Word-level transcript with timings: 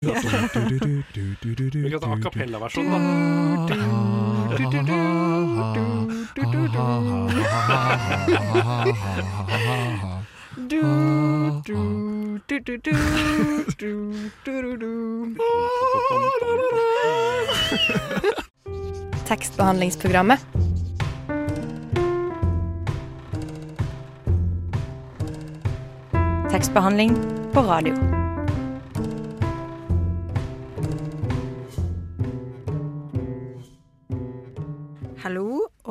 Vi 0.00 1.90
kan 1.90 2.00
ta 2.00 2.12
a 2.12 2.18
cappella-versjonen, 2.22 2.92
da. 3.66 3.74
Du, 4.56 4.64
du, 4.70 4.78
du, 12.46 12.58
du, 12.58 12.78
du, 12.78 12.86
du, 14.44 14.76
du, 14.76 15.36
Tekstbehandlingsprogrammet. 19.26 20.40
Tekstbehandling 26.50 27.16
på 27.52 27.60
radio. 27.60 28.17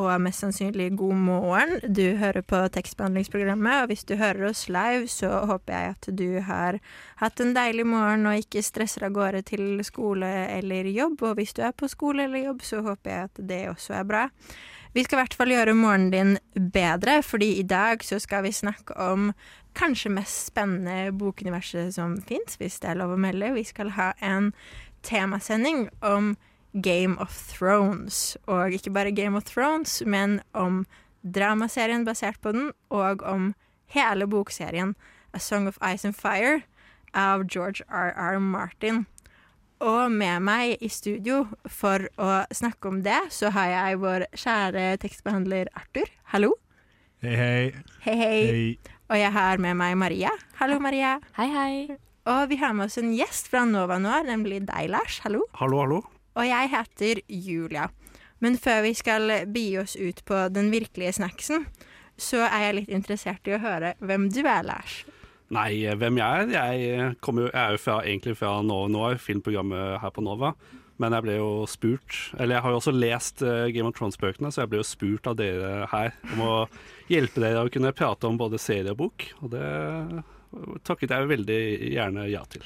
Og 0.08 0.24
mest 0.24 0.44
sannsynlig 0.44 0.90
god 1.00 1.20
morgen. 1.28 1.74
Du 1.84 2.16
hører 2.20 2.44
på 2.46 2.60
tekstbehandlingsprogrammet, 2.74 3.84
og 3.84 3.92
hvis 3.92 4.06
du 4.08 4.16
hører 4.20 4.50
oss 4.50 4.66
live, 4.72 5.08
så 5.12 5.30
håper 5.50 5.74
jeg 5.74 5.96
at 5.96 6.10
du 6.20 6.28
har 6.48 6.80
hatt 7.22 7.44
en 7.44 7.54
deilig 7.58 7.86
morgen 7.88 8.26
og 8.30 8.40
ikke 8.42 8.66
stresser 8.66 9.08
av 9.08 9.14
gårde 9.18 9.44
til 9.52 9.84
skole 9.88 10.32
eller 10.58 10.90
jobb. 10.92 11.22
Og 11.28 11.38
hvis 11.40 11.54
du 11.58 11.62
er 11.68 11.76
på 11.78 11.90
skole 11.92 12.26
eller 12.28 12.50
jobb, 12.50 12.66
så 12.66 12.82
håper 12.86 13.14
jeg 13.14 13.30
at 13.30 13.46
det 13.52 13.62
også 13.74 14.00
er 14.00 14.10
bra. 14.10 14.26
Vi 14.96 15.04
skal 15.06 15.20
i 15.20 15.22
hvert 15.22 15.38
fall 15.38 15.52
gjøre 15.54 15.78
morgenen 15.78 16.12
din 16.14 16.70
bedre, 16.74 17.20
fordi 17.22 17.58
i 17.60 17.68
dag 17.68 18.04
så 18.04 18.20
skal 18.24 18.48
vi 18.48 18.56
snakke 18.56 18.96
om 18.98 19.32
kanskje 19.78 20.10
mest 20.10 20.48
spennende 20.50 21.12
bokuniverset 21.14 21.94
som 21.94 22.16
fins, 22.26 22.58
hvis 22.58 22.80
det 22.82 22.92
er 22.92 23.02
lov 23.04 23.14
å 23.14 23.22
melde. 23.22 23.54
Vi 23.54 23.66
skal 23.68 23.94
ha 23.94 24.14
en 24.26 24.54
temasending 25.06 25.88
om 26.02 26.36
Game 26.82 27.18
of 27.20 27.34
Thrones. 27.52 28.38
Og 28.46 28.72
ikke 28.76 28.94
bare 28.94 29.12
Game 29.16 29.38
of 29.38 29.48
Thrones, 29.50 30.02
men 30.06 30.40
om 30.54 30.86
dramaserien 31.24 32.06
basert 32.06 32.40
på 32.42 32.54
den, 32.56 32.72
og 32.90 33.24
om 33.26 33.54
hele 33.94 34.28
bokserien 34.28 34.96
A 35.34 35.40
Song 35.40 35.68
of 35.68 35.78
Ice 35.84 36.08
and 36.08 36.16
Fire 36.16 36.62
av 37.14 37.48
George 37.50 37.84
R.R. 37.90 38.40
Martin. 38.40 39.06
Og 39.84 40.12
med 40.12 40.42
meg 40.42 40.82
i 40.82 40.90
studio 40.90 41.44
for 41.70 42.08
å 42.18 42.44
snakke 42.54 42.90
om 42.90 43.04
det, 43.06 43.20
så 43.34 43.52
har 43.54 43.70
jeg 43.74 44.00
vår 44.02 44.26
kjære 44.34 44.88
tekstbehandler 45.04 45.70
Arthur. 45.78 46.10
Hallo. 46.34 46.56
Hei, 47.22 47.36
hei. 47.38 47.62
Hei, 48.06 48.18
hei. 48.18 48.42
Hei. 48.50 48.98
Og 49.08 49.22
jeg 49.22 49.32
har 49.32 49.62
med 49.62 49.78
meg 49.80 49.96
Maria. 49.98 50.34
Hallo, 50.60 50.82
Maria. 50.82 51.18
Hei, 51.38 51.48
hei. 51.54 51.98
Og 52.28 52.50
vi 52.52 52.58
har 52.60 52.74
med 52.76 52.90
oss 52.90 52.98
en 53.00 53.14
gjest 53.16 53.48
fra 53.54 53.64
Nova 53.70 54.02
Noir, 54.02 54.26
nemlig 54.28 54.66
deg, 54.68 54.90
Lars. 54.92 55.22
Hallo. 55.24 55.46
Hallo, 55.62 55.80
hallo. 55.86 56.02
Og 56.38 56.46
jeg 56.46 56.72
heter 56.74 57.22
Julia. 57.28 57.90
Men 58.40 58.58
før 58.62 58.84
vi 58.86 58.94
skal 58.94 59.32
begi 59.50 59.78
oss 59.82 59.96
ut 59.98 60.22
på 60.30 60.44
den 60.54 60.70
virkelige 60.70 61.16
snacksen, 61.18 61.66
så 62.18 62.44
er 62.46 62.68
jeg 62.68 62.76
litt 62.80 62.92
interessert 62.94 63.50
i 63.50 63.56
å 63.58 63.62
høre 63.62 63.96
hvem 63.98 64.28
du 64.34 64.44
er, 64.44 64.66
Lars. 64.66 65.02
Nei, 65.54 65.88
hvem 65.96 66.20
jeg 66.20 66.44
er? 66.44 66.50
Jeg, 66.52 67.14
jo, 67.16 67.46
jeg 67.48 67.62
er 67.62 67.74
jo 67.74 67.80
fra, 67.82 68.02
egentlig 68.04 68.36
fra 68.38 68.58
Nova 68.66 68.90
Noir, 68.92 69.22
filmprogrammet 69.22 70.02
her 70.04 70.14
på 70.14 70.26
Nova. 70.26 70.54
Men 70.98 71.14
jeg 71.14 71.28
ble 71.28 71.36
jo 71.38 71.50
spurt 71.70 72.16
Eller 72.42 72.58
jeg 72.58 72.64
har 72.66 72.74
jo 72.74 72.78
også 72.80 72.94
lest 72.96 73.44
eh, 73.46 73.68
Game 73.70 73.86
of 73.86 73.94
Thrones-bøkene, 74.00 74.50
så 74.50 74.64
jeg 74.64 74.72
ble 74.72 74.80
jo 74.82 74.88
spurt 74.88 75.30
av 75.30 75.38
dere 75.38 75.86
her 75.92 76.16
om 76.34 76.42
å 76.42 76.56
hjelpe 77.12 77.44
dere 77.44 77.68
å 77.68 77.72
kunne 77.72 77.94
prate 77.96 78.28
om 78.28 78.40
både 78.40 78.60
serie 78.62 78.96
og 78.96 79.04
bok. 79.04 79.28
Og 79.46 79.54
det 79.54 79.68
takket 80.88 81.14
jeg 81.14 81.30
veldig 81.30 81.62
gjerne 81.94 82.26
ja 82.32 82.42
til. 82.50 82.66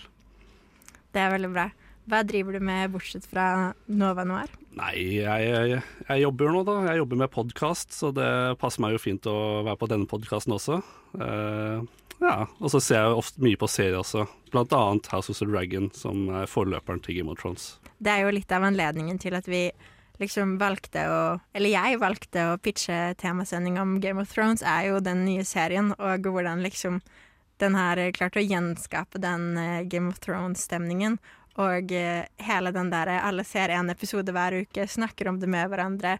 Det 1.11 1.19
er 1.19 1.33
veldig 1.35 1.51
bra. 1.51 1.67
Hva 2.09 2.23
driver 2.25 2.57
du 2.57 2.63
med 2.65 2.91
bortsett 2.93 3.27
fra 3.29 3.71
Nova 3.85 4.25
Noir? 4.27 4.51
Nei, 4.77 4.95
jeg, 5.19 5.47
jeg, 5.47 5.81
jeg 6.07 6.23
jobber 6.23 6.53
nå, 6.55 6.63
da. 6.67 6.77
Jeg 6.89 7.01
jobber 7.01 7.19
med 7.21 7.33
podkast, 7.33 7.93
så 7.93 8.09
det 8.15 8.29
passer 8.61 8.83
meg 8.83 8.95
jo 8.95 9.01
fint 9.03 9.27
å 9.29 9.37
være 9.67 9.79
på 9.81 9.89
denne 9.91 10.09
podkasten 10.09 10.55
også. 10.55 10.79
Uh, 11.13 11.83
ja, 12.21 12.45
Og 12.59 12.69
så 12.73 12.81
ser 12.83 13.01
jeg 13.01 13.21
ofte 13.21 13.41
mye 13.43 13.59
på 13.59 13.69
serier 13.69 13.99
også, 13.99 14.27
blant 14.53 14.73
annet 14.77 15.09
House 15.13 15.33
of 15.33 15.39
the 15.39 15.47
Dragon, 15.49 15.89
som 15.97 16.27
er 16.41 16.49
forløperen 16.49 17.01
til 17.01 17.19
Game 17.19 17.33
of 17.33 17.41
Thrones. 17.41 17.75
Det 17.97 18.13
er 18.13 18.25
jo 18.25 18.35
litt 18.35 18.53
av 18.53 18.65
anledningen 18.65 19.17
til 19.21 19.37
at 19.37 19.49
vi 19.49 19.67
liksom 20.21 20.59
valgte 20.61 21.01
å 21.09 21.21
Eller 21.57 21.73
jeg 21.73 21.97
valgte 21.97 22.51
å 22.51 22.59
pitche 22.61 23.15
temasending 23.17 23.79
om 23.81 23.97
Game 24.03 24.21
of 24.21 24.29
Thrones, 24.33 24.61
er 24.61 24.91
jo 24.91 25.01
den 25.01 25.25
nye 25.25 25.45
serien, 25.47 25.95
og 25.97 26.29
hvordan 26.29 26.61
liksom 26.61 27.01
den 27.61 27.77
har 27.77 27.99
klart 28.17 28.37
å 28.37 28.41
gjenskape 28.41 29.21
den 29.21 29.57
eh, 29.57 29.83
Game 29.85 30.09
of 30.09 30.17
Thrones-stemningen. 30.23 31.19
Og 31.59 31.91
eh, 31.91 32.27
hele 32.39 32.71
den 32.71 32.91
derre 32.93 33.19
alle 33.27 33.43
ser 33.47 33.73
en 33.75 33.91
episode 33.91 34.31
hver 34.31 34.61
uke, 34.63 34.87
snakker 34.87 35.31
om 35.31 35.39
det 35.41 35.49
med 35.51 35.67
hverandre, 35.71 36.15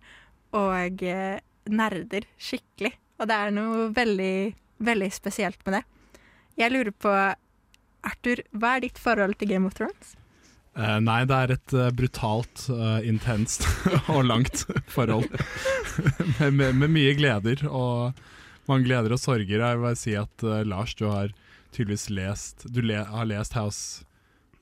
og 0.58 1.04
eh, 1.08 1.40
nerder 1.72 2.28
skikkelig. 2.42 2.92
Og 3.22 3.30
det 3.30 3.38
er 3.38 3.54
noe 3.56 3.86
veldig, 3.96 4.36
veldig 4.84 5.12
spesielt 5.14 5.62
med 5.66 5.80
det. 5.80 5.84
Jeg 6.60 6.74
lurer 6.74 6.92
på, 6.92 7.14
Arthur, 8.08 8.42
hva 8.52 8.76
er 8.76 8.88
ditt 8.88 9.00
forhold 9.00 9.38
til 9.40 9.54
Game 9.54 9.70
of 9.70 9.78
Thrones? 9.78 10.18
Uh, 10.72 10.98
nei, 11.04 11.22
det 11.28 11.36
er 11.36 11.52
et 11.58 11.74
uh, 11.76 11.90
brutalt, 11.92 12.66
uh, 12.72 13.00
intenst 13.04 13.66
og 14.14 14.24
langt 14.24 14.64
forhold. 14.92 15.28
med, 16.40 16.54
med, 16.56 16.78
med 16.80 16.94
mye 16.96 17.16
gleder 17.20 17.66
og 17.68 18.20
mange 18.70 18.88
gleder 18.88 19.16
og 19.16 19.22
sorger. 19.22 19.60
Jeg 19.60 19.78
vil 19.78 19.86
bare 19.86 20.00
si 20.00 20.16
at 20.18 20.46
eh, 20.46 20.64
Lars, 20.68 20.96
du 20.96 21.08
har 21.10 21.34
tydeligvis 21.72 22.10
lest 22.12 22.66
Du 22.72 22.82
le, 22.84 23.00
har 23.08 23.28
lest 23.30 23.56
House 23.58 24.06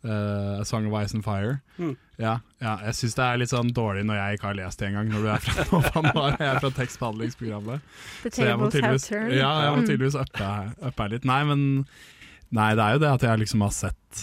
eh, 0.03 0.59
A 0.59 0.65
Song 0.65 0.85
of 0.89 0.95
Ice 1.03 1.13
and 1.17 1.23
Fire. 1.25 1.59
Mm. 1.77 1.95
Ja, 2.19 2.33
ja, 2.59 2.73
jeg 2.83 2.95
syns 2.99 3.15
det 3.15 3.23
er 3.25 3.37
litt 3.39 3.51
sånn 3.53 3.69
dårlig 3.73 4.03
når 4.05 4.17
jeg 4.19 4.37
ikke 4.39 4.47
har 4.49 4.57
lest 4.59 4.79
det 4.81 4.89
engang, 4.89 5.09
når 5.13 5.21
du 5.23 5.29
er 5.31 5.43
fra 5.45 5.63
Nova 6.03 6.25
Jeg 6.35 6.47
er 6.49 6.59
fra 6.59 6.71
tekstbehandlingsprogrammet. 6.79 7.81
The 8.23 8.31
Så 8.35 8.45
jeg 8.49 8.59
må 8.59 8.67
tables 8.69 8.73
have 8.73 8.99
tydeligvis, 8.99 9.07
turned. 9.09 9.37
ja, 9.39 9.51
jeg 9.63 9.71
må 9.75 9.81
Mm. 9.83 9.87
tydeligvis 9.87 10.19
uppe, 10.19 10.49
uppe 10.91 11.03
her 11.05 11.09
litt. 11.15 11.25
Nei, 11.25 11.41
men 11.47 11.65
Nei, 12.51 12.71
det 12.73 12.81
er 12.81 12.93
jo 12.95 12.99
det 13.03 13.09
at 13.13 13.21
jeg 13.27 13.39
liksom 13.43 13.61
har 13.61 13.73
sett, 13.75 14.21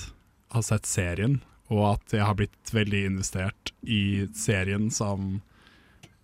har 0.51 0.63
sett 0.67 0.87
serien, 0.91 1.37
og 1.71 1.83
at 1.95 2.13
jeg 2.17 2.25
har 2.27 2.35
blitt 2.35 2.73
veldig 2.75 3.05
investert 3.07 3.71
i 3.87 4.27
serien 4.35 4.89
som 4.91 5.37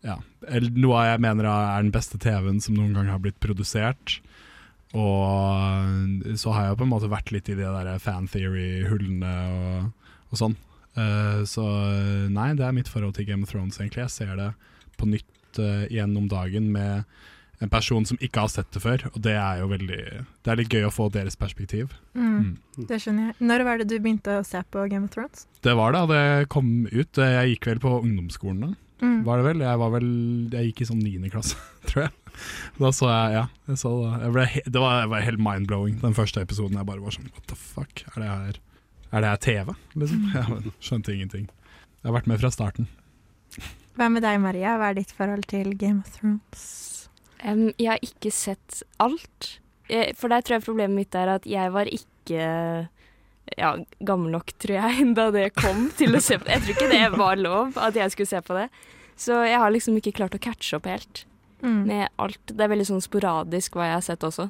ja, 0.02 0.16
noe 0.74 1.04
jeg 1.06 1.20
mener 1.22 1.46
er 1.46 1.82
den 1.84 1.92
beste 1.94 2.18
TV-en 2.18 2.58
som 2.60 2.74
noen 2.74 2.92
gang 2.98 3.06
har 3.12 3.20
blitt 3.22 3.38
produsert. 3.38 4.16
Og 4.92 6.36
så 6.38 6.52
har 6.54 6.66
jeg 6.70 6.78
på 6.80 6.86
en 6.86 6.92
måte 6.92 7.10
vært 7.12 7.32
litt 7.34 7.48
i 7.52 7.56
de 7.58 7.64
der 7.64 7.98
fan 8.02 8.28
theory-hullene 8.30 9.32
og, 9.56 10.10
og 10.32 10.40
sånn. 10.40 10.56
Uh, 10.92 11.40
så 11.48 11.64
nei, 12.28 12.50
det 12.58 12.66
er 12.66 12.74
mitt 12.76 12.90
forhold 12.92 13.14
til 13.16 13.24
Game 13.30 13.46
of 13.46 13.52
Thrones, 13.52 13.78
egentlig. 13.80 14.04
Jeg 14.04 14.12
ser 14.12 14.34
det 14.36 14.50
på 15.00 15.08
nytt 15.08 15.60
uh, 15.62 15.86
igjen 15.88 16.12
om 16.20 16.26
dagen 16.28 16.68
med 16.74 17.04
en 17.62 17.70
person 17.70 18.02
som 18.04 18.18
ikke 18.18 18.42
har 18.42 18.50
sett 18.50 18.72
det 18.74 18.80
før, 18.82 19.04
og 19.14 19.20
det 19.22 19.36
er 19.38 19.60
jo 19.60 19.68
veldig 19.70 19.98
Det 20.42 20.50
er 20.50 20.56
litt 20.58 20.72
gøy 20.74 20.88
å 20.88 20.92
få 20.92 21.06
deres 21.14 21.36
perspektiv. 21.38 21.92
Mm, 22.18 22.30
Mm. 22.42 22.86
det 22.88 22.96
skjønner 22.98 23.28
jeg. 23.28 23.34
Når 23.46 23.62
var 23.68 23.78
det 23.78 23.86
du 23.92 23.98
begynte 24.02 24.32
å 24.40 24.44
se 24.44 24.58
på 24.72 24.82
Game 24.90 25.06
of 25.06 25.12
Thrones? 25.14 25.46
Det 25.62 25.74
var 25.78 25.92
da 25.94 26.00
det 26.10 26.48
kom 26.50 26.88
ut. 26.90 27.14
Jeg 27.22 27.52
gikk 27.54 27.68
vel 27.70 27.78
på 27.84 27.92
ungdomsskolen 28.02 28.64
da. 28.66 28.70
Mm. 29.02 29.20
Var 29.28 29.38
det 29.38 29.44
vel? 29.46 29.62
Jeg 29.62 29.78
var 29.78 29.90
vel 29.94 30.08
Jeg 30.52 30.66
gikk 30.72 30.82
i 30.82 30.88
sånn 30.90 31.00
niende 31.04 31.30
klasse, 31.30 31.54
tror 31.86 32.04
jeg. 32.08 32.12
Da 32.78 32.90
så 32.94 33.08
jeg 33.10 33.36
Ja, 33.36 33.44
jeg 33.68 33.80
så 33.80 33.92
det. 34.00 34.12
Jeg 34.24 34.34
ble, 34.36 34.46
det 34.66 34.82
var, 34.82 35.00
jeg 35.02 35.12
var 35.12 35.26
helt 35.26 35.42
mind-blowing, 35.42 35.98
den 36.02 36.16
første 36.16 36.44
episoden. 36.44 36.78
Jeg 36.80 36.88
bare 36.88 37.04
var 37.04 37.16
sånn 37.16 37.30
What 37.32 37.48
the 37.52 37.58
fuck? 37.58 38.04
Er 38.12 38.22
det 38.22 38.30
her, 38.30 38.60
er 39.12 39.24
det 39.24 39.32
her 39.32 39.42
TV? 39.46 39.74
Liksom. 39.94 40.24
Jeg 40.36 40.74
skjønte 40.80 41.14
ingenting. 41.14 41.48
Jeg 42.02 42.10
har 42.10 42.16
vært 42.16 42.30
med 42.30 42.40
fra 42.42 42.50
starten. 42.50 42.88
Hva 43.98 44.08
med 44.08 44.24
deg, 44.24 44.38
Maria? 44.40 44.78
Hva 44.80 44.90
er 44.90 44.98
ditt 44.98 45.12
forhold 45.14 45.44
til 45.50 45.74
Game 45.78 46.00
of 46.00 46.14
Thrones? 46.16 46.64
Um, 47.42 47.68
jeg 47.76 47.90
har 47.90 48.02
ikke 48.06 48.30
sett 48.32 48.82
alt. 49.02 49.58
Jeg, 49.90 50.14
For 50.18 50.32
der 50.32 50.42
tror 50.42 50.56
jeg 50.56 50.64
problemet 50.64 50.96
mitt 50.96 51.16
er 51.18 51.34
at 51.34 51.46
jeg 51.48 51.72
var 51.74 51.90
ikke 51.90 52.46
ja, 53.58 53.72
gammel 54.00 54.32
nok, 54.32 54.54
tror 54.62 54.78
jeg, 54.78 55.08
da 55.18 55.28
det 55.34 55.50
kom 55.58 55.90
til 55.98 56.16
å 56.16 56.22
se 56.22 56.38
på 56.38 56.48
det. 56.48 56.56
Jeg 56.56 56.64
tror 56.64 56.76
ikke 56.76 56.92
det 56.94 57.20
var 57.20 57.42
lov 57.42 57.78
at 57.82 57.98
jeg 57.98 58.14
skulle 58.14 58.32
se 58.32 58.42
på 58.46 58.56
det. 58.56 58.68
Så 59.18 59.42
jeg 59.44 59.60
har 59.60 59.74
liksom 59.74 59.98
ikke 60.00 60.14
klart 60.16 60.34
å 60.38 60.40
catche 60.42 60.78
opp 60.78 60.88
helt 60.88 61.26
Mm. 61.62 61.82
med 61.86 62.08
alt. 62.18 62.40
Det 62.46 62.60
er 62.64 62.68
veldig 62.72 62.86
sånn 62.88 63.02
sporadisk 63.04 63.76
hva 63.78 63.86
jeg 63.86 63.94
har 63.98 64.06
sett 64.06 64.24
også. 64.26 64.48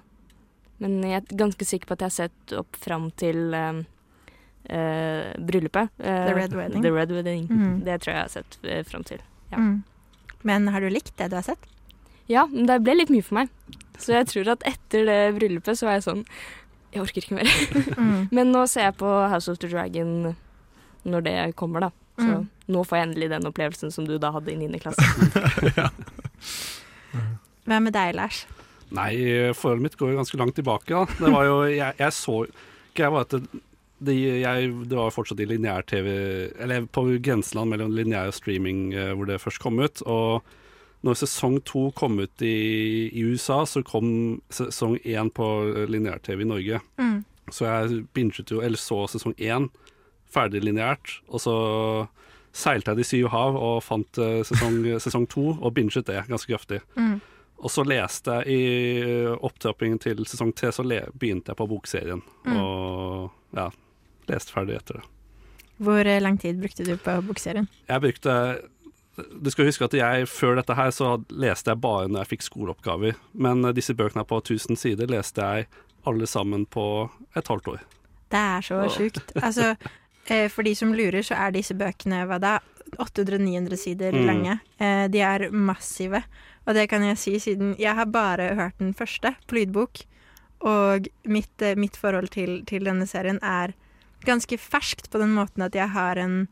Men 0.82 1.02
jeg 1.04 1.20
er 1.22 1.36
ganske 1.36 1.64
sikker 1.68 1.86
på 1.90 1.92
at 1.98 2.00
jeg 2.00 2.08
har 2.10 2.14
sett 2.16 2.54
opp 2.58 2.76
fram 2.80 3.10
til 3.20 3.52
em, 3.54 3.82
uh, 4.72 5.32
bryllupet. 5.38 5.90
Uh, 6.00 6.24
The 6.26 6.34
Red 6.34 6.54
Wedding. 6.56 6.82
The 6.82 6.92
Red 6.92 7.12
Wedding. 7.12 7.44
Mm. 7.50 7.76
Det 7.84 7.98
tror 8.02 8.12
jeg 8.14 8.16
jeg 8.16 8.24
har 8.24 8.32
sett 8.32 8.58
uh, 8.64 8.80
fram 8.88 9.04
til. 9.04 9.20
Ja. 9.52 9.58
Mm. 9.60 9.82
Men 10.42 10.68
har 10.74 10.80
du 10.82 10.88
likt 10.90 11.14
det 11.20 11.28
du 11.30 11.36
har 11.38 11.44
sett? 11.46 11.68
Ja, 12.30 12.46
men 12.50 12.66
det 12.66 12.80
ble 12.82 12.96
litt 12.96 13.12
mye 13.12 13.22
for 13.22 13.42
meg. 13.42 13.52
Så 14.00 14.16
jeg 14.16 14.26
tror 14.32 14.48
at 14.56 14.64
etter 14.66 15.04
det 15.06 15.20
bryllupet 15.36 15.78
så 15.78 15.86
var 15.86 15.98
jeg 15.98 16.06
sånn 16.08 16.22
Jeg 16.94 17.02
orker 17.04 17.22
ikke 17.22 17.36
mer. 17.38 17.50
Mm. 18.02 18.28
Men 18.36 18.50
nå 18.52 18.64
ser 18.68 18.88
jeg 18.88 18.96
på 19.00 19.08
House 19.30 19.48
of 19.52 19.58
the 19.62 19.68
Dragon 19.70 20.32
når 21.04 21.22
det 21.28 21.36
kommer, 21.56 21.80
da. 21.86 21.90
Så 22.18 22.26
Mm. 22.42 22.48
nå 22.68 22.82
får 22.86 22.96
jeg 22.98 23.06
endelig 23.08 23.28
den 23.32 23.46
opplevelsen 23.48 23.90
som 23.92 24.04
du 24.06 24.18
da 24.18 24.30
hadde 24.32 24.52
i 24.52 24.56
9. 24.56 24.78
klasse. 24.82 25.02
ja. 25.78 25.88
Hva 27.68 27.80
med 27.82 27.94
deg, 27.94 28.14
Lars? 28.18 28.44
Nei, 28.92 29.12
forholdet 29.56 29.86
mitt 29.86 29.98
går 30.00 30.12
jo 30.12 30.20
ganske 30.20 30.38
langt 30.40 30.56
tilbake. 30.58 30.92
Da. 30.92 31.04
Det 31.18 31.32
var 31.32 31.46
jo, 31.48 31.58
jeg, 31.80 31.98
jeg 32.00 32.16
så 32.16 32.38
Greia 32.92 33.12
var 33.14 33.24
at 33.24 33.36
det, 33.36 33.60
det, 34.04 34.16
jeg, 34.42 34.72
det 34.90 34.98
var 34.98 35.14
fortsatt 35.14 35.40
i 35.40 35.46
lineær-TV 35.48 36.08
Eller 36.60 36.88
på 36.92 37.06
grenseland 37.24 37.72
mellom 37.72 37.94
lineær 37.96 38.28
og 38.28 38.36
streaming 38.36 38.90
eh, 38.92 39.12
hvor 39.16 39.30
det 39.30 39.40
først 39.40 39.62
kom 39.62 39.80
ut. 39.80 40.02
Og 40.04 40.42
når 41.06 41.18
sesong 41.22 41.60
to 41.66 41.88
kom 41.98 42.20
ut 42.20 42.44
i, 42.44 43.08
i 43.10 43.24
USA, 43.26 43.62
så 43.66 43.82
kom 43.86 44.40
sesong 44.54 44.98
én 45.02 45.32
på 45.34 45.48
lineær-TV 45.90 46.44
i 46.44 46.50
Norge. 46.50 46.82
Mm. 47.00 47.22
Så 47.50 47.66
jeg 47.66 48.04
binget 48.14 48.52
jo, 48.52 48.60
eller 48.62 48.78
så 48.78 49.04
sesong 49.10 49.34
én 49.38 49.70
ferdig 50.32 50.62
lineært, 50.64 51.18
og 51.28 51.42
så 51.42 51.56
seilte 52.56 52.92
jeg 52.92 53.00
de 53.00 53.04
syv 53.08 53.28
hav 53.32 53.56
og 53.56 53.82
fant 53.84 54.20
eh, 54.20 54.40
sesong, 54.46 54.78
sesong 55.02 55.26
to, 55.32 55.52
og 55.58 55.74
binget 55.76 56.06
det 56.08 56.22
ganske 56.28 56.52
kraftig. 56.52 56.82
Mm. 56.96 57.18
Og 57.62 57.70
så 57.70 57.84
leste 57.86 58.40
jeg 58.40 58.58
i 58.58 59.02
eh, 59.02 59.30
opptrappingen 59.38 60.00
til 60.02 60.24
sesong 60.26 60.50
tre, 60.56 60.72
så 60.74 60.82
begynte 60.84 61.52
jeg 61.52 61.58
på 61.60 61.68
bokserien. 61.70 62.22
Mm. 62.46 62.56
Og 62.58 63.54
ja, 63.58 63.68
leste 64.30 64.54
ferdig 64.54 64.80
etter 64.80 64.98
det. 64.98 65.04
Hvor 65.82 66.02
eh, 66.02 66.22
lang 66.22 66.40
tid 66.42 66.58
brukte 66.58 66.86
du 66.86 66.96
på 66.98 67.16
bokserien? 67.28 67.68
Jeg 67.88 68.02
brukte 68.02 68.34
Du 69.44 69.50
skal 69.52 69.68
huske 69.68 69.84
at 69.84 69.94
jeg 69.94 70.28
før 70.30 70.56
dette 70.56 70.74
her 70.74 70.90
så 70.94 71.14
leste 71.28 71.70
jeg 71.70 71.82
bare 71.84 72.08
når 72.08 72.24
jeg 72.24 72.32
fikk 72.34 72.46
skoleoppgaver. 72.48 73.16
Men 73.32 73.62
eh, 73.64 73.74
disse 73.78 73.94
bøkene 73.94 74.26
på 74.26 74.42
1000 74.42 74.82
sider 74.82 75.10
leste 75.12 75.46
jeg 75.46 75.70
alle 76.08 76.26
sammen 76.26 76.66
på 76.66 76.86
et 77.38 77.46
halvt 77.46 77.76
år. 77.76 77.82
Det 78.32 78.40
er 78.40 78.64
så 78.66 78.82
sjukt. 78.90 79.36
Altså, 79.38 79.74
for 80.50 80.66
de 80.66 80.72
som 80.74 80.94
lurer, 80.96 81.22
så 81.22 81.36
er 81.38 81.52
disse 81.54 81.76
bøkene 81.78 82.24
hva 82.26 82.40
da? 82.42 82.56
800-900 82.98 83.76
sider 83.78 84.12
Mm. 84.12 84.26
lange. 84.26 84.58
Eh, 84.78 85.08
de 85.08 85.20
er 85.20 85.50
massive. 85.50 86.22
Og 86.66 86.74
det 86.74 86.88
kan 86.88 87.02
jeg 87.02 87.18
si 87.18 87.38
siden 87.38 87.76
jeg 87.78 87.94
har 87.94 88.06
bare 88.06 88.54
hørt 88.54 88.78
den 88.78 88.92
første 88.94 89.34
på 89.46 89.56
lydbok. 89.56 90.04
Og 90.62 91.08
mitt, 91.24 91.62
eh, 91.62 91.74
mitt 91.74 91.96
forhold 91.96 92.30
til, 92.30 92.64
til 92.64 92.84
denne 92.84 93.06
serien 93.06 93.38
er 93.42 93.74
ganske 94.24 94.56
ferskt 94.58 95.10
på 95.10 95.18
den 95.18 95.34
måten 95.34 95.62
at 95.64 95.72
jeg 95.74 95.88
har 95.90 96.16
en 96.16 96.48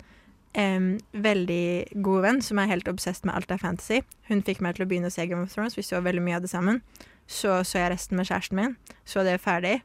um, 0.59 0.99
veldig 1.15 2.03
god 2.03 2.23
venn 2.23 2.41
som 2.43 2.59
er 2.59 2.67
helt 2.67 2.89
obsessed 2.89 3.25
med 3.25 3.35
alt 3.37 3.53
av 3.53 3.61
fantasy. 3.61 4.01
Hun 4.29 4.43
fikk 4.43 4.61
meg 4.61 4.75
til 4.75 4.85
å 4.87 4.89
begynne 4.89 5.07
å 5.07 5.13
se 5.15 5.27
Game 5.27 5.43
of 5.43 5.53
Thrones. 5.55 5.77
Vi 5.77 5.83
så 5.83 6.03
veldig 6.03 6.23
mye 6.23 6.37
av 6.37 6.43
det 6.43 6.51
sammen. 6.51 6.81
Så 7.29 7.61
så 7.63 7.79
jeg 7.79 7.93
resten 7.93 8.17
med 8.17 8.27
kjæresten 8.27 8.57
min. 8.59 8.77
Så 9.07 9.23
det 9.23 9.41
ferdig. 9.41 9.83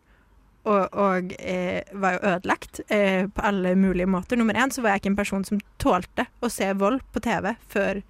Og, 0.65 0.97
og 0.97 1.33
eh, 1.37 1.85
var 1.93 2.15
jo 2.15 2.23
ødelagt 2.31 2.79
eh, 2.89 3.27
på 3.29 3.43
alle 3.45 3.75
mulige 3.77 4.09
måter. 4.09 4.39
Nummer 4.39 4.57
én 4.57 4.73
så 4.73 4.81
var 4.81 4.95
jeg 4.95 5.03
ikke 5.03 5.11
en 5.13 5.19
person 5.19 5.45
som 5.45 5.61
tålte 5.77 6.25
å 6.41 6.49
se 6.49 6.71
vold 6.73 7.03
på 7.13 7.21
TV 7.21 7.51
før 7.69 8.01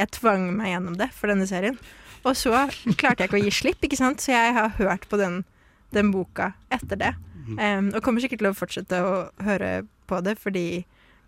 jeg 0.00 0.12
tvang 0.16 0.48
meg 0.56 0.72
gjennom 0.72 0.96
det 0.98 1.10
for 1.14 1.30
denne 1.30 1.46
serien. 1.46 1.78
Og 2.26 2.34
så 2.36 2.66
klarte 3.00 3.22
jeg 3.22 3.30
ikke 3.30 3.38
å 3.38 3.44
gi 3.44 3.54
slipp, 3.54 3.84
ikke 3.86 3.98
sant? 4.00 4.22
så 4.22 4.34
jeg 4.34 4.56
har 4.56 4.74
hørt 4.80 5.06
på 5.10 5.20
den, 5.20 5.42
den 5.94 6.10
boka 6.14 6.52
etter 6.72 6.98
det. 7.00 7.14
Um, 7.50 7.88
og 7.96 8.02
kommer 8.04 8.22
sikkert 8.22 8.42
til 8.42 8.50
å 8.50 8.54
fortsette 8.54 8.98
å 9.02 9.14
høre 9.42 9.70
på 10.10 10.20
det, 10.22 10.36
fordi 10.38 10.84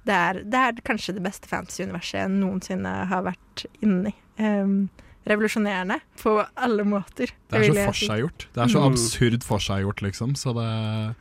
det 0.06 0.14
er, 0.14 0.42
det 0.46 0.58
er 0.58 0.82
kanskje 0.86 1.16
det 1.16 1.24
beste 1.24 1.50
fantasy-universet 1.50 2.20
jeg 2.20 2.34
noensinne 2.34 2.92
har 3.10 3.24
vært 3.26 3.64
inni. 3.82 4.12
Em, 4.42 4.88
revolusjonerende 5.28 6.00
på 6.22 6.36
alle 6.56 6.84
måter. 6.84 7.30
Det 7.50 7.60
er 7.60 7.72
så 7.72 7.86
forseggjort. 7.92 8.46
Det 8.54 8.62
er 8.64 8.72
så 8.72 8.80
Mm. 8.82 8.92
absurd 8.92 9.42
forseggjort, 9.44 10.02
liksom. 10.02 10.34
Så 10.34 10.52
det 10.56 11.14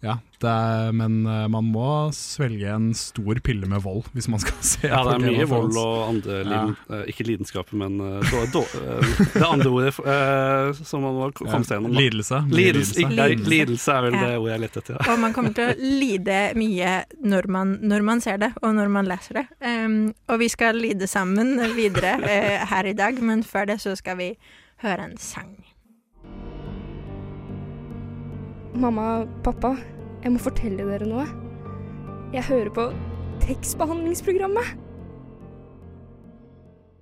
Ja. 0.00 0.18
Det 0.38 0.46
er, 0.46 0.92
men 0.94 1.26
eh, 1.26 1.48
man 1.50 1.66
må 1.74 1.88
svelge 2.14 2.70
en 2.70 2.92
stor 2.94 3.40
pille 3.42 3.66
med 3.66 3.82
vold 3.82 4.06
hvis 4.14 4.28
man 4.30 4.38
skal 4.38 4.54
se 4.70 4.86
Ja, 4.86 5.00
det 5.08 5.16
er 5.16 5.24
mye 5.24 5.46
vold 5.50 5.74
og 5.80 5.94
andre 6.04 6.36
liden, 6.46 6.76
ja. 6.86 7.00
Ikke 7.10 7.26
lidenskaper, 7.26 7.74
men 7.80 7.98
eh, 7.98 8.30
då, 8.30 8.44
då, 8.52 8.62
eh, 8.78 9.08
det 9.34 9.42
andre 9.48 9.72
ordet 9.72 9.98
eh, 9.98 10.84
som 10.84 11.02
man 11.02 11.18
må 11.18 11.30
komme 11.34 11.64
seg 11.66 11.78
gjennom. 11.78 11.96
Lidelse. 11.98 12.44
Lidelse, 12.52 13.00
lidelse. 13.00 13.24
Lidelse. 13.24 13.50
lidelse 13.50 13.96
er 13.96 14.06
vel 14.06 14.18
det 14.18 14.30
ordet 14.36 14.52
jeg 14.52 14.64
lette 14.66 14.82
etter. 14.84 15.00
Ja. 15.00 15.08
Og 15.14 15.22
man 15.24 15.34
kommer 15.34 15.56
til 15.56 15.72
å 15.72 15.90
lide 15.98 16.38
mye 16.58 16.94
når 17.34 17.50
man, 17.58 17.74
når 17.82 18.06
man 18.06 18.22
ser 18.22 18.38
det, 18.42 18.52
og 18.62 18.76
når 18.78 18.92
man 18.94 19.10
leser 19.10 19.40
det. 19.40 19.46
Um, 19.64 19.98
og 20.30 20.38
vi 20.44 20.50
skal 20.52 20.78
lide 20.78 21.10
sammen 21.10 21.56
videre 21.74 22.14
uh, 22.22 22.68
her 22.70 22.86
i 22.86 22.94
dag, 22.98 23.18
men 23.24 23.42
før 23.46 23.72
det 23.72 23.80
så 23.82 23.96
skal 23.98 24.20
vi 24.20 24.30
høre 24.84 25.10
en 25.10 25.18
sang. 25.18 25.56
Mamma, 28.76 29.24
pappa, 29.40 29.70
jeg 30.20 30.34
må 30.34 30.40
fortelle 30.42 30.84
dere 30.84 31.06
noe. 31.08 31.24
Jeg 32.34 32.44
hører 32.50 32.68
på 32.76 32.84
tekstbehandlingsprogrammet. 33.40 34.74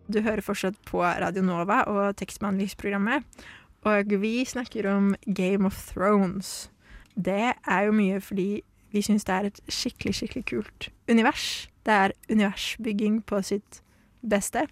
Du 0.07 0.21
hører 0.23 0.45
fortsatt 0.47 0.79
på 0.87 1.03
Radio 1.03 1.43
Nova 1.43 1.81
og 1.91 2.15
tekstbehandlingsprogrammet, 2.21 3.27
og 3.83 4.15
vi 4.23 4.45
snakker 4.47 4.87
om 4.93 5.11
Game 5.27 5.67
of 5.67 5.81
Thrones. 5.91 6.71
Det 7.19 7.57
er 7.59 7.83
jo 7.89 7.97
mye 7.99 8.23
fordi 8.23 8.63
vi 8.95 9.03
syns 9.03 9.27
det 9.27 9.35
er 9.35 9.51
et 9.51 9.61
skikkelig, 9.67 10.15
skikkelig 10.21 10.47
kult 10.47 10.89
univers. 11.11 11.67
Det 11.83 11.95
er 11.95 12.15
universbygging 12.31 13.25
på 13.27 13.43
sitt 13.43 13.83
beste. 14.23 14.69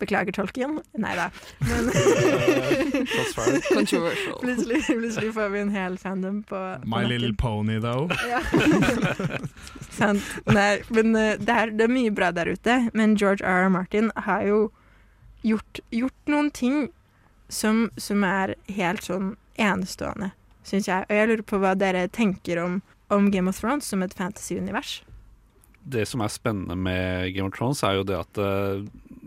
Beklager 0.00 0.32
tolken. 0.32 0.78
Nei 0.96 1.12
da. 1.18 1.28
Men 1.68 1.90
plutselig, 4.40 4.86
plutselig 4.86 5.32
får 5.36 5.48
vi 5.52 5.60
en 5.60 5.72
hel 5.74 5.98
fandom 6.00 6.42
på, 6.42 6.56
på 6.56 6.88
My 6.88 7.02
nakken. 7.02 7.10
Little 7.10 7.34
Pony, 7.36 7.80
though. 7.80 8.08
Ja. 8.28 8.40
Sant. 10.00 10.24
Nei, 10.48 10.80
men 10.88 11.12
eh, 11.16 11.36
det 11.38 11.56
er, 11.56 11.74
det 11.76 11.84
er 11.86 11.92
mye 11.92 12.14
bra 12.14 12.30
der 12.32 12.48
ute. 12.54 12.78
Men 12.96 13.16
George 13.20 13.44
R. 13.44 13.66
R. 13.66 13.68
Martin 13.68 14.10
har 14.16 14.46
jo 14.48 14.62
gjort, 15.42 15.82
gjort 15.90 16.32
noen 16.32 16.50
ting 16.50 16.88
som, 17.48 17.90
som 17.96 18.24
er 18.24 18.54
helt 18.70 19.04
sånn 19.04 19.34
enestående, 19.60 20.30
syns 20.66 20.88
jeg. 20.88 21.06
Og 21.08 21.16
jeg 21.16 21.30
lurer 21.30 21.46
på 21.46 21.60
hva 21.60 21.74
dere 21.78 22.06
tenker 22.08 22.60
om, 22.62 22.80
om 23.12 23.30
Game 23.34 23.50
of 23.50 23.60
Thrones 23.60 23.88
som 23.90 24.02
et 24.06 24.14
fantasy-univers. 24.16 25.00
det 25.82 26.06
som 26.06 26.20
er 26.20 26.28
spennende 26.28 26.76
med 26.76 27.32
Game 27.34 27.48
of 27.48 27.56
Thrones, 27.56 27.82
er 27.82 27.98
jo 27.98 28.04
det 28.06 28.18
at 28.20 28.38
eh, 28.38 28.84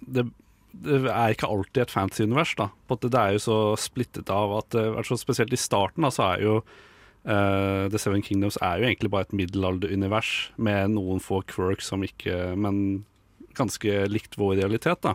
det, 0.07 0.27
det 0.73 1.03
er 1.05 1.33
ikke 1.33 1.49
alltid 1.49 1.83
et 1.83 1.93
fantasy-univers. 1.93 2.55
da. 2.57 2.69
Det 2.89 3.13
er 3.13 3.35
jo 3.35 3.43
så 3.43 3.59
splittet 3.77 4.29
av 4.33 4.57
at 4.57 4.75
altså 4.75 5.17
Spesielt 5.19 5.53
i 5.53 5.59
starten 5.59 6.05
da, 6.05 6.09
så 6.13 6.33
er 6.33 6.43
jo 6.43 6.55
uh, 6.59 7.85
The 7.93 8.01
Seven 8.01 8.25
Kingdoms 8.25 8.57
er 8.61 8.81
jo 8.81 8.89
egentlig 8.89 9.11
bare 9.13 9.27
et 9.27 9.37
middelalderunivers 9.37 10.51
med 10.57 10.95
noen 10.95 11.21
få 11.23 11.43
quirks 11.47 11.91
som 11.93 12.03
ikke 12.03 12.55
Men 12.57 13.05
ganske 13.53 14.07
likt 14.09 14.37
vår 14.41 14.57
realitet, 14.63 15.05
da. 15.05 15.13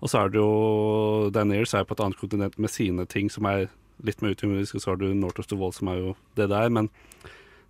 Og 0.00 0.12
så 0.12 0.20
er 0.20 0.32
det 0.32 0.40
jo 0.40 1.30
Daenerys 1.32 1.74
er 1.74 1.86
på 1.88 1.96
et 1.96 2.02
annet 2.04 2.20
kontinent 2.20 2.58
med 2.60 2.72
sine 2.72 3.06
ting 3.08 3.30
som 3.32 3.48
er 3.48 3.68
litt 4.04 4.20
mer 4.24 4.32
utenriks, 4.32 4.72
og 4.74 4.82
så 4.82 4.92
har 4.92 5.00
du 5.00 5.10
North 5.12 5.40
of 5.40 5.48
the 5.48 5.56
Wall 5.60 5.72
som 5.76 5.90
er 5.92 6.00
jo 6.00 6.14
det 6.36 6.48
der. 6.52 6.68
Men 6.72 6.88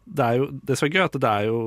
det 0.06 0.26
er 0.26 0.38
jo 0.38 0.50
det 0.50 0.78
som 0.78 0.86
er 0.86 0.94
gøy, 0.94 1.04
at 1.06 1.18
det 1.22 1.30
er 1.30 1.48
jo 1.50 1.60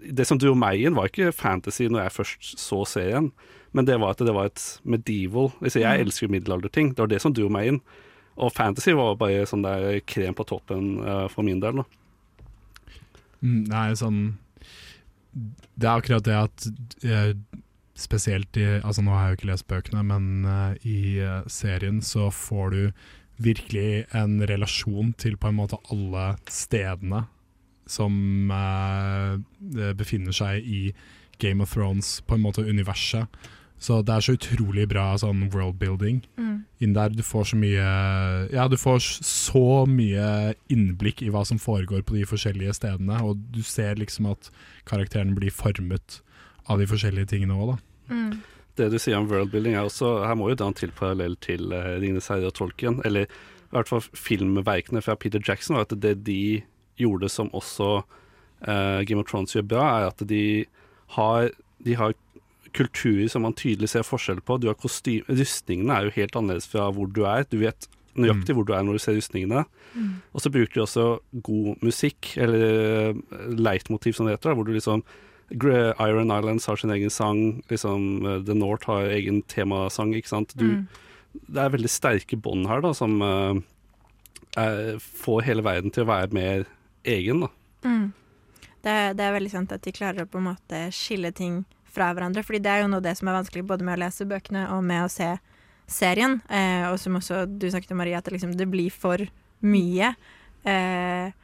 det 0.00 0.26
som 0.28 0.38
dro 0.38 0.54
meg 0.54 0.80
inn, 0.84 0.94
var 0.94 1.08
ikke 1.10 1.32
fantasy 1.34 1.88
når 1.90 2.04
jeg 2.06 2.14
først 2.18 2.58
så 2.60 2.82
serien, 2.86 3.32
men 3.76 3.84
det 3.84 3.98
var 4.00 4.14
at 4.14 4.22
det 4.24 4.34
var 4.34 4.46
et 4.48 4.62
medieval 4.84 5.50
altså 5.60 5.80
Jeg 5.82 5.98
Mm. 5.98 6.06
elsker 6.06 6.26
jo 6.26 6.32
middelalderting. 6.32 6.94
Det 6.94 6.98
var 7.04 7.08
det 7.10 7.20
som 7.20 7.32
dro 7.34 7.48
meg 7.48 7.66
inn. 7.68 7.80
Og 8.38 8.52
fantasy 8.54 8.92
var 8.94 9.16
bare 9.18 9.44
sånn 9.46 9.62
der 9.62 10.00
krem 10.06 10.34
på 10.34 10.46
toppen 10.46 11.00
uh, 11.02 11.26
for 11.28 11.42
min 11.42 11.60
del. 11.60 11.82
da. 11.82 11.84
Mm, 13.42 13.64
Nei, 13.68 13.92
sånn 13.94 14.38
Det 15.78 15.86
er 15.86 16.00
akkurat 16.00 16.24
det 16.24 16.34
at 16.34 16.66
eh, 17.04 17.34
Spesielt 17.98 18.56
i 18.56 18.64
Altså 18.80 19.02
Nå 19.02 19.12
har 19.14 19.28
jeg 19.28 19.36
jo 19.36 19.38
ikke 19.40 19.50
lest 19.52 19.68
bøkene, 19.68 20.02
men 20.06 20.44
uh, 20.46 20.74
i 20.86 21.18
serien 21.46 22.00
så 22.02 22.30
får 22.34 22.70
du 22.70 22.82
virkelig 23.38 24.06
en 24.14 24.40
relasjon 24.46 25.12
til 25.14 25.36
på 25.38 25.48
en 25.50 25.58
måte 25.60 25.78
alle 25.92 26.36
stedene 26.50 27.26
som 27.88 28.50
eh, 28.52 29.92
befinner 29.98 30.36
seg 30.36 30.64
i 30.64 30.82
Game 31.38 31.62
of 31.62 31.72
Thrones, 31.74 32.18
på 32.26 32.36
en 32.36 32.44
måte 32.44 32.66
universet. 32.66 33.28
Så 33.78 34.00
det 34.02 34.10
er 34.10 34.24
så 34.26 34.34
utrolig 34.34 34.88
bra 34.90 35.12
sånn 35.22 35.44
worldbuilding 35.54 36.24
inn 36.82 36.94
der. 36.96 37.12
Du 37.14 37.22
får 37.22 37.52
så 37.52 37.58
mye 37.58 37.88
Ja, 38.50 38.66
du 38.70 38.74
får 38.78 38.98
så 39.22 39.84
mye 39.86 40.54
innblikk 40.72 41.22
i 41.22 41.30
hva 41.30 41.44
som 41.46 41.60
foregår 41.62 42.02
på 42.06 42.16
de 42.18 42.24
forskjellige 42.26 42.74
stedene, 42.80 43.20
og 43.22 43.38
du 43.54 43.62
ser 43.62 44.00
liksom 44.00 44.32
at 44.32 44.50
karakteren 44.88 45.36
blir 45.38 45.54
formet 45.54 46.20
av 46.68 46.82
de 46.82 46.88
forskjellige 46.90 47.30
tingene 47.34 47.54
òg, 47.54 47.76
da. 47.76 48.14
Mm. 48.14 48.32
Det 48.78 48.88
du 48.92 48.98
sier 49.02 49.18
om 49.18 49.28
worldbuilding 49.28 49.74
er 49.74 49.88
også 49.88 50.22
Her 50.24 50.36
må 50.38 50.52
jo 50.52 50.58
da 50.58 50.68
en 50.70 50.76
til 50.76 50.92
parallell 50.94 51.34
til 51.42 51.72
uh, 51.74 51.98
'Ringenes 51.98 52.30
herre' 52.30 52.50
og 52.50 52.54
Tolkien. 52.54 53.00
Eller 53.04 53.26
i 53.26 53.74
hvert 53.74 53.90
fall 53.90 54.02
filmverkene 54.02 55.02
fra 55.02 55.16
Peter 55.18 55.42
Jackson. 55.42 55.76
Var 55.76 55.88
at 55.88 56.02
det 56.02 56.14
de 56.26 56.62
gjorde 56.98 57.30
som 57.32 57.50
også 57.56 57.90
uh, 58.02 59.00
Game 59.08 59.22
of 59.22 59.28
Thrones 59.30 59.54
gjør 59.56 59.68
bra, 59.70 59.84
er 59.98 60.08
at 60.12 60.24
de 60.28 60.42
har, 61.16 61.52
de 61.84 61.94
har 61.98 62.16
kulturer 62.76 63.28
som 63.32 63.46
man 63.46 63.56
tydelig 63.56 63.92
ser 63.92 64.06
forskjell 64.06 64.42
på. 64.44 64.58
Du 64.60 64.68
har 64.70 64.78
kostyme, 64.78 65.24
Rustningene 65.28 65.94
er 65.94 66.08
jo 66.08 66.16
helt 66.18 66.36
annerledes 66.36 66.68
fra 66.70 66.90
hvor 66.94 67.08
du 67.10 67.24
er. 67.28 67.46
Du 67.48 67.58
vet 67.62 67.88
nøyaktig 68.18 68.56
hvor 68.56 68.66
du 68.66 68.74
er 68.74 68.84
når 68.84 68.98
du 68.98 69.02
ser 69.02 69.16
rustningene. 69.18 69.64
Mm. 69.94 70.10
Og 70.34 70.42
så 70.42 70.52
bruker 70.52 70.74
de 70.74 70.84
også 70.84 71.06
god 71.46 71.84
musikk, 71.86 72.32
eller 72.40 72.64
eh, 72.66 73.20
leitmotiv 73.56 74.16
som 74.16 74.28
det 74.28 74.36
heter, 74.36 74.56
hvor 74.58 74.66
du 74.66 74.74
liksom 74.74 75.04
Iron 75.48 76.32
Islands 76.34 76.66
har 76.68 76.76
sin 76.76 76.92
egen 76.92 77.12
sang, 77.12 77.62
liksom 77.72 78.26
eh, 78.26 78.40
The 78.44 78.56
North 78.58 78.90
har 78.90 79.08
egen 79.14 79.42
temasang, 79.50 80.16
ikke 80.16 80.36
sant. 80.36 80.56
Du, 80.58 80.66
Mm. 80.78 80.88
Det 81.44 81.60
er 81.60 81.70
veldig 81.70 81.90
sterke 81.92 82.38
bånd 82.40 82.66
her, 82.66 82.80
da, 82.82 82.90
som 82.96 83.20
eh, 83.22 83.58
er, 84.58 84.96
får 84.98 85.44
hele 85.46 85.62
verden 85.62 85.92
til 85.94 86.06
å 86.06 86.08
være 86.08 86.32
mer 86.34 86.64
egen, 87.04 87.44
da. 87.44 87.50
Mm. 87.84 88.12
Det, 88.82 88.94
det 89.18 89.24
er 89.24 89.34
veldig 89.34 89.52
sant 89.52 89.74
at 89.74 89.84
de 89.84 89.94
klarer 89.94 90.24
å 90.24 90.30
på 90.30 90.40
en 90.40 90.50
måte 90.52 90.82
skille 90.94 91.32
ting 91.34 91.62
fra 91.92 92.12
hverandre. 92.14 92.44
Fordi 92.46 92.62
det 92.62 92.72
er 92.72 92.82
jo 92.82 92.90
noe 92.92 93.02
av 93.02 93.08
det 93.08 93.16
som 93.18 93.30
er 93.30 93.38
vanskelig 93.40 93.66
både 93.68 93.86
med 93.86 93.98
å 93.98 94.02
lese 94.04 94.28
bøkene 94.28 94.68
og 94.74 94.84
med 94.86 95.04
å 95.04 95.10
se 95.12 95.32
serien. 95.88 96.38
Eh, 96.48 96.86
og 96.90 96.98
som 97.00 97.18
også 97.18 97.44
du 97.48 97.68
snakket 97.70 97.94
om, 97.94 98.00
Maria, 98.02 98.20
at 98.20 98.28
det, 98.28 98.36
liksom, 98.36 98.54
det 98.58 98.68
blir 98.70 98.94
for 98.94 99.24
mye. 99.66 100.12
Eh, 100.68 101.34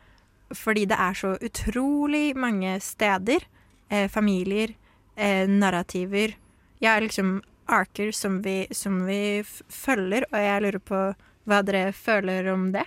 fordi 0.54 0.84
det 0.90 0.99
er 1.00 1.18
så 1.18 1.34
utrolig 1.42 2.37
mange 2.37 2.76
steder, 2.84 3.46
eh, 3.90 4.08
familier, 4.08 4.75
eh, 5.16 5.46
narrativer 5.49 6.37
Ja, 6.80 7.00
liksom 7.00 7.40
arker 7.66 8.12
som 8.12 8.42
vi, 8.42 8.66
som 8.70 9.06
vi 9.06 9.42
følger, 9.68 10.26
og 10.32 10.38
jeg 10.38 10.62
lurer 10.62 10.78
på 10.78 10.99
hva 11.49 11.62
dere 11.64 11.92
føler 11.92 12.52
om 12.52 12.73
det. 12.73 12.84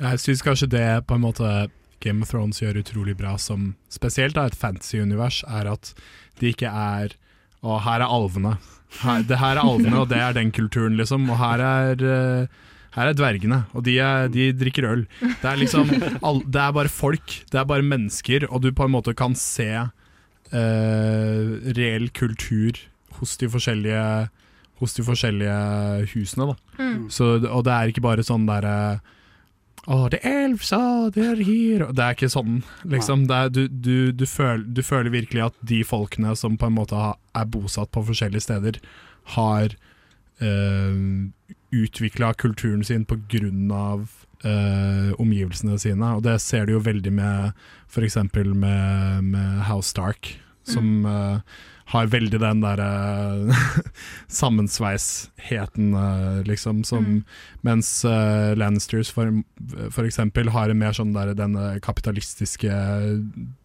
Jeg 0.00 0.20
syns 0.22 0.42
kanskje 0.42 0.68
det 0.72 1.06
på 1.06 1.16
en 1.16 1.20
måte 1.20 1.50
Game 2.06 2.22
of 2.24 2.30
Thrones 2.30 2.62
gjør 2.62 2.80
utrolig 2.80 3.16
bra, 3.18 3.34
som 3.42 3.74
spesielt 3.92 4.38
er 4.38 4.52
et 4.52 4.58
fantasy-univers, 4.58 5.42
er 5.50 5.72
at 5.74 5.92
de 6.40 6.52
ikke 6.54 6.70
er 6.70 7.16
Og 7.66 7.80
her 7.82 8.04
er 8.04 8.12
alvene. 8.12 8.56
Her, 9.00 9.22
det 9.26 9.38
her 9.40 9.58
er 9.58 9.64
alvene, 9.64 9.98
og 9.98 10.08
det 10.08 10.18
er 10.22 10.34
den 10.36 10.52
kulturen, 10.54 10.94
liksom. 11.00 11.24
Og 11.32 11.38
her 11.40 11.62
er 11.64 12.04
uh, 12.04 12.64
her 12.96 13.10
er 13.10 13.16
dvergene, 13.16 13.58
og 13.76 13.84
de, 13.84 13.98
er, 14.00 14.30
de 14.32 14.48
drikker 14.56 14.86
øl. 14.88 15.02
Det 15.20 15.48
er 15.50 15.58
liksom 15.60 15.90
all, 16.24 16.40
Det 16.48 16.62
er 16.62 16.72
bare 16.72 16.92
folk, 16.92 17.40
det 17.52 17.60
er 17.60 17.68
bare 17.68 17.84
mennesker, 17.84 18.46
og 18.48 18.62
du 18.64 18.70
på 18.72 18.86
en 18.86 18.94
måte 18.94 19.12
kan 19.16 19.36
se 19.36 19.68
uh, 19.76 21.42
reell 21.76 22.08
kultur 22.16 22.80
hos 23.20 23.36
de 23.40 23.50
forskjellige 23.52 24.06
Hos 24.76 24.92
de 24.92 25.00
forskjellige 25.00 25.52
husene, 26.12 26.50
da. 26.50 26.54
Mm. 26.76 27.06
Så, 27.08 27.38
og 27.48 27.62
det 27.64 27.72
er 27.72 27.88
ikke 27.88 28.02
bare 28.04 28.20
sånn 28.26 28.42
derre 28.44 29.00
Å, 29.86 29.96
det 30.10 30.18
er 30.26 30.48
elvsa, 30.48 30.78
det 31.14 31.22
er 31.22 31.40
hier 31.46 31.84
Det 31.94 32.02
er 32.02 32.16
ikke 32.16 32.30
sånn, 32.32 32.60
liksom. 32.90 33.28
Er, 33.30 33.52
du, 33.54 33.66
du, 33.70 34.10
du, 34.10 34.26
føler, 34.26 34.64
du 34.66 34.82
føler 34.82 35.14
virkelig 35.14 35.44
at 35.44 35.58
de 35.62 35.82
folkene 35.86 36.34
som 36.38 36.56
på 36.58 36.66
en 36.66 36.78
måte 36.78 36.98
er 36.98 37.50
bosatt 37.52 37.92
på 37.94 38.02
forskjellige 38.08 38.48
steder, 38.48 38.80
har 39.36 39.76
uh, 40.42 41.30
utvikla 41.74 42.32
kulturen 42.34 42.82
sin 42.86 43.06
på 43.06 43.18
grunn 43.30 43.70
av 43.74 44.08
eh, 44.44 45.12
omgivelsene 45.20 45.78
sine. 45.80 46.10
Og 46.16 46.24
det 46.26 46.38
ser 46.44 46.66
du 46.66 46.76
jo 46.76 46.82
veldig 46.84 47.12
med 47.14 47.56
f.eks. 47.90 48.18
Med, 48.34 49.24
med 49.24 49.62
House 49.68 49.90
Stark, 49.90 50.34
som 50.66 51.06
eh, 51.06 51.56
har 51.92 52.08
veldig 52.10 52.38
den 52.42 52.60
derre 52.64 52.86
sammensveisheten, 54.28 55.94
eh, 55.94 56.42
liksom, 56.48 56.84
som 56.84 57.04
Mm. 57.06 57.24
Mens 57.62 58.04
uh, 58.04 58.54
Lannisters 58.58 59.10
for, 59.10 59.30
for 59.90 60.04
eksempel 60.06 60.48
har 60.54 60.70
en 60.70 60.78
mer 60.78 60.92
sånn 60.94 61.12
der, 61.14 61.32
denne 61.38 61.78
kapitalistiske 61.82 62.70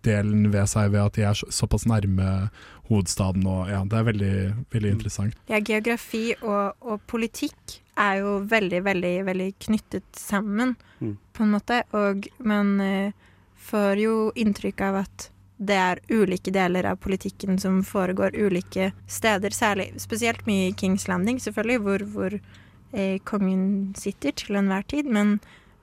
delen 0.06 0.52
ved 0.54 0.70
seg, 0.70 0.92
ved 0.94 1.02
at 1.06 1.18
de 1.18 1.26
er 1.26 1.38
så, 1.38 1.48
såpass 1.54 1.86
nærme 1.90 2.50
hovedstaden. 2.90 3.46
Og, 3.48 3.70
ja, 3.70 3.82
det 3.86 3.98
er 4.00 4.08
veldig, 4.10 4.34
veldig 4.74 4.92
Mm. 4.92 4.98
interessant. 4.98 5.36
Ja, 5.50 5.60
geografi 5.60 6.34
og, 6.42 6.74
og 6.82 7.02
politikk 7.08 7.80
er 7.98 8.20
jo 8.22 8.40
veldig, 8.50 8.84
veldig, 8.86 9.16
veldig 9.26 9.50
knyttet 9.68 10.06
sammen, 10.18 10.76
Mm. 11.02 11.18
på 11.34 11.44
en 11.44 11.52
måte. 11.58 11.84
Og 11.94 12.28
man 12.46 12.80
uh, 12.82 13.12
får 13.58 13.98
jo 14.02 14.32
inntrykk 14.36 14.82
av 14.82 14.96
at 15.06 15.30
det 15.62 15.78
er 15.78 16.00
ulike 16.10 16.52
deler 16.54 16.88
av 16.90 17.00
politikken 17.04 17.60
som 17.62 17.82
foregår 17.86 18.34
ulike 18.34 18.92
steder, 19.06 19.54
særlig 19.54 19.92
spesielt 20.02 20.48
mye 20.50 20.72
i 20.72 20.76
Kings 20.78 21.06
Landing, 21.10 21.38
selvfølgelig, 21.42 21.82
hvor, 21.86 22.06
hvor 22.16 22.38
eh, 22.38 23.20
kongen 23.30 23.92
sitter 23.98 24.34
til 24.34 24.58
enhver 24.58 24.88
tid. 24.90 25.06
Men, 25.06 25.36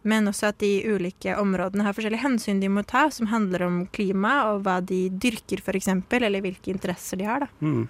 men 0.03 0.27
også 0.31 0.51
at 0.51 0.59
de 0.65 0.73
ulike 0.91 1.37
områdene 1.39 1.87
har 1.87 1.95
forskjellige 1.95 2.25
hensyn 2.25 2.63
de 2.63 2.73
må 2.73 2.83
ta, 2.83 3.07
som 3.15 3.31
handler 3.31 3.69
om 3.69 3.85
klima 3.95 4.41
og 4.51 4.67
hva 4.67 4.81
de 4.83 5.07
dyrker, 5.15 5.63
f.eks., 5.63 5.93
eller 5.95 6.43
hvilke 6.43 6.75
interesser 6.75 7.23
de 7.23 7.31
har. 7.31 7.47
da. 7.47 7.53
Mm. 7.63 7.87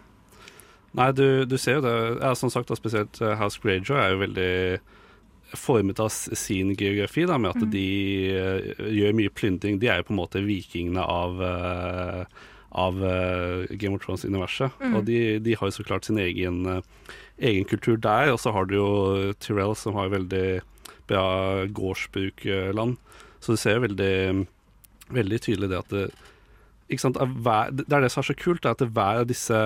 Nei, 0.99 1.11
du, 1.13 1.27
du 1.49 1.57
ser 1.61 1.79
jo 1.79 1.87
det. 1.89 1.97
Ja, 2.21 2.35
som 2.37 2.53
sagt, 2.53 2.69
da, 2.69 2.77
spesielt 2.77 3.21
eh, 3.25 3.37
House 3.41 3.61
Greyjoy 3.65 3.97
er 3.97 4.13
jo 4.13 4.23
veldig 4.27 4.53
formet 5.57 6.01
av 6.01 6.11
sin 6.11 6.75
geografi, 6.77 7.25
da, 7.27 7.39
med 7.39 7.51
at 7.57 7.63
Mm. 7.63 7.71
de 7.71 7.87
uh, 8.35 8.91
gjør 8.93 9.17
mye 9.17 9.31
plyndring. 9.33 9.79
De 9.81 9.89
er 9.89 9.99
jo 9.99 10.09
på 10.09 10.15
en 10.15 10.21
måte 10.21 10.45
vikingene 10.45 11.01
av, 11.01 11.41
uh, 11.41 12.25
av 12.73 13.01
uh, 13.01 13.67
Game 13.77 13.95
of 13.95 14.03
Thrones-universet. 14.03 14.71
Mm. 14.81 14.95
Og 14.97 15.05
de, 15.07 15.39
de 15.39 15.57
har 15.57 15.67
jo 15.69 15.77
så 15.79 15.85
klart 15.85 16.05
sin 16.05 16.19
egen, 16.19 16.83
egen 17.39 17.65
kultur 17.65 17.97
der. 17.97 18.33
Og 18.33 18.41
så 18.41 18.53
har 18.53 18.69
du 18.69 18.77
jo 18.77 19.33
Tyrell, 19.41 19.75
som 19.77 19.95
har 19.95 20.13
veldig 20.13 20.61
bra 21.09 21.67
gårdsbrukland. 21.67 22.97
Så 23.41 23.53
du 23.55 23.57
ser 23.57 23.79
jo 23.79 23.87
veldig, 23.87 24.47
veldig 25.15 25.41
tydelig 25.41 25.71
det 25.71 25.79
at 25.79 25.95
det, 25.95 26.09
sant, 27.01 27.17
hver, 27.17 27.71
det 27.73 27.89
er 27.93 28.05
det 28.05 28.11
som 28.13 28.23
er 28.23 28.29
så 28.31 28.37
kult, 28.37 28.65
er 28.65 28.77
at 28.77 28.83
hver 28.85 29.23
av 29.23 29.29
disse 29.29 29.59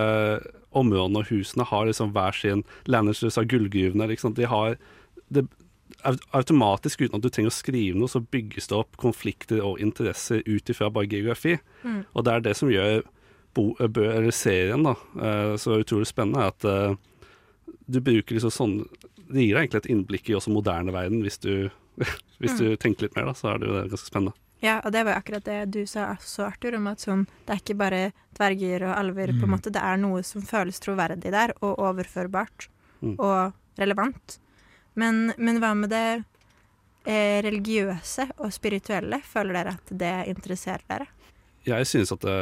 områdene 0.72 1.22
og 1.22 1.30
husene 1.30 1.66
har 1.68 1.86
liksom 1.88 2.12
hver 2.14 2.36
sin 2.36 2.64
Lannisters 2.86 3.38
av 3.38 3.48
gullgruvene. 3.50 4.08
De 4.08 4.48
har 4.48 4.76
det, 5.32 5.46
automatisk, 6.32 7.00
uten 7.04 7.18
at 7.18 7.22
du 7.24 7.30
trenger 7.32 7.52
å 7.52 7.54
skrive 7.56 7.98
noe, 7.98 8.10
så 8.10 8.20
bygges 8.22 8.68
det 8.70 8.76
opp 8.78 8.96
konflikter 9.00 9.62
og 9.64 9.80
interesser 9.82 10.42
ut 10.46 10.70
ifra 10.72 10.90
bare 10.92 11.08
geografi. 11.10 11.58
Mm. 11.84 12.02
Og 12.14 12.24
det 12.26 12.32
er 12.36 12.44
det 12.46 12.56
som 12.58 12.70
gjør 12.72 13.02
bo, 13.54 13.64
bø, 13.76 14.04
eller 14.16 14.32
serien 14.34 14.82
da, 14.86 14.94
eh, 15.20 15.54
så 15.60 15.78
utrolig 15.82 16.08
spennende, 16.08 16.40
er 16.40 16.52
at 16.54 16.64
eh, 16.64 17.76
du 17.92 18.00
bruker 18.00 18.36
liksom 18.38 18.52
sånn 18.54 18.76
Det 19.32 19.40
gir 19.46 19.54
deg 19.56 19.62
egentlig 19.62 19.80
et 19.80 19.90
innblikk 19.94 20.26
i 20.28 20.34
også 20.36 20.50
moderne 20.52 20.92
verden, 20.92 21.22
hvis 21.24 21.38
du, 21.40 21.70
hvis 22.42 22.58
du 22.58 22.74
tenker 22.76 23.06
litt 23.06 23.14
mer, 23.16 23.30
da, 23.30 23.32
så 23.32 23.54
er 23.54 23.62
det 23.62 23.68
jo 23.70 23.78
ganske 23.88 24.08
spennende. 24.10 24.34
Ja, 24.60 24.74
og 24.84 24.92
det 24.92 25.00
var 25.06 25.14
jo 25.14 25.20
akkurat 25.22 25.46
det 25.46 25.70
du 25.72 25.86
sa 25.88 26.10
også, 26.12 26.44
Arthur, 26.50 26.76
om 26.76 26.86
at 26.90 27.00
sånn, 27.00 27.22
det 27.46 27.54
er 27.54 27.62
ikke 27.62 27.78
bare 27.80 28.02
dverger 28.36 28.84
og 28.90 28.92
alver, 28.98 29.32
på 29.32 29.40
en 29.46 29.48
Mm. 29.48 29.54
måte. 29.56 29.72
Det 29.72 29.80
er 29.82 29.96
noe 29.96 30.20
som 30.22 30.42
føles 30.44 30.78
troverdig 30.84 31.32
der, 31.32 31.54
og 31.62 31.78
overførbart, 31.80 32.68
Mm. 33.02 33.16
og 33.18 33.54
relevant. 33.80 34.36
Men, 34.98 35.32
men 35.38 35.58
hva 35.62 35.72
med 35.76 35.90
det 35.92 36.04
eh, 37.06 37.40
religiøse 37.44 38.28
og 38.38 38.52
spirituelle? 38.52 39.22
Føler 39.24 39.56
dere 39.60 39.74
at 39.78 39.92
det 40.02 40.14
interesserer 40.34 40.84
dere? 40.90 41.06
Jeg 41.62 41.86
synes 41.86 42.10
at 42.10 42.24
det, 42.26 42.32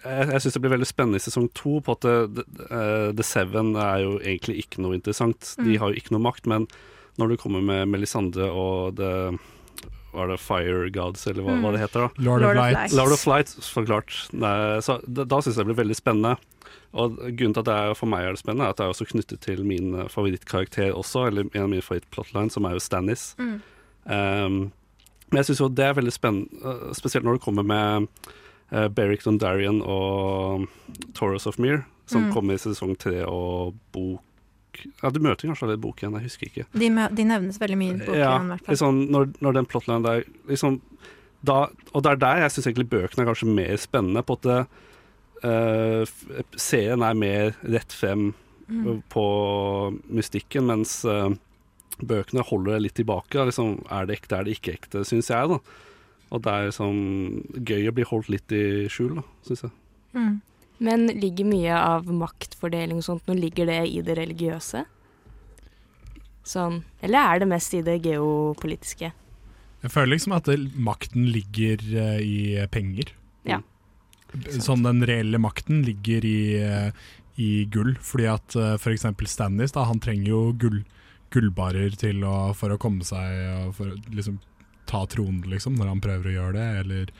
jeg, 0.00 0.28
jeg 0.32 0.40
synes 0.40 0.54
det 0.56 0.62
blir 0.64 0.72
veldig 0.72 0.88
spennende 0.88 1.20
i 1.20 1.24
sesong 1.24 1.48
to. 1.54 1.76
På 1.84 1.92
at 1.98 2.06
det, 2.06 2.16
det, 2.38 2.68
eh, 2.70 3.08
The 3.12 3.26
Seven 3.26 3.74
er 3.76 3.98
jo 4.04 4.14
egentlig 4.22 4.62
ikke 4.64 4.80
noe 4.84 4.96
interessant. 4.96 5.54
De 5.60 5.74
Mm. 5.74 5.78
har 5.82 5.92
jo 5.92 6.00
ikke 6.00 6.14
noe 6.16 6.24
makt. 6.24 6.46
Men 6.50 6.66
når 7.20 7.28
du 7.28 7.36
kommer 7.36 7.60
med 7.62 7.86
Melisandre 7.92 8.48
og 8.50 8.96
det 8.96 9.12
Var 10.14 10.28
det 10.30 10.38
Fire 10.40 10.88
Gods, 10.94 11.26
eller 11.26 11.42
hva, 11.46 11.56
hva 11.62 11.72
det 11.74 11.80
heter? 11.82 12.04
da 12.06 12.22
Lord, 12.22 12.42
Lord 12.44 12.56
of 12.56 12.60
Light. 12.62 12.92
Lord 12.94 13.12
of 13.16 13.26
Light, 13.26 13.48
forklart. 13.74 14.14
Nei, 14.32 14.52
så 14.86 15.00
da, 15.06 15.24
da 15.26 15.40
syns 15.42 15.56
jeg 15.58 15.64
det 15.64 15.72
blir 15.72 15.80
veldig 15.84 15.96
spennende. 15.98 16.36
Og 16.94 17.16
grunnen 17.18 17.54
til 17.56 17.62
at 17.64 17.66
det 17.66 17.74
er, 17.74 17.94
for 17.98 18.06
meg 18.06 18.22
er 18.28 18.36
det 18.36 18.42
spennende, 18.44 18.68
er 18.68 18.74
at 18.74 18.78
det 18.78 18.84
er 18.86 18.92
også 18.94 19.08
knyttet 19.10 19.40
til 19.42 19.64
min 19.66 19.94
eh, 19.98 20.08
favorittkarakter 20.12 20.94
også, 20.94 21.24
eller 21.26 21.48
en 21.50 21.64
av 21.64 21.70
mine 21.72 21.82
favorittplotlines, 21.82 22.54
som 22.54 22.64
er 22.68 22.76
jo 22.76 22.82
Stannis. 22.84 23.24
Mm. 23.42 23.56
Um, 24.06 24.58
men 25.32 25.40
jeg 25.40 25.48
syns 25.48 25.62
jo 25.64 25.68
det 25.72 25.86
er 25.88 25.96
veldig 25.98 26.12
spennende, 26.14 26.60
uh, 26.62 26.92
spesielt 26.94 27.26
når 27.26 27.38
det 27.40 27.44
kommer 27.46 27.66
med 27.66 28.06
uh, 28.70 28.86
Beric 28.94 29.24
Dondarrion 29.26 29.80
og 29.82 30.68
Taurus 31.18 31.48
of 31.50 31.58
Mere, 31.58 31.82
som 32.06 32.28
Mm. 32.28 32.32
kommer 32.36 32.54
i 32.54 32.60
sesong 32.60 32.94
tre 33.00 33.24
og 33.26 33.74
bok 33.92 34.20
Ja, 35.02 35.10
du 35.10 35.20
møter 35.24 35.48
kanskje 35.48 35.66
allerede 35.66 35.82
boken, 35.84 36.16
jeg 36.18 36.26
husker 36.28 36.46
ikke. 36.50 36.66
De, 36.72 36.88
de 37.18 37.24
nevnes 37.28 37.60
veldig 37.60 37.78
mye 37.80 37.94
i 37.94 37.98
boken. 38.02 38.18
Ja, 38.20 38.58
liksom, 38.68 39.02
når, 39.14 39.28
når 39.44 39.58
den 39.58 39.66
plotlinen 39.70 40.04
der 40.06 40.24
liksom, 40.50 40.80
da, 41.44 41.68
Og 41.92 42.02
det 42.02 42.10
er 42.14 42.16
der 42.22 42.38
jeg 42.44 42.54
syns 42.54 42.66
egentlig 42.70 42.88
bøkene 42.94 43.24
er 43.24 43.28
kanskje 43.32 43.50
mer 43.52 43.76
spennende. 43.76 44.22
På 44.24 44.38
at 44.38 44.46
det, 44.48 44.60
eh, 45.44 46.14
serien 46.56 47.02
er 47.04 47.14
mer 47.14 47.54
rett 47.62 47.92
frem 47.92 48.32
Mm. 48.64 49.02
på 49.12 49.24
mystikken, 50.08 50.64
mens 50.70 51.04
uh, 51.04 51.28
bøkene 52.00 52.40
holder 52.48 52.72
det 52.72 52.82
litt 52.86 52.94
tilbake. 52.96 53.36
da, 53.36 53.44
Liksom, 53.44 53.74
er 53.92 54.06
det 54.08 54.16
ekte, 54.16 54.38
er 54.38 54.44
det 54.48 54.54
ikke 54.56 54.72
ekte, 54.78 55.02
syns 55.04 55.28
jeg. 55.28 55.48
da. 55.50 55.58
Og 56.32 56.40
det 56.42 56.52
er 56.54 56.70
liksom 56.70 56.94
gøy 57.60 57.90
å 57.90 57.92
bli 57.94 58.06
holdt 58.08 58.30
litt 58.32 58.54
i 58.56 58.88
skjul, 58.88 59.18
da, 59.20 59.24
syns 59.44 59.66
jeg. 59.66 59.74
Mm. 60.16 60.40
Men 60.82 61.06
ligger 61.06 61.46
mye 61.46 61.74
av 61.78 62.08
maktfordeling 62.10 62.98
og 62.98 63.06
sånt, 63.06 63.26
nå 63.28 63.36
ligger 63.38 63.68
det 63.70 63.80
i 63.92 64.00
det 64.04 64.16
religiøse? 64.18 64.84
Sånn, 66.44 66.82
eller 67.00 67.34
er 67.34 67.42
det 67.42 67.48
mest 67.48 67.76
i 67.76 67.82
det 67.84 68.00
geopolitiske? 68.04 69.12
Jeg 69.84 69.92
føler 69.92 70.14
liksom 70.14 70.34
at 70.36 70.48
makten 70.74 71.28
ligger 71.32 71.82
eh, 72.00 72.18
i 72.20 72.38
penger. 72.72 73.12
Ja. 73.48 73.60
Sånn 74.58 74.84
den 74.84 75.04
reelle 75.06 75.38
makten 75.40 75.84
ligger 75.86 76.24
i, 76.26 76.40
eh, 76.58 76.90
i 77.40 77.50
gull, 77.70 77.94
fordi 78.02 78.28
at 78.32 78.56
f.eks. 78.76 79.06
Stannis, 79.30 79.76
da, 79.76 79.86
han 79.88 80.02
trenger 80.02 80.32
jo 80.32 80.42
gull, 80.58 80.82
gullbarer 81.34 81.96
til 82.00 82.24
å, 82.26 82.52
for 82.56 82.74
å 82.74 82.80
komme 82.80 83.06
seg 83.06 83.38
og 83.64 83.76
for 83.78 83.92
å 83.92 84.02
liksom 84.14 84.40
ta 84.90 85.04
tronen, 85.10 85.42
liksom, 85.50 85.78
når 85.78 85.90
han 85.92 86.02
prøver 86.04 86.30
å 86.30 86.34
gjøre 86.34 86.56
det. 86.58 86.68
Eller 86.82 87.12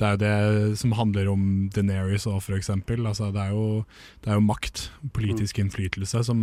det 0.00 0.06
er 0.06 0.14
jo 0.14 0.22
det 0.22 0.78
som 0.80 0.94
handler 0.96 1.28
om 1.30 1.44
Deneris 1.74 2.26
òg, 2.30 2.40
f.eks. 2.40 2.70
Altså, 2.72 3.30
det, 3.34 3.42
er 3.42 3.52
jo, 3.52 3.84
det 4.24 4.32
er 4.32 4.40
jo 4.40 4.46
makt, 4.46 4.86
politisk 5.14 5.60
innflytelse, 5.62 6.24
som 6.28 6.42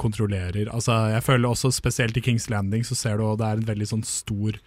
kontrollerer 0.00 0.68
Altså, 0.68 0.92
jeg 1.12 1.24
føler 1.24 1.48
også 1.48 1.70
spesielt 1.72 2.16
i 2.16 2.22
Kings 2.24 2.50
Landing 2.52 2.84
så 2.84 2.96
ser 2.98 3.16
du 3.16 3.24
også 3.24 3.40
det 3.40 3.46
er 3.48 3.62
en 3.62 3.70
veldig 3.70 3.88
sånn 3.92 4.04
stor 4.04 4.58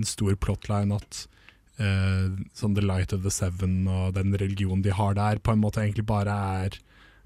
En 0.00 0.08
stor 0.08 0.36
plotline 0.40 0.96
at 0.96 1.24
uh, 1.82 2.32
sånn 2.56 2.76
The 2.78 2.84
Light 2.86 3.12
of 3.16 3.24
the 3.26 3.32
Seven 3.34 3.82
og 3.90 4.14
den 4.16 4.32
religionen 4.32 4.84
de 4.86 4.94
har 4.96 5.18
der, 5.18 5.42
på 5.42 5.52
en 5.52 5.60
måte 5.60 5.82
egentlig 5.84 6.06
bare 6.08 6.36
er 6.64 6.78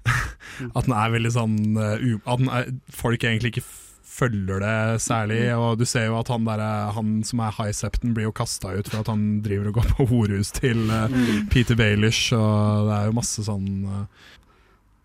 At 0.75 0.85
den 0.85 0.97
er 0.97 1.15
veldig 1.15 1.33
sånn 1.33 1.57
uh, 1.79 1.95
At 2.25 2.43
den 2.43 2.51
er, 2.51 2.73
folk 2.91 3.23
egentlig 3.23 3.55
ikke 3.55 3.67
følger 4.15 4.61
det 4.63 5.01
særlig. 5.03 5.41
Og 5.59 5.77
du 5.81 5.85
ser 5.89 6.05
jo 6.07 6.15
at 6.19 6.29
han, 6.31 6.45
der, 6.47 6.61
er- 6.63 6.93
han 6.95 7.17
som 7.27 7.41
er 7.43 7.55
high 7.57 7.73
septen, 7.75 8.13
blir 8.15 8.29
jo 8.29 8.35
kasta 8.35 8.71
ut 8.77 8.87
for 8.91 9.01
at 9.03 9.11
han 9.11 9.25
driver 9.45 9.69
og 9.73 9.77
går 9.81 9.91
på 9.97 10.07
horehus 10.13 10.53
til 10.55 10.85
uh, 10.87 11.11
Peter 11.51 11.75
Baelish, 11.79 12.29
og 12.37 12.87
det 12.89 12.95
er 13.01 13.09
jo 13.11 13.17
masse 13.19 13.43
sånn 13.47 13.69
uh... 13.85 14.31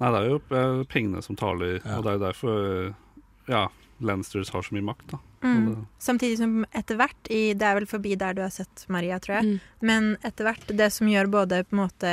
Nei, 0.01 0.09
det 0.15 0.21
er 0.23 0.29
jo 0.31 0.37
eh, 0.57 0.79
pengene 0.89 1.21
som 1.21 1.37
taler, 1.37 1.75
Ja. 1.85 1.99
og 1.99 2.07
det 2.07 2.13
er 2.13 2.15
jo 2.17 2.23
derfor 2.25 3.51
ja, 3.53 3.67
Lannisters 4.01 4.49
har 4.55 4.63
så 4.65 4.73
mye 4.73 4.87
makt. 4.87 5.11
da. 5.13 5.19
Mm. 5.45 5.83
Samtidig 6.01 6.39
som 6.41 6.55
etter 6.77 6.97
hvert 7.01 7.29
i 7.33 7.55
Det 7.57 7.65
er 7.65 7.77
vel 7.79 7.87
forbi 7.89 8.15
der 8.21 8.35
du 8.37 8.41
har 8.45 8.53
sett 8.53 8.87
Maria, 8.93 9.19
tror 9.21 9.39
jeg. 9.39 9.45
Mm. 9.59 9.85
Men 9.89 10.09
etter 10.25 10.45
hvert, 10.49 10.73
det 10.77 10.89
som 10.93 11.09
gjør 11.09 11.29
både 11.33 11.63
på 11.69 11.77
en 11.77 11.83
måte 11.83 12.11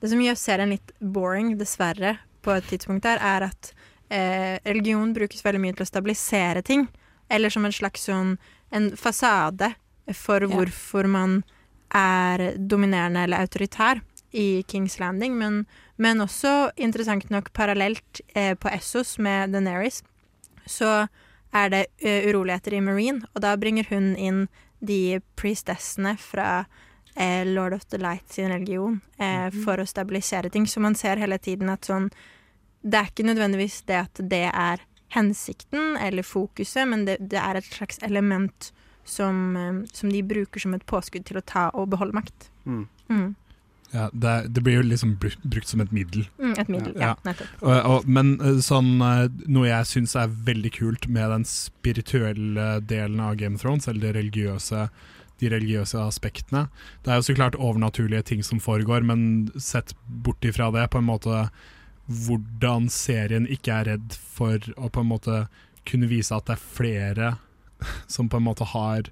Det 0.00 0.08
som 0.12 0.20
gjør 0.24 0.36
serien 0.40 0.72
litt 0.72 0.92
boring, 1.00 1.54
dessverre, 1.60 2.14
på 2.40 2.54
et 2.56 2.64
tidspunkt 2.72 3.04
der, 3.04 3.20
er 3.20 3.50
at 3.50 3.72
eh, 4.10 4.58
religion 4.64 5.14
brukes 5.16 5.44
veldig 5.44 5.62
mye 5.62 5.76
til 5.76 5.86
å 5.86 5.90
stabilisere 5.90 6.62
ting. 6.66 6.88
Eller 7.30 7.52
som 7.52 7.64
en 7.64 7.74
slags 7.74 8.08
sånn 8.08 8.36
en 8.74 8.90
fasade 8.98 9.72
for 10.16 10.42
hvorfor 10.50 11.06
man 11.10 11.40
er 11.94 12.54
dominerende 12.58 13.24
eller 13.26 13.42
autoritær 13.46 14.02
i 14.30 14.62
Kings 14.68 14.98
Landing. 14.98 15.38
Men, 15.38 15.64
men 15.96 16.22
også 16.22 16.70
interessant 16.76 17.30
nok 17.30 17.52
parallelt 17.56 18.22
eh, 18.34 18.54
på 18.58 18.70
Essos 18.70 19.16
med 19.18 19.54
Daenerys, 19.54 20.02
så 20.66 21.08
er 21.50 21.70
det 21.72 21.86
uh, 22.04 22.28
uroligheter 22.30 22.76
i 22.78 22.80
Marine, 22.84 23.26
og 23.34 23.42
da 23.42 23.56
bringer 23.58 23.88
hun 23.90 24.12
inn 24.14 24.44
de 24.78 25.18
priestessene 25.36 26.14
fra 26.20 26.64
eh, 27.16 27.44
Lord 27.44 27.74
of 27.74 27.84
the 27.90 27.98
Light 27.98 28.32
sin 28.32 28.48
religion 28.48 29.00
eh, 29.18 29.50
for 29.64 29.80
å 29.80 29.86
stabilisere 29.86 30.50
ting. 30.50 30.66
Så 30.66 30.80
man 30.80 30.94
ser 30.94 31.20
hele 31.20 31.38
tiden 31.38 31.68
at 31.68 31.84
sånn 31.84 32.08
Det 32.82 32.96
er 33.00 33.10
ikke 33.10 33.26
nødvendigvis 33.28 33.82
det 33.88 33.98
at 34.06 34.20
det 34.30 34.46
er 34.50 34.80
hensikten 35.14 35.96
eller 35.98 36.22
fokuset, 36.22 36.86
men 36.88 37.04
det, 37.08 37.18
det 37.20 37.38
er 37.40 37.58
et 37.58 37.66
slags 37.66 37.98
element 38.06 38.70
som, 39.04 39.56
eh, 39.58 39.80
som 39.92 40.10
de 40.12 40.22
bruker 40.22 40.62
som 40.62 40.74
et 40.76 40.86
påskudd 40.86 41.26
til 41.26 41.40
å 41.40 41.44
ta 41.44 41.68
og 41.74 41.90
beholde 41.90 42.14
makt. 42.14 42.50
Mm. 42.64 42.84
Mm. 43.10 43.30
ja, 43.90 44.04
det, 44.14 44.32
det 44.54 44.62
blir 44.62 44.76
jo 44.78 44.82
liksom 44.86 45.16
bru- 45.18 45.40
brukt 45.42 45.66
som 45.66 45.80
et 45.82 45.90
middel. 45.92 46.28
Mm, 46.38 46.52
et 46.62 46.68
middel. 46.70 46.92
Ja. 46.94 47.08
Ja, 47.08 47.14
nettopp. 47.26 47.62
Og, 47.64 47.78
og, 47.90 48.04
men 48.06 48.36
eh, 48.38 48.60
sånn, 48.62 48.92
eh, 49.02 49.24
noe 49.50 49.66
jeg 49.66 49.88
syns 49.90 50.14
er 50.14 50.30
veldig 50.46 50.70
kult 50.76 51.08
med 51.10 51.32
den 51.34 51.46
spirituelle 51.48 52.68
delen 52.86 53.20
av 53.24 53.34
Game 53.40 53.58
of 53.58 53.64
Thrones, 53.64 53.88
eller 53.90 54.06
det 54.06 54.14
religiøse, 54.20 54.86
de 55.40 55.48
religiøse 55.48 55.96
aspektene 56.04 56.66
Det 57.02 57.10
er 57.10 57.16
jo 57.16 57.24
så 57.30 57.34
klart 57.34 57.54
overnaturlige 57.56 58.26
ting 58.28 58.42
som 58.46 58.60
foregår, 58.60 59.02
men 59.02 59.50
sett 59.58 59.94
bort 60.06 60.44
ifra 60.44 60.70
det, 60.70 60.86
på 60.92 61.00
en 61.00 61.08
måte 61.08 61.48
hvordan 62.10 62.88
serien 62.90 63.46
ikke 63.50 63.72
er 63.80 63.88
redd 63.94 64.16
for 64.18 64.58
å 64.76 64.90
på 64.90 65.00
en 65.04 65.10
måte 65.12 65.36
kunne 65.88 66.08
vise 66.10 66.34
at 66.36 66.46
det 66.50 66.56
er 66.58 66.64
flere 66.76 67.30
som 68.10 68.28
på 68.28 68.36
en 68.40 68.44
måte 68.44 68.66
har 68.74 69.06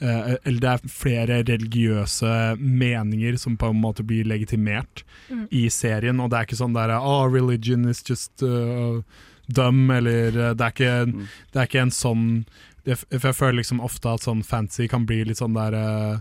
eh, 0.00 0.36
Eller 0.44 0.60
det 0.62 0.70
er 0.70 0.88
flere 0.92 1.40
religiøse 1.44 2.30
meninger 2.60 3.36
som 3.40 3.56
på 3.60 3.68
en 3.72 3.80
måte 3.82 4.04
blir 4.06 4.24
legitimert 4.28 5.04
Mm. 5.28 5.48
i 5.50 5.64
serien, 5.74 6.20
og 6.22 6.30
det 6.30 6.38
er 6.38 6.44
ikke 6.46 6.56
sånn 6.60 6.74
der 6.76 6.92
Oh, 7.00 7.24
religion 7.26 7.88
is 7.90 7.98
just 8.06 8.42
uh, 8.46 9.00
dumb, 9.50 9.90
eller 9.90 10.28
uh, 10.38 10.54
det, 10.54 10.60
er 10.62 10.70
ikke, 10.70 11.06
Mm. 11.12 11.26
det 11.52 11.60
er 11.60 11.66
ikke 11.66 11.82
en 11.82 11.90
sånn 11.90 12.44
For 12.86 13.26
jeg 13.26 13.34
føler 13.34 13.56
liksom 13.58 13.80
ofte 13.82 14.06
at 14.14 14.22
sånn 14.22 14.44
fancy 14.46 14.86
kan 14.86 15.04
bli 15.04 15.24
litt 15.24 15.38
sånn 15.42 15.54
der 15.58 15.74
uh, 15.74 16.20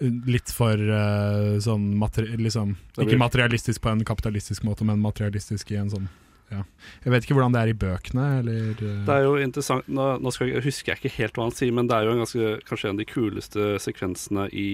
Litt 0.00 0.52
for 0.54 0.78
uh, 0.78 1.58
sånn 1.62 1.90
materi 1.98 2.36
liksom, 2.38 2.76
Ikke 3.02 3.18
materialistisk 3.18 3.82
på 3.82 3.90
en 3.90 4.04
kapitalistisk 4.06 4.62
måte, 4.66 4.86
men 4.86 5.02
materialistisk 5.02 5.72
i 5.74 5.80
en 5.80 5.90
sånn 5.90 6.06
ja. 6.48 6.62
Jeg 7.04 7.12
vet 7.12 7.26
ikke 7.26 7.34
hvordan 7.36 7.52
det 7.52 7.60
er 7.60 7.70
i 7.72 7.76
bøkene, 7.76 8.26
eller 8.40 8.78
uh, 8.78 9.00
Det 9.04 9.16
er 9.16 9.26
jo 9.26 9.34
interessant 9.42 9.88
Nå, 9.90 10.06
nå 10.22 10.32
skal 10.32 10.52
jeg, 10.52 10.62
husker 10.64 10.94
jeg 10.94 11.02
ikke 11.02 11.16
helt 11.18 11.36
hva 11.36 11.48
han 11.48 11.56
sier, 11.56 11.74
men 11.74 11.90
det 11.90 11.96
er 11.96 12.06
jo 12.06 12.14
en 12.14 12.22
ganske, 12.22 12.52
kanskje 12.68 12.88
en 12.88 12.96
av 12.96 13.02
de 13.02 13.08
kuleste 13.10 13.66
sekvensene 13.82 14.46
i 14.54 14.70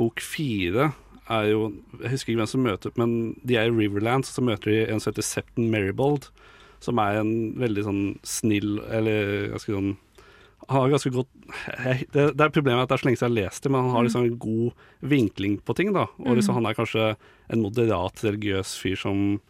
bok 0.00 0.22
fire. 0.24 0.88
Er 1.30 1.50
jo, 1.52 1.66
jeg 2.00 2.14
husker 2.14 2.32
ikke 2.32 2.40
hvem 2.40 2.50
som 2.50 2.64
møter 2.64 2.94
men 2.98 3.12
de 3.46 3.58
er 3.60 3.68
i 3.68 3.74
Riverlands, 3.76 4.32
så 4.32 4.44
møter 4.44 4.72
de 4.72 4.80
en 4.88 5.02
som 5.02 5.12
heter 5.12 5.26
Septon 5.26 5.68
Maribold, 5.70 6.30
som 6.82 6.98
er 6.98 7.20
en 7.20 7.52
veldig 7.60 7.84
sånn 7.86 8.02
snill 8.26 8.80
Eller 8.90 9.52
ganske 9.52 9.70
sånn 9.76 9.92
har 10.70 10.90
ganske 10.92 11.10
godt 11.14 11.30
jeg, 11.82 12.06
det, 12.14 12.26
det 12.38 12.44
er 12.44 12.52
problemet 12.54 12.84
at 12.84 12.90
det 12.90 12.96
er 12.96 13.02
så 13.02 13.08
lenge 13.08 13.18
siden 13.20 13.32
jeg 13.36 13.44
har 13.44 13.50
lest 13.50 13.64
det, 13.64 13.72
men 13.72 13.86
han 13.86 13.96
har 13.96 14.06
liksom 14.06 14.26
en 14.26 14.38
god 14.42 14.84
vinkling 15.12 15.56
på 15.64 15.76
ting. 15.78 15.92
da 15.94 16.06
Og 16.22 16.38
liksom, 16.38 16.54
han 16.58 16.68
er 16.68 16.78
kanskje 16.78 17.08
en 17.52 17.64
moderat 17.64 18.22
religiøs 18.24 18.76
fyr 18.80 18.98
som 19.00 19.40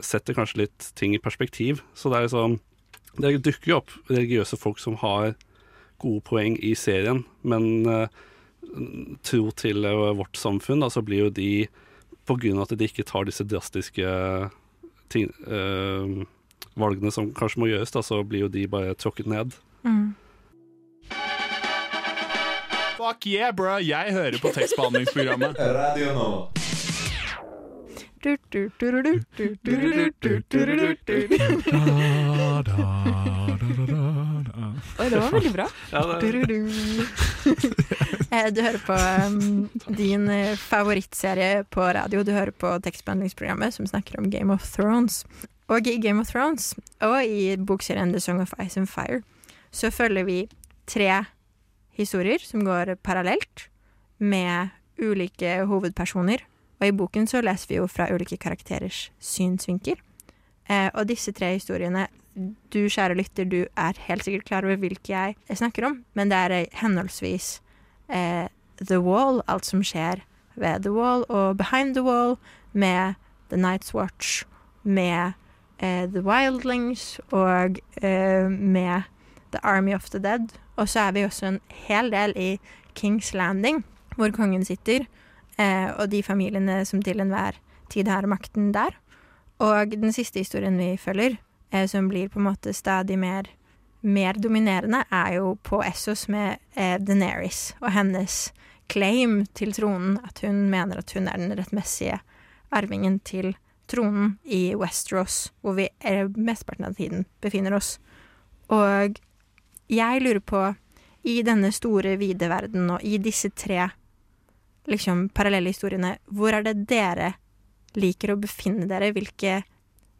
setter 0.00 0.36
kanskje 0.36 0.64
litt 0.64 0.90
ting 0.98 1.14
i 1.14 1.22
perspektiv. 1.22 1.82
Så 1.94 2.10
det 2.10 2.18
er 2.18 2.28
liksom 2.28 2.60
Det 3.20 3.42
dukker 3.44 3.68
jo 3.68 3.76
opp 3.82 3.90
religiøse 4.08 4.56
folk 4.56 4.78
som 4.80 4.96
har 5.02 5.34
gode 6.00 6.22
poeng 6.24 6.56
i 6.64 6.72
serien, 6.74 7.24
men 7.44 7.84
uh, 7.86 8.08
tro 9.22 9.50
til 9.52 9.84
eh, 9.84 10.14
vårt 10.16 10.38
samfunn, 10.38 10.80
da, 10.80 10.88
så 10.90 11.02
blir 11.04 11.26
jo 11.26 11.30
de 11.30 11.68
På 12.26 12.38
grunn 12.40 12.56
av 12.56 12.70
at 12.70 12.78
de 12.78 12.86
ikke 12.86 13.04
tar 13.04 13.26
disse 13.28 13.44
drastiske 13.44 14.06
ting, 15.12 15.28
uh, 15.44 16.24
valgene 16.78 17.12
som 17.12 17.32
kanskje 17.36 17.60
må 17.60 17.68
gjøres, 17.68 17.92
da, 17.92 18.00
så 18.00 18.22
blir 18.24 18.46
jo 18.46 18.52
de 18.52 18.64
bare 18.70 18.94
tråkket 18.96 19.28
ned. 19.28 19.52
Mm. 19.84 20.14
Fuck 22.96 23.26
yeah, 23.26 23.54
bro! 23.54 23.78
Jeg 23.82 24.12
hører 24.12 24.38
på 24.38 24.52
tekstbehandlingsprogrammet. 24.54 25.56
Radio 25.58 26.12
nå. 26.14 26.28
Oi, 34.98 35.08
det 35.10 35.18
var 35.18 35.30
veldig 35.32 35.52
bra. 35.52 35.66
Du 38.52 38.60
hører 38.62 38.78
på 38.86 38.96
din 39.98 40.30
favorittserie 40.62 41.64
på 41.64 41.80
radio. 41.80 42.22
Du 42.22 42.30
hører 42.32 42.54
på 42.54 42.76
tekstbehandlingsprogrammet 42.86 43.74
som 43.74 43.90
snakker 43.90 44.20
om 44.22 44.30
Game 44.30 44.54
of 44.54 44.62
Thrones. 44.76 45.24
Og 45.66 45.86
i 45.86 45.96
Game 45.98 46.20
of 46.20 46.28
Thrones, 46.30 46.74
og 47.00 47.24
i 47.24 47.56
bokserien 47.56 48.12
The 48.12 48.20
Song 48.20 48.40
of 48.42 48.52
Ice 48.60 48.76
and 48.78 48.88
Fire, 48.90 49.22
så 49.72 49.90
følger 49.90 50.26
vi 50.28 50.38
tre 50.86 51.24
historier 51.96 52.42
som 52.44 52.64
går 52.64 52.96
parallelt, 53.02 53.68
med 54.22 54.70
ulike 55.02 55.64
hovedpersoner. 55.66 56.44
Og 56.78 56.86
i 56.86 56.94
boken 56.94 57.26
så 57.26 57.40
leser 57.42 57.72
vi 57.72 57.78
jo 57.80 57.88
fra 57.90 58.06
ulike 58.14 58.38
karakterers 58.38 59.08
synsvinkel. 59.18 59.98
Eh, 60.70 60.90
og 60.94 61.08
disse 61.10 61.32
tre 61.34 61.52
historiene 61.56 62.06
du, 62.34 62.86
kjære 62.88 63.16
lytter, 63.18 63.44
du 63.44 63.64
er 63.76 63.98
helt 64.06 64.24
sikkert 64.24 64.46
klar 64.48 64.66
over 64.66 64.78
hvilke 64.80 65.12
jeg 65.12 65.58
snakker 65.58 65.88
om, 65.88 65.98
men 66.14 66.30
det 66.30 66.38
er 66.38 66.54
henholdsvis 66.80 67.60
eh, 68.08 68.48
The 68.80 69.00
Wall, 69.02 69.42
alt 69.48 69.68
som 69.68 69.82
skjer 69.84 70.22
ved 70.54 70.86
The 70.86 70.92
Wall, 70.94 71.26
og 71.28 71.58
Behind 71.58 71.94
the 71.94 72.04
Wall, 72.04 72.38
med 72.72 73.14
The 73.50 73.58
Night's 73.60 73.92
Watch, 73.94 74.44
med 74.82 75.32
eh, 75.78 76.08
The 76.08 76.22
Wildlings 76.24 77.20
og 77.30 77.78
eh, 78.02 78.48
med 78.48 79.02
The 79.52 79.60
Army 79.62 79.94
of 79.94 80.10
the 80.10 80.20
Dead. 80.22 80.52
Og 80.76 80.88
så 80.88 81.08
er 81.08 81.16
vi 81.16 81.26
også 81.26 81.48
en 81.48 81.60
hel 81.86 82.10
del 82.12 82.34
i 82.36 82.50
Kings 82.98 83.32
Landing, 83.34 83.82
hvor 84.16 84.32
kongen 84.34 84.64
sitter, 84.64 85.06
eh, 85.58 85.88
og 85.96 86.10
de 86.12 86.22
familiene 86.22 86.82
som 86.88 87.02
til 87.02 87.20
enhver 87.22 87.58
tid 87.92 88.08
har 88.08 88.28
makten 88.28 88.72
der. 88.74 88.96
Og 89.62 89.94
den 89.94 90.12
siste 90.12 90.42
historien 90.42 90.78
vi 90.80 90.96
følger, 91.00 91.38
eh, 91.70 91.86
som 91.86 92.08
blir 92.08 92.28
på 92.28 92.40
en 92.40 92.48
måte 92.50 92.72
stadig 92.72 93.18
mer, 93.18 93.48
mer 94.02 94.34
dominerende, 94.34 95.04
er 95.10 95.38
jo 95.38 95.56
på 95.62 95.82
Essos 95.86 96.28
med 96.28 96.58
eh, 96.74 96.98
Daenerys 96.98 97.74
og 97.80 97.92
hennes 97.92 98.52
claim 98.92 99.44
til 99.54 99.72
tronen, 99.72 100.18
at 100.24 100.42
hun 100.44 100.68
mener 100.70 100.98
at 100.98 101.12
hun 101.14 101.28
er 101.28 101.38
den 101.38 101.54
rettmessige 101.56 102.20
arvingen 102.72 103.20
til 103.20 103.54
tronen 103.88 104.38
i 104.44 104.74
Westeros, 104.78 105.52
hvor 105.60 105.76
vi 105.76 105.88
eh, 106.00 106.26
mesteparten 106.36 106.88
av 106.88 106.96
tiden 106.98 107.26
befinner 107.44 107.76
oss. 107.76 107.98
Og 108.72 109.18
jeg 109.92 110.22
lurer 110.24 110.40
på, 110.40 110.62
i 111.22 111.42
denne 111.46 111.70
store, 111.70 112.16
vide 112.18 112.48
verden 112.50 112.88
og 112.96 113.04
i 113.06 113.18
disse 113.22 113.52
tre 113.54 113.84
liksom 114.90 115.28
parallelle 115.30 115.70
historiene, 115.70 116.16
hvor 116.26 116.54
er 116.56 116.64
det 116.66 116.80
dere 116.90 117.34
liker 117.94 118.32
å 118.32 118.40
befinne 118.40 118.88
dere? 118.90 119.12
Hvilke 119.14 119.60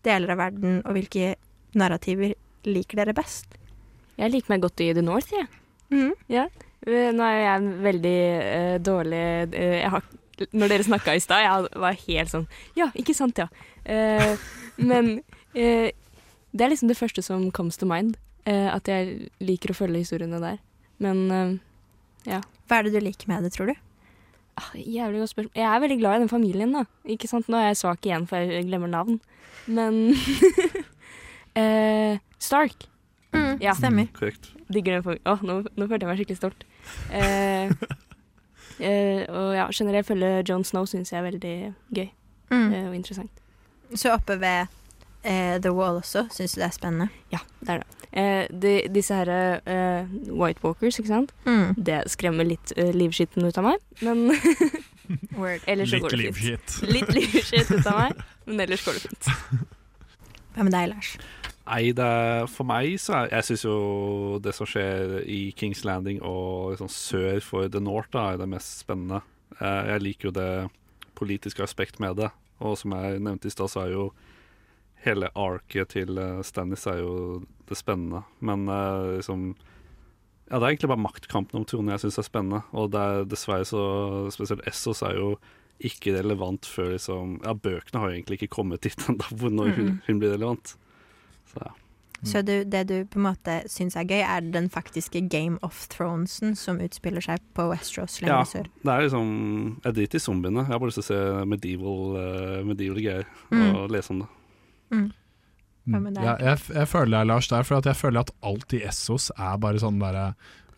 deler 0.07 0.35
av 0.35 0.43
verden 0.45 0.81
og 0.85 0.95
hvilke 0.95 1.35
narrativer 1.79 2.37
liker 2.69 3.03
dere 3.03 3.17
best? 3.17 3.57
Jeg 4.21 4.31
liker 4.31 4.55
meg 4.55 4.63
godt 4.63 4.83
i 4.85 4.93
The 4.95 5.03
North, 5.03 5.33
jeg. 5.35 5.49
Mm. 5.93 6.13
Ja. 6.31 6.47
Nå 6.87 7.27
er 7.27 7.39
jeg 7.39 7.53
en 7.53 7.71
veldig 7.83 8.19
uh, 8.43 8.77
dårlig 8.83 9.23
uh, 9.55 9.77
jeg 9.79 9.91
har, 9.93 10.07
Når 10.51 10.73
dere 10.73 10.87
snakka 10.87 11.15
i 11.15 11.21
stad, 11.23 11.45
jeg 11.45 11.83
var 11.85 11.99
helt 12.07 12.33
sånn 12.33 12.47
Ja, 12.75 12.89
ikke 12.99 13.15
sant, 13.15 13.39
ja. 13.39 13.47
Uh, 13.87 14.35
men 14.81 15.13
eh, 15.55 15.93
det 16.53 16.65
er 16.65 16.73
liksom 16.73 16.91
det 16.91 16.97
første 16.99 17.23
som 17.23 17.51
comes 17.55 17.77
to 17.79 17.87
mind. 17.87 18.17
Eh, 18.47 18.69
at 18.75 18.89
jeg 18.89 19.31
liker 19.41 19.73
å 19.73 19.77
følge 19.79 20.03
historiene 20.05 20.41
der. 20.43 20.59
Men 21.03 21.23
eh, 21.31 21.53
Ja. 22.27 22.41
Hva 22.69 22.79
er 22.79 22.83
det 22.89 22.93
du 22.95 23.01
liker 23.05 23.29
med 23.29 23.43
det, 23.45 23.53
tror 23.57 23.67
du? 23.73 23.75
Ah, 24.57 24.71
jævlig 24.77 25.19
godt 25.23 25.33
spørsmål. 25.33 25.55
Jeg 25.57 25.65
er 25.69 25.81
veldig 25.81 25.99
glad 26.01 26.15
i 26.17 26.23
den 26.23 26.29
familien, 26.31 26.73
da. 26.77 26.85
Ikke 27.09 27.29
sant? 27.29 27.49
Nå 27.49 27.57
er 27.59 27.71
jeg 27.71 27.81
svak 27.81 28.05
igjen, 28.07 28.27
for 28.29 28.37
jeg 28.39 28.67
glemmer 28.69 28.89
navn. 28.93 29.19
Men 29.67 30.15
eh, 31.55 32.19
Stark. 32.39 32.89
Mm, 33.33 33.59
Ja. 33.61 33.73
Stemmer. 33.75 34.07
Korrekt. 34.13 34.51
Digger 34.73 34.93
den 34.99 35.03
familien. 35.03 35.27
Åh, 35.27 35.43
nå, 35.43 35.59
nå 35.77 35.87
følte 35.89 36.05
jeg 36.05 36.11
meg 36.11 36.21
skikkelig 36.21 36.41
stolt. 36.41 36.65
Eh, 37.11 37.73
eh, 38.87 39.23
og 39.31 39.55
ja, 39.57 39.67
generelt 39.73 40.07
følge 40.09 40.33
John 40.49 40.65
Snow 40.65 40.85
syns 40.91 41.13
jeg 41.13 41.21
er 41.23 41.31
veldig 41.31 41.55
gøy 41.97 42.11
Mm. 42.53 42.73
eh, 42.77 42.87
og 42.91 42.95
interessant. 42.99 43.31
Så 43.97 44.11
oppe 44.13 44.35
ved 44.37 44.69
eh, 45.25 45.59
The 45.63 45.73
Wall 45.75 45.99
også, 46.01 46.27
syns 46.35 46.55
du 46.55 46.61
det 46.61 46.69
er 46.69 46.75
spennende? 46.77 47.09
Ja, 47.33 47.39
det 47.61 47.75
er 47.77 47.83
det. 47.83 47.99
Eh, 48.13 48.47
de, 48.63 48.73
disse 48.93 49.15
her 49.17 49.31
eh, 49.65 50.11
White 50.29 50.61
Walkers, 50.65 50.99
ikke 51.01 51.09
sant. 51.13 51.33
Mm. 51.47 51.75
Det 51.79 52.03
skremmer 52.13 52.45
litt 52.49 52.73
eh, 52.77 52.91
livskitten 52.93 53.47
ut 53.49 53.59
av 53.59 53.71
meg, 53.71 53.85
men 54.05 54.27
Word. 55.39 55.61
ellers 55.67 55.93
Litt 55.95 56.03
går 56.05 56.11
det 56.17 56.19
fint. 56.37 56.43
livshit. 56.43 56.83
Litt 56.93 57.15
livskitt 57.17 57.71
ut 57.73 57.87
av 57.87 57.99
meg, 58.03 58.21
men 58.47 58.61
ellers 58.67 58.85
går 58.87 58.99
det 58.99 59.07
fint. 59.07 59.31
Hva 60.57 60.67
med 60.69 60.75
deg, 60.77 60.91
Lars? 60.93 61.15
Nei, 61.63 61.93
det 61.97 62.05
er, 62.05 62.49
for 62.51 62.67
meg 62.69 62.97
så 63.01 63.15
er 63.21 63.29
Jeg 63.37 63.47
syns 63.47 63.63
jo 63.65 63.75
det 64.43 64.51
som 64.57 64.67
skjer 64.67 65.21
i 65.31 65.53
Kings 65.57 65.85
Landing 65.87 66.19
og 66.27 66.73
liksom 66.75 66.91
sør 66.91 67.39
for 67.45 67.69
The 67.71 67.81
North, 67.81 68.11
da, 68.13 68.33
er 68.35 68.41
det 68.43 68.49
mest 68.51 68.83
spennende. 68.83 69.23
Eh, 69.61 69.93
Jeg 69.95 70.03
liker 70.05 70.29
jo 70.29 70.35
det 70.37 70.51
politiske 71.17 71.63
aspekt 71.65 72.01
med 72.03 72.19
det. 72.19 72.29
Og 72.61 72.75
som 72.79 72.93
jeg 72.99 73.23
nevnte 73.23 73.49
i 73.49 73.55
stad, 73.55 73.71
så 73.73 73.87
er 73.87 73.95
jo 73.95 74.09
hele 75.05 75.29
arket 75.35 75.89
til 75.97 76.19
eh, 76.19 76.43
Stannis 76.47 76.87
er 76.87 77.01
jo 77.03 77.15
det 77.69 77.77
spennende. 77.79 78.23
Men 78.41 78.69
uh, 78.69 79.17
liksom 79.19 79.53
Ja, 80.51 80.59
det 80.59 80.67
er 80.67 80.71
egentlig 80.75 80.91
bare 80.93 81.01
maktkampen 81.07 81.57
om 81.61 81.65
tronen 81.65 81.95
jeg 81.95 82.03
syns 82.05 82.19
er 82.21 82.27
spennende. 82.29 82.63
Og 82.77 82.91
det 82.93 83.01
er 83.01 83.25
dessverre 83.31 83.65
så 83.67 83.83
Spesielt 84.35 84.67
Essos 84.69 85.01
er 85.07 85.17
jo 85.17 85.37
ikke 85.83 86.13
relevant 86.19 86.67
før 86.69 86.93
liksom 86.95 87.39
Ja, 87.45 87.55
bøkene 87.55 87.99
har 88.03 88.11
jo 88.11 88.19
egentlig 88.21 88.41
ikke 88.43 88.55
kommet 88.59 88.83
dit 88.85 88.99
ennå, 89.09 89.49
når 89.51 89.73
hun, 89.79 89.95
hun 90.07 90.19
blir 90.23 90.35
relevant. 90.37 90.77
Så 91.53 91.63
ja. 91.65 91.73
Så 92.23 92.39
du, 92.47 92.53
det 92.71 92.85
du 92.87 93.01
på 93.11 93.19
en 93.19 93.25
måte 93.25 93.55
syns 93.67 93.97
er 93.99 94.05
gøy, 94.07 94.21
er 94.23 94.45
den 94.55 94.69
faktiske 94.71 95.25
Game 95.27 95.57
of 95.67 95.89
Thronesen 95.91 96.53
som 96.55 96.79
utspiller 96.79 97.25
seg 97.25 97.43
på 97.59 97.65
Westeros 97.73 98.21
lenger 98.23 98.37
Ja, 98.37 98.45
sør. 98.47 98.69
det 98.85 98.93
er 98.93 99.03
liksom 99.09 99.33
Jeg 99.83 99.97
driter 99.97 100.21
i 100.21 100.23
zombiene. 100.23 100.63
Jeg 100.63 100.71
har 100.71 100.79
bare 100.79 100.93
lyst 100.93 101.01
til 101.01 101.09
å 101.09 101.09
se 101.09 101.49
medieval, 101.51 102.15
uh, 102.15 102.61
medieval 102.69 103.01
greier 103.03 103.27
Mm. 103.51 103.65
og 103.75 103.91
lese 103.91 104.15
om 104.15 104.21
det. 104.23 104.29
Hva 104.93 105.99
med? 105.99 106.19
Ja, 106.23 106.37
jeg, 106.39 106.61
jeg 106.77 106.87
føler 106.93 107.17
deg, 107.19 107.27
Lars, 107.33 107.49
der, 107.51 107.65
for 107.67 107.81
at 107.81 107.89
jeg 107.91 107.99
føler 107.99 108.23
at 108.23 108.31
alt 108.47 108.75
i 108.77 108.85
Essos 108.87 109.31
er 109.35 109.57
bare 109.59 109.81
sånn 109.83 109.99
derre 109.99 110.29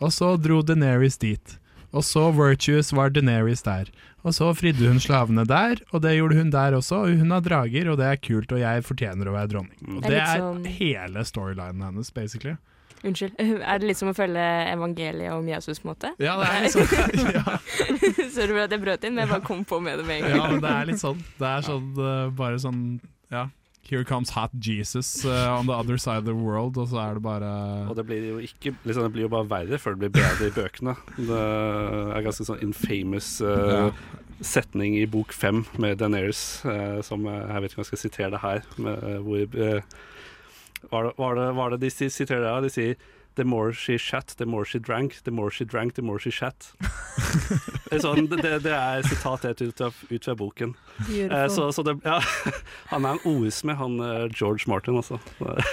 Og 0.00 0.10
så 0.14 0.30
dro 0.40 0.62
Deneris 0.64 1.18
dit. 1.20 1.58
Og 1.94 2.02
så 2.02 2.24
Virtuous 2.34 2.88
var 2.96 3.12
Deneris 3.14 3.62
der. 3.62 3.90
Og 4.24 4.32
så 4.34 4.48
fridde 4.56 4.88
hun 4.88 4.98
slavene 4.98 5.44
der, 5.46 5.78
og 5.92 6.00
det 6.02 6.16
gjorde 6.16 6.38
hun 6.40 6.48
der 6.50 6.74
også. 6.74 7.02
Og 7.04 7.20
hun 7.20 7.30
har 7.36 7.44
drager, 7.44 7.90
og 7.92 7.98
det 8.00 8.06
er 8.08 8.16
kult, 8.18 8.50
og 8.56 8.58
jeg 8.62 8.82
fortjener 8.88 9.28
å 9.30 9.34
være 9.36 9.50
dronning. 9.52 9.76
Og 9.98 10.00
Det 10.02 10.08
er 10.08 10.14
det 10.16 10.22
er 10.24 10.40
sånn- 10.42 10.66
hele 10.80 11.24
storylinen 11.28 11.84
hennes, 11.84 12.10
basically. 12.16 12.56
Unnskyld. 13.04 13.34
Er 13.68 13.78
det 13.82 13.86
litt 13.90 13.98
som 14.00 14.08
å 14.08 14.14
følge 14.16 14.42
evangeliet 14.72 15.34
om 15.36 15.44
Jesus, 15.52 15.78
på 15.82 15.90
en 15.90 15.92
måte? 15.92 16.10
Ja, 16.24 16.38
det 16.40 16.46
er 16.48 16.62
litt 16.64 16.72
sånn. 16.72 17.34
ja, 17.36 17.58
Sorry 18.34 18.54
for 18.56 18.62
at 18.64 18.72
jeg 18.72 18.80
brøt 18.80 19.04
inn, 19.04 19.12
men 19.14 19.26
jeg 19.26 19.30
bare 19.34 19.44
kom 19.44 19.60
på 19.68 19.76
med 19.84 20.00
det 20.00 20.06
med 20.08 20.22
en 20.22 20.24
gang. 20.24 20.38
ja, 20.40 20.46
men 20.54 20.62
det 20.64 20.70
er 20.72 20.88
litt 20.88 21.02
sånn. 21.04 21.20
Det 21.38 21.50
er 21.50 21.66
sånn 21.68 21.90
eh, 22.00 22.30
bare 22.40 22.62
sånn 22.64 22.80
Ja. 23.30 23.44
Here 23.84 24.04
comes 24.04 24.30
hot 24.30 24.50
Jesus 24.58 25.26
uh, 25.26 25.58
on 25.58 25.66
the 25.66 25.74
other 25.74 25.98
side 25.98 26.18
of 26.18 26.24
the 26.24 26.34
world, 26.34 26.78
og 26.80 26.88
så 26.88 27.02
er 27.02 27.18
det 27.18 27.22
bare 27.22 27.50
Og 27.88 27.96
det 27.96 28.06
blir 28.08 28.28
jo 28.30 28.38
ikke 28.38 28.72
liksom, 28.84 29.02
Det 29.04 29.12
blir 29.12 29.26
jo 29.26 29.32
bare 29.34 29.48
verre 29.50 29.78
før 29.78 29.98
det 29.98 30.08
blir 30.08 30.14
bedre 30.22 30.48
i 30.48 30.54
bøkene. 30.54 30.94
Det 31.18 31.40
er 32.16 32.24
ganske 32.24 32.46
sånn 32.48 32.62
infamous 32.64 33.36
uh, 33.44 33.92
setning 34.40 34.96
i 34.96 35.04
bok 35.06 35.36
fem 35.36 35.66
med 35.76 36.00
Daenerys, 36.00 36.62
uh, 36.64 37.02
som 37.04 37.28
Jeg 37.28 37.60
vet 37.60 37.70
ikke 37.70 37.82
om 37.82 37.84
jeg 37.84 37.92
skal 37.92 38.02
sitere 38.06 38.32
det 38.36 38.42
her, 38.44 38.64
med, 38.78 39.04
hvor 39.26 39.44
er 39.44 39.52
det, 41.10 41.12
var, 41.18 41.36
det, 41.36 41.50
hva 41.56 41.68
er 41.68 41.76
det 41.76 41.84
de 41.84 42.08
siterer 42.08 42.44
der? 42.44 42.64
De 42.64 42.72
sier 42.72 42.96
The 43.36 43.44
more 43.44 43.72
she 43.72 43.98
chat, 43.98 44.34
the 44.38 44.46
more 44.46 44.64
she 44.64 44.78
drank. 44.78 45.22
The 45.24 45.30
more 45.30 45.50
she 45.50 45.64
drank, 45.64 45.94
the 45.94 46.02
more 46.02 46.20
she 46.20 46.30
chat. 46.30 46.72
det, 47.90 47.96
er 47.96 48.02
sånn, 48.04 48.28
det, 48.30 48.60
det 48.62 48.74
er 48.74 49.02
sitat 49.08 49.46
helt 49.48 49.62
ut, 49.62 49.82
ut 50.10 50.28
fra 50.28 50.34
boken. 50.38 50.76
Eh, 51.10 51.46
så, 51.50 51.66
så 51.74 51.82
det, 51.82 51.96
ja, 52.04 52.20
han 52.92 53.08
er 53.08 53.16
en 53.16 53.24
ordsmed, 53.26 53.74
han 53.80 53.98
eh, 53.98 54.28
George 54.30 54.70
Martin, 54.70 55.00
altså. 55.00 55.18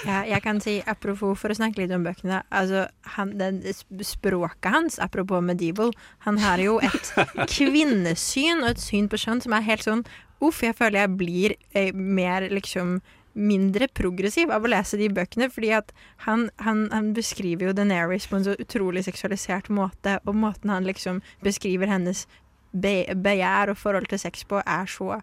Ja, 0.08 0.24
jeg 0.26 0.42
kan 0.42 0.62
si, 0.64 0.80
apropos, 0.90 1.38
for 1.38 1.54
å 1.54 1.60
snakke 1.60 1.84
litt 1.84 1.94
om 1.94 2.06
bøkene 2.08 2.42
altså, 2.50 2.88
han, 3.16 3.36
den, 3.38 3.62
Språket 4.02 4.72
hans, 4.74 4.98
apropos 5.04 5.46
medieval, 5.46 5.94
han 6.26 6.42
har 6.42 6.62
jo 6.64 6.80
et 6.82 7.14
kvinnesyn 7.58 8.66
og 8.66 8.74
et 8.74 8.82
syn 8.82 9.10
på 9.12 9.22
kjønn 9.22 9.46
som 9.46 9.58
er 9.58 9.70
helt 9.70 9.86
sånn 9.86 10.06
Uff, 10.42 10.64
jeg 10.66 10.74
føler 10.74 11.04
jeg 11.04 11.18
blir 11.20 11.54
eh, 11.78 11.92
mer 11.94 12.48
liksom 12.50 12.96
mindre 13.34 13.88
progressiv 13.96 14.52
av 14.52 14.64
å 14.64 14.72
lese 14.72 14.98
de 15.00 15.08
bøkene, 15.10 15.48
fordi 15.52 15.70
at 15.78 15.92
han, 16.26 16.50
han, 16.60 16.88
han 16.92 17.14
beskriver 17.16 17.70
jo 17.70 17.74
Daenerys 17.78 18.28
på 18.28 18.40
en 18.40 18.44
så 18.50 18.56
utrolig 18.60 19.06
seksualisert 19.08 19.70
måte, 19.72 20.18
og 20.28 20.36
måten 20.36 20.70
han 20.74 20.84
liksom 20.88 21.22
beskriver 21.46 21.88
hennes 21.88 22.26
be 22.72 23.06
begjær 23.16 23.72
og 23.74 23.78
forhold 23.80 24.08
til 24.12 24.20
sex 24.20 24.44
på, 24.48 24.60
er 24.64 24.86
så 24.92 25.22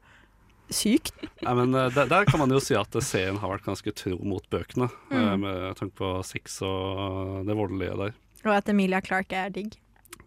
sykt. 0.68 1.14
Nei, 1.40 1.54
men 1.56 1.72
eh, 1.74 1.90
der, 1.94 2.08
der 2.10 2.26
kan 2.28 2.42
man 2.42 2.52
jo 2.52 2.60
si 2.60 2.74
at 2.76 2.92
serien 3.04 3.38
har 3.40 3.52
vært 3.54 3.64
ganske 3.68 3.92
tro 3.96 4.18
mot 4.20 4.44
bøkene, 4.52 4.90
eh, 5.10 5.16
Mm. 5.18 5.40
med 5.44 5.76
tanke 5.78 5.94
på 5.96 6.10
sex 6.28 6.58
og 6.62 7.46
det 7.48 7.56
voldelige 7.56 7.96
der. 7.96 8.16
Og 8.44 8.52
at 8.54 8.68
Emilia 8.68 9.00
Clarke 9.04 9.36
er 9.36 9.50
digg. 9.50 9.72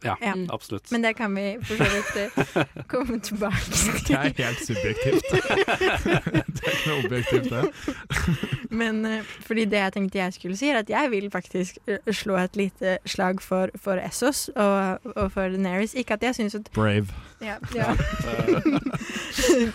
Ja, 0.04 0.18
Ja. 0.22 0.34
Mm. 0.36 0.50
absolutt. 0.50 0.92
Men 0.92 1.02
det 1.02 1.14
kan 1.14 1.36
vi 1.36 1.58
for 1.64 1.76
så 1.76 1.84
vidt 1.84 2.16
eh, 2.56 2.66
komme 2.92 3.20
tilbake 3.20 4.08
Det 4.08 4.16
er 4.18 4.48
helt 4.48 4.66
subjektivt. 4.66 5.24
det 6.56 6.64
er 6.66 6.74
ikke 6.74 6.90
noe 6.90 7.04
objektivt, 7.06 7.50
det. 7.50 7.70
Men 8.82 9.06
eh, 9.06 9.22
fordi 9.46 9.66
det 9.66 9.78
jeg 9.78 9.94
tenkte 9.94 10.18
jeg 10.18 10.34
skulle 10.34 10.58
si, 10.58 10.72
er 10.74 10.82
at 10.82 10.90
jeg 10.90 11.12
vil 11.12 11.30
faktisk 11.32 11.78
eh, 11.88 12.14
slå 12.14 12.40
et 12.42 12.58
lite 12.58 12.98
slag 13.06 13.42
for, 13.42 13.70
for 13.76 14.02
Essos 14.02 14.50
og, 14.56 15.06
og 15.16 15.32
for 15.32 15.54
Daenerys. 15.54 15.94
Ikke 15.94 16.18
at 16.18 16.24
jeg 16.24 16.36
syns 16.36 16.56
at 16.56 16.72
Brave. 16.74 17.08
Ja. 17.42 17.60
ja. 17.76 17.94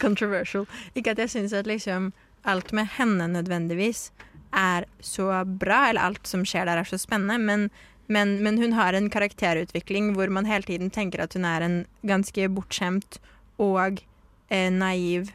Controversial. 0.03 0.67
Ikke 0.95 1.11
at 1.15 1.19
jeg 1.19 1.31
syns 1.31 1.53
at 1.53 1.67
liksom 1.67 2.13
alt 2.45 2.73
med 2.73 2.87
henne 2.99 3.29
nødvendigvis 3.29 4.11
er 4.53 4.85
så 5.01 5.45
bra, 5.45 5.89
eller 5.89 6.01
alt 6.01 6.29
som 6.29 6.45
skjer 6.47 6.65
der 6.65 6.81
er 6.81 6.89
så 6.89 6.99
spennende, 6.99 7.39
men, 7.39 7.71
men, 8.09 8.37
men 8.43 8.59
hun 8.61 8.73
har 8.77 8.95
en 8.95 9.09
karakterutvikling 9.11 10.13
hvor 10.17 10.31
man 10.33 10.47
hele 10.47 10.63
tiden 10.69 10.91
tenker 10.95 11.23
at 11.25 11.35
hun 11.35 11.45
er 11.49 11.65
en 11.67 11.77
ganske 12.07 12.49
bortskjemt 12.55 13.19
og 13.63 14.03
eh, 14.51 14.71
naiv 14.71 15.33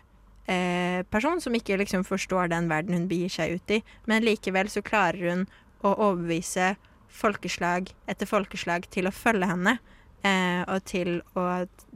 eh, 0.48 1.02
person 1.12 1.42
som 1.42 1.56
ikke 1.58 1.80
liksom 1.82 2.06
forstår 2.08 2.52
den 2.54 2.70
verden 2.72 2.96
hun 2.96 3.08
begir 3.12 3.30
seg 3.34 3.58
ut 3.58 3.76
i. 3.76 3.82
Men 4.08 4.24
likevel 4.24 4.70
så 4.72 4.84
klarer 4.86 5.30
hun 5.32 5.48
å 5.84 5.96
overbevise 5.96 6.76
folkeslag 7.12 7.90
etter 8.10 8.30
folkeslag 8.30 8.86
til 8.94 9.10
å 9.10 9.16
følge 9.16 9.50
henne. 9.52 9.78
Eh, 10.22 10.62
og 10.70 10.84
til 10.86 11.16
å 11.34 11.46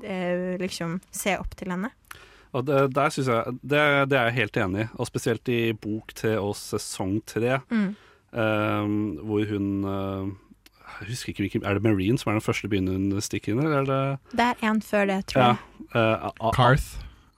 eh, 0.02 0.56
liksom 0.58 0.98
se 1.14 1.36
opp 1.38 1.52
til 1.60 1.70
henne. 1.76 1.92
Og 2.58 2.64
det, 2.66 2.80
der 2.96 3.12
synes 3.14 3.28
jeg, 3.30 3.54
det, 3.62 3.82
det 4.10 4.18
er 4.18 4.30
jeg 4.32 4.38
helt 4.40 4.58
enig 4.64 4.86
i, 4.86 4.88
og 4.98 5.10
spesielt 5.10 5.52
i 5.54 5.60
bok 5.78 6.14
til 6.18 6.40
og 6.42 6.56
sesong 6.58 7.20
tre, 7.28 7.60
Mm. 7.70 7.92
eh, 8.34 8.88
hvor 9.28 9.46
hun 9.52 9.68
eh, 9.92 10.34
Jeg 11.02 11.10
husker 11.10 11.34
ikke 11.34 11.44
hvilken 11.46 11.66
Er 11.68 11.74
det 11.80 11.84
Marine 11.84 12.18
som 12.22 12.30
er 12.32 12.38
den 12.40 12.46
første 12.46 12.70
byen 12.72 12.88
hun 12.88 13.22
stikker 13.22 13.54
inn 13.54 13.62
i, 13.64 13.66
eller 13.68 13.86
det 13.90 14.00
Det 14.32 14.46
er 14.48 14.70
en 14.70 14.82
før 14.82 15.06
det, 15.12 15.20
tror 15.32 15.42
jeg. 15.42 15.58
Ja. 15.96 16.00
Uh, 16.26 16.32
a- 16.40 16.52
Carth. 16.56 16.88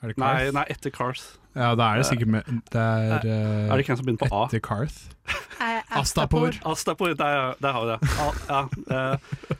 Er 0.03 0.11
det 0.13 0.17
Nei, 0.21 0.33
Carth? 0.37 0.53
nei, 0.53 0.65
etter 0.75 0.93
Carth. 0.93 1.25
Ja, 1.57 1.71
da 1.73 1.87
er 1.95 1.97
det 2.03 2.05
sikkert 2.05 2.29
med 2.29 2.43
Det 2.69 2.77
er, 2.81 3.23
eh, 3.25 3.65
Er 3.65 3.71
det 3.73 3.79
ikke 3.81 3.95
en 3.95 3.97
som 3.97 4.05
begynner 4.05 4.29
på 4.29 4.41
A? 4.41 4.45
etter 4.45 4.61
Carth. 4.61 4.99
Eh, 5.57 5.81
Astapor. 5.97 6.53
Astapor, 6.69 7.15
der, 7.17 7.55
der 7.59 7.71
har 7.73 7.81
vi 7.81 7.87
det. 7.89 8.09
A, 8.21 8.27
ja, 8.47 8.59
eh, 8.93 9.17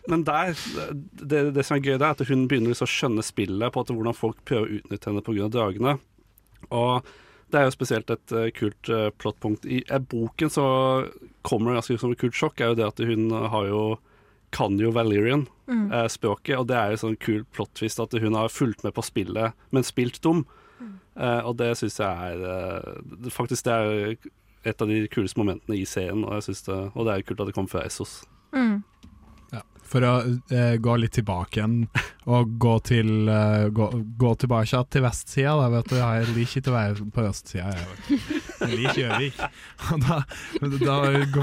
men 0.08 0.22
der, 0.28 0.52
det, 1.26 1.40
det 1.56 1.64
som 1.66 1.74
er 1.80 1.82
gøy, 1.82 1.96
det 1.98 2.06
er 2.06 2.14
at 2.14 2.22
hun 2.30 2.44
begynner 2.48 2.70
liksom 2.70 2.86
å 2.86 2.92
skjønne 2.94 3.24
spillet 3.26 3.74
på 3.74 3.82
at 3.82 3.90
hvordan 3.90 4.14
folk 4.14 4.38
prøver 4.46 4.68
å 4.70 4.78
utnytte 4.78 5.10
henne 5.10 5.24
pga. 5.26 5.48
dragene. 5.50 5.96
Og 6.70 7.02
det 7.52 7.60
er 7.60 7.66
jo 7.68 7.72
spesielt 7.76 8.10
et 8.12 8.32
uh, 8.36 8.50
kult 8.52 8.90
uh, 8.90 9.10
plottpunkt. 9.18 9.66
I 9.66 9.84
uh, 9.92 10.00
boken 10.00 10.50
så 10.52 10.66
kommer 11.48 11.72
det 11.72 11.80
ganske 11.82 12.00
som 12.02 12.12
et 12.12 12.20
kult 12.20 12.36
sjokk, 12.36 12.60
er 12.62 12.74
jo 12.74 12.76
det 12.80 12.88
at 12.88 13.00
hun 13.08 13.30
har 13.32 13.68
jo 13.70 13.82
kan 14.52 14.78
jo 14.80 14.92
Valerian, 14.96 15.48
Mm. 15.68 15.92
eh, 15.92 16.06
språket, 16.08 16.56
og 16.56 16.68
det 16.70 16.78
er 16.80 16.92
jo 16.94 17.00
sånn 17.02 17.18
kul 17.20 17.42
plot-twist 17.52 18.00
at 18.00 18.14
hun 18.24 18.34
har 18.40 18.48
fulgt 18.48 18.86
med 18.86 18.94
på 18.96 19.04
spillet, 19.04 19.52
men 19.76 19.84
spilt 19.84 20.22
dum. 20.24 20.46
Eh, 21.20 21.42
og 21.44 21.58
det 21.60 21.74
syns 21.76 21.98
jeg 22.00 22.08
er 22.08 22.46
eh, 22.48 22.94
det- 23.04 23.34
Faktisk 23.36 23.64
det 23.68 23.74
er 23.74 24.16
et 24.64 24.82
av 24.82 24.88
de 24.88 25.02
kuleste 25.12 25.36
momentene 25.36 25.76
i 25.76 25.84
serien, 25.84 26.24
og, 26.24 26.32
jeg 26.40 26.56
det, 26.64 26.92
og 26.96 27.04
det 27.06 27.14
er 27.18 27.22
kult 27.28 27.42
at 27.42 27.48
det 27.48 27.56
kommer 27.56 27.70
fra 27.70 27.84
Essos. 27.84 28.24
Mm. 28.56 28.82
For 29.88 30.06
å 30.06 30.14
eh, 30.54 30.76
gå 30.84 30.96
litt 31.00 31.16
tilbake 31.18 31.60
igjen 31.60 31.76
og 32.28 32.56
gå 32.60 32.74
til 32.88 33.30
uh, 33.30 33.70
gå, 33.72 33.88
gå, 34.20 34.32
tilbake 34.42 34.82
til 34.92 35.04
vestsida, 35.06 35.54
da, 35.62 35.68
vet 35.72 35.92
du. 35.92 35.96
Jeg 35.96 36.26
liker 36.36 36.62
ikke 36.62 36.72
å 36.74 36.76
være 36.76 37.08
på 37.16 37.24
østsida, 37.24 37.70
jeg. 37.72 38.18
jeg 38.60 38.80
liker 38.82 39.00
Gjøvik. 39.06 39.40
Da, 40.04 40.18
da, 40.82 40.98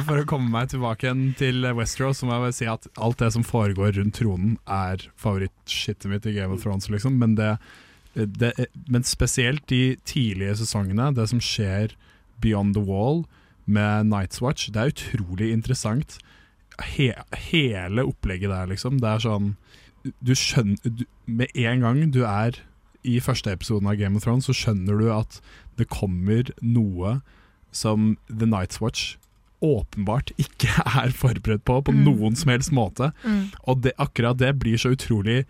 for 0.04 0.20
å 0.20 0.26
komme 0.28 0.52
meg 0.52 0.68
tilbake 0.74 1.06
igjen 1.06 1.24
til 1.38 1.64
Westeros, 1.78 2.20
så 2.20 2.28
må 2.28 2.36
jeg 2.36 2.44
bare 2.44 2.56
si 2.58 2.68
at 2.68 2.88
alt 3.00 3.22
det 3.22 3.30
som 3.32 3.46
foregår 3.46 3.96
rundt 3.96 4.18
tronen, 4.18 4.58
er 4.68 5.06
favorittskittet 5.20 6.10
mitt 6.12 6.28
i 6.28 6.34
Game 6.36 6.52
of 6.52 6.60
Thrones, 6.64 6.90
liksom. 6.92 7.16
Men, 7.22 7.38
det, 7.38 7.54
det, 8.12 8.52
men 8.84 9.06
spesielt 9.08 9.64
de 9.72 9.96
tidlige 10.04 10.58
sesongene, 10.60 11.14
det 11.16 11.30
som 11.32 11.40
skjer 11.42 11.96
Beyond 12.44 12.76
the 12.76 12.84
Wall 12.84 13.24
med 13.64 14.12
Night's 14.12 14.44
Watch, 14.44 14.68
det 14.74 14.82
er 14.82 14.92
utrolig 14.92 15.54
interessant 15.54 16.18
he, 16.82 17.10
hele 17.50 18.06
opplegget 18.08 18.50
der, 18.50 18.68
liksom. 18.70 19.00
Det 19.02 19.10
er 19.10 19.24
sånn 19.24 19.50
Du 20.24 20.34
skjønner 20.36 20.80
du, 20.84 21.04
Med 21.26 21.52
en 21.54 21.84
gang 21.84 22.00
du 22.12 22.24
er 22.28 22.60
i 23.04 23.18
første 23.20 23.52
episoden 23.52 23.88
av 23.90 23.98
Game 24.00 24.16
of 24.16 24.24
Thrones, 24.24 24.46
så 24.48 24.54
skjønner 24.56 24.96
du 24.96 25.10
at 25.12 25.36
det 25.76 25.90
kommer 25.92 26.48
noe 26.64 27.18
som 27.74 28.14
The 28.30 28.48
Night's 28.48 28.80
Watch 28.80 29.18
åpenbart 29.64 30.32
ikke 30.40 30.70
er 31.02 31.12
forberedt 31.12 31.66
på 31.68 31.80
på 31.84 31.92
mm. 31.92 32.00
noen 32.06 32.38
som 32.38 32.52
helst 32.52 32.72
måte. 32.72 33.10
Mm. 33.24 33.52
Og 33.68 33.84
det, 33.84 33.92
akkurat 34.00 34.40
det 34.40 34.54
blir 34.62 34.80
så 34.80 34.94
utrolig 34.96 35.42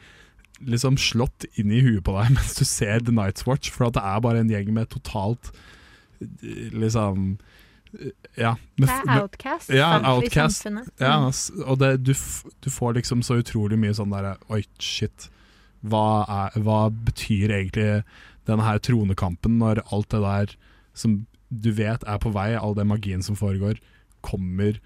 liksom 0.64 0.98
slått 1.00 1.46
inn 1.58 1.72
i 1.74 1.82
huet 1.84 2.04
på 2.06 2.14
deg 2.16 2.32
mens 2.36 2.58
du 2.58 2.64
ser 2.66 3.02
The 3.04 3.14
Night's 3.14 3.46
Watch, 3.48 3.70
for 3.70 3.88
at 3.88 3.98
det 3.98 4.02
er 4.02 4.22
bare 4.24 4.42
en 4.42 4.52
gjeng 4.52 4.74
med 4.74 4.90
totalt 4.94 5.52
liksom 6.74 7.36
ja, 8.36 8.54
med, 8.76 8.88
det 8.88 8.96
er 8.96 9.22
outcast, 9.22 9.70
ja, 9.74 9.88
outcast. 10.10 10.66
Ja, 11.00 11.18
mm. 11.22 11.62
og 11.64 11.78
det, 11.82 11.90
du, 12.04 12.12
du, 12.64 12.70
får 12.70 12.96
liksom 12.98 13.22
så 13.26 13.38
utrolig 13.42 13.78
mye 13.80 13.94
sånn 13.96 14.14
derre 14.14 14.34
Oi, 14.52 14.62
shit. 14.82 15.28
Hva, 15.84 16.24
er, 16.24 16.56
hva, 16.64 16.88
betyr 16.90 17.52
egentlig 17.54 18.02
denne 18.48 18.66
her 18.66 18.80
tronekampen 18.82 19.58
når 19.60 19.82
alt 19.94 20.10
det 20.12 20.22
der 20.24 20.56
som 20.96 21.22
du 21.48 21.70
vet 21.76 22.02
er 22.08 22.18
på 22.22 22.32
vei, 22.34 22.50
all 22.58 22.74
den 22.76 22.90
magien 22.90 23.22
som 23.22 23.36
foregår, 23.38 23.78
kommer 24.24 24.80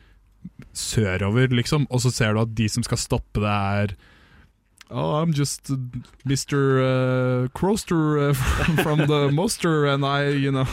sørover, 0.76 1.48
liksom? 1.54 1.86
Og 1.88 2.02
så 2.04 2.12
ser 2.14 2.34
du 2.34 2.42
at 2.42 2.54
de 2.58 2.68
som 2.70 2.84
skal 2.86 3.00
stoppe 3.00 3.42
det, 3.42 3.54
er 3.54 3.94
Oh, 4.90 5.20
I'm 5.20 5.32
just 5.32 5.64
Mr. 6.24 6.80
Uh, 6.80 7.48
Croster 7.48 8.30
uh, 8.30 8.34
from 8.82 9.06
the 9.06 9.30
Moster, 9.30 9.84
and 9.86 10.04
I, 10.04 10.28
you 10.28 10.50
know 10.50 10.66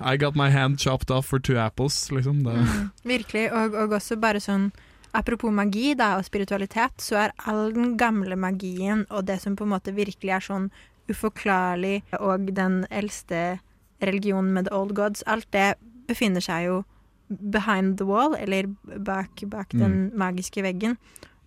I 0.00 0.16
got 0.16 0.34
my 0.34 0.50
hand 0.50 0.78
chopped 0.78 1.10
off 1.10 1.26
for 1.26 1.38
two 1.38 1.56
apples, 1.56 2.10
liksom. 2.10 2.42
Mm, 2.42 2.90
virkelig, 3.02 3.52
og, 3.52 3.74
og, 3.74 3.92
også 3.92 4.16
bare 4.16 4.42
sånn 4.42 4.72
Apropos 5.16 5.48
magi 5.54 5.94
da, 5.96 6.18
og 6.18 6.26
spiritualitet, 6.26 7.00
så 7.00 7.16
er 7.22 7.32
all 7.48 7.70
den 7.72 7.94
gamle 7.96 8.36
magien 8.36 9.06
og 9.08 9.24
det 9.30 9.38
som 9.40 9.54
på 9.56 9.64
en 9.64 9.72
måte 9.72 9.94
virkelig 9.96 10.34
er 10.34 10.44
sånn 10.44 10.66
uforklarlig, 11.08 12.02
og 12.20 12.50
den 12.52 12.82
eldste 12.90 13.62
religionen 14.04 14.52
med 14.52 14.66
the 14.68 14.74
old 14.76 14.92
gods, 14.98 15.24
alt 15.24 15.48
det 15.56 15.78
befinner 16.10 16.44
seg 16.44 16.66
jo 16.66 16.82
behind 17.30 17.96
the 17.96 18.04
wall, 18.04 18.36
eller 18.36 18.68
bak, 18.84 19.40
bak 19.48 19.72
mm. 19.72 19.80
den 19.80 19.96
magiske 20.18 20.60
veggen. 20.66 20.98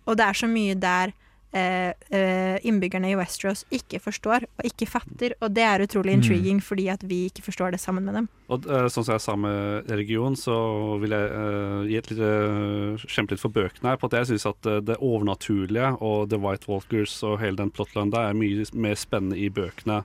Og 0.08 0.18
det 0.18 0.26
er 0.26 0.40
så 0.40 0.50
mye 0.50 0.74
der 0.74 1.14
innbyggerne 1.50 3.10
i 3.10 3.16
Westeros 3.18 3.64
ikke 3.74 3.98
forstår 4.02 4.44
og 4.46 4.66
ikke 4.66 4.86
fatter. 4.86 5.34
Og 5.42 5.50
det 5.54 5.64
er 5.66 5.82
utrolig 5.82 6.14
mm. 6.14 6.20
intriguing, 6.20 6.60
mm. 6.60 6.62
fordi 6.62 6.86
at 6.92 7.02
vi 7.02 7.24
ikke 7.26 7.42
forstår 7.42 7.74
det 7.74 7.80
sammen 7.82 8.06
med 8.06 8.14
dem. 8.14 8.28
Og 8.50 8.66
uh, 8.70 8.86
Sånn 8.90 9.06
som 9.06 9.16
jeg 9.16 9.24
sa 9.24 9.36
med 9.38 9.90
religion, 9.90 10.36
så 10.38 10.56
vil 11.02 11.14
jeg 11.16 11.30
uh, 11.34 11.82
gi 11.88 11.98
et 11.98 12.10
lite 12.12 12.30
uh, 12.30 13.06
kjempe 13.06 13.34
litt 13.34 13.42
for 13.42 13.54
bøkene 13.54 13.92
her. 13.92 14.00
På 14.00 14.10
at 14.10 14.18
jeg 14.20 14.30
syns 14.30 14.48
at 14.50 14.70
det 14.86 14.98
overnaturlige 14.98 15.94
og 15.98 16.30
The 16.30 16.40
White 16.40 16.70
Walkers 16.70 17.16
og 17.26 17.40
hele 17.42 17.58
den 17.58 17.72
plotline 17.74 18.14
der 18.14 18.30
er 18.30 18.38
mye 18.38 18.66
mer 18.74 18.98
spennende 18.98 19.38
i 19.40 19.48
bøkene 19.50 20.04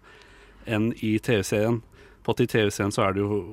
enn 0.65 0.93
i 1.05 1.17
TV-serien. 1.21 1.84
På 2.25 2.34
at 2.34 2.41
I 2.41 2.49
TV-serien 2.49 2.93
så 2.93 3.05
er 3.05 3.13
det 3.13 3.21
jo 3.21 3.43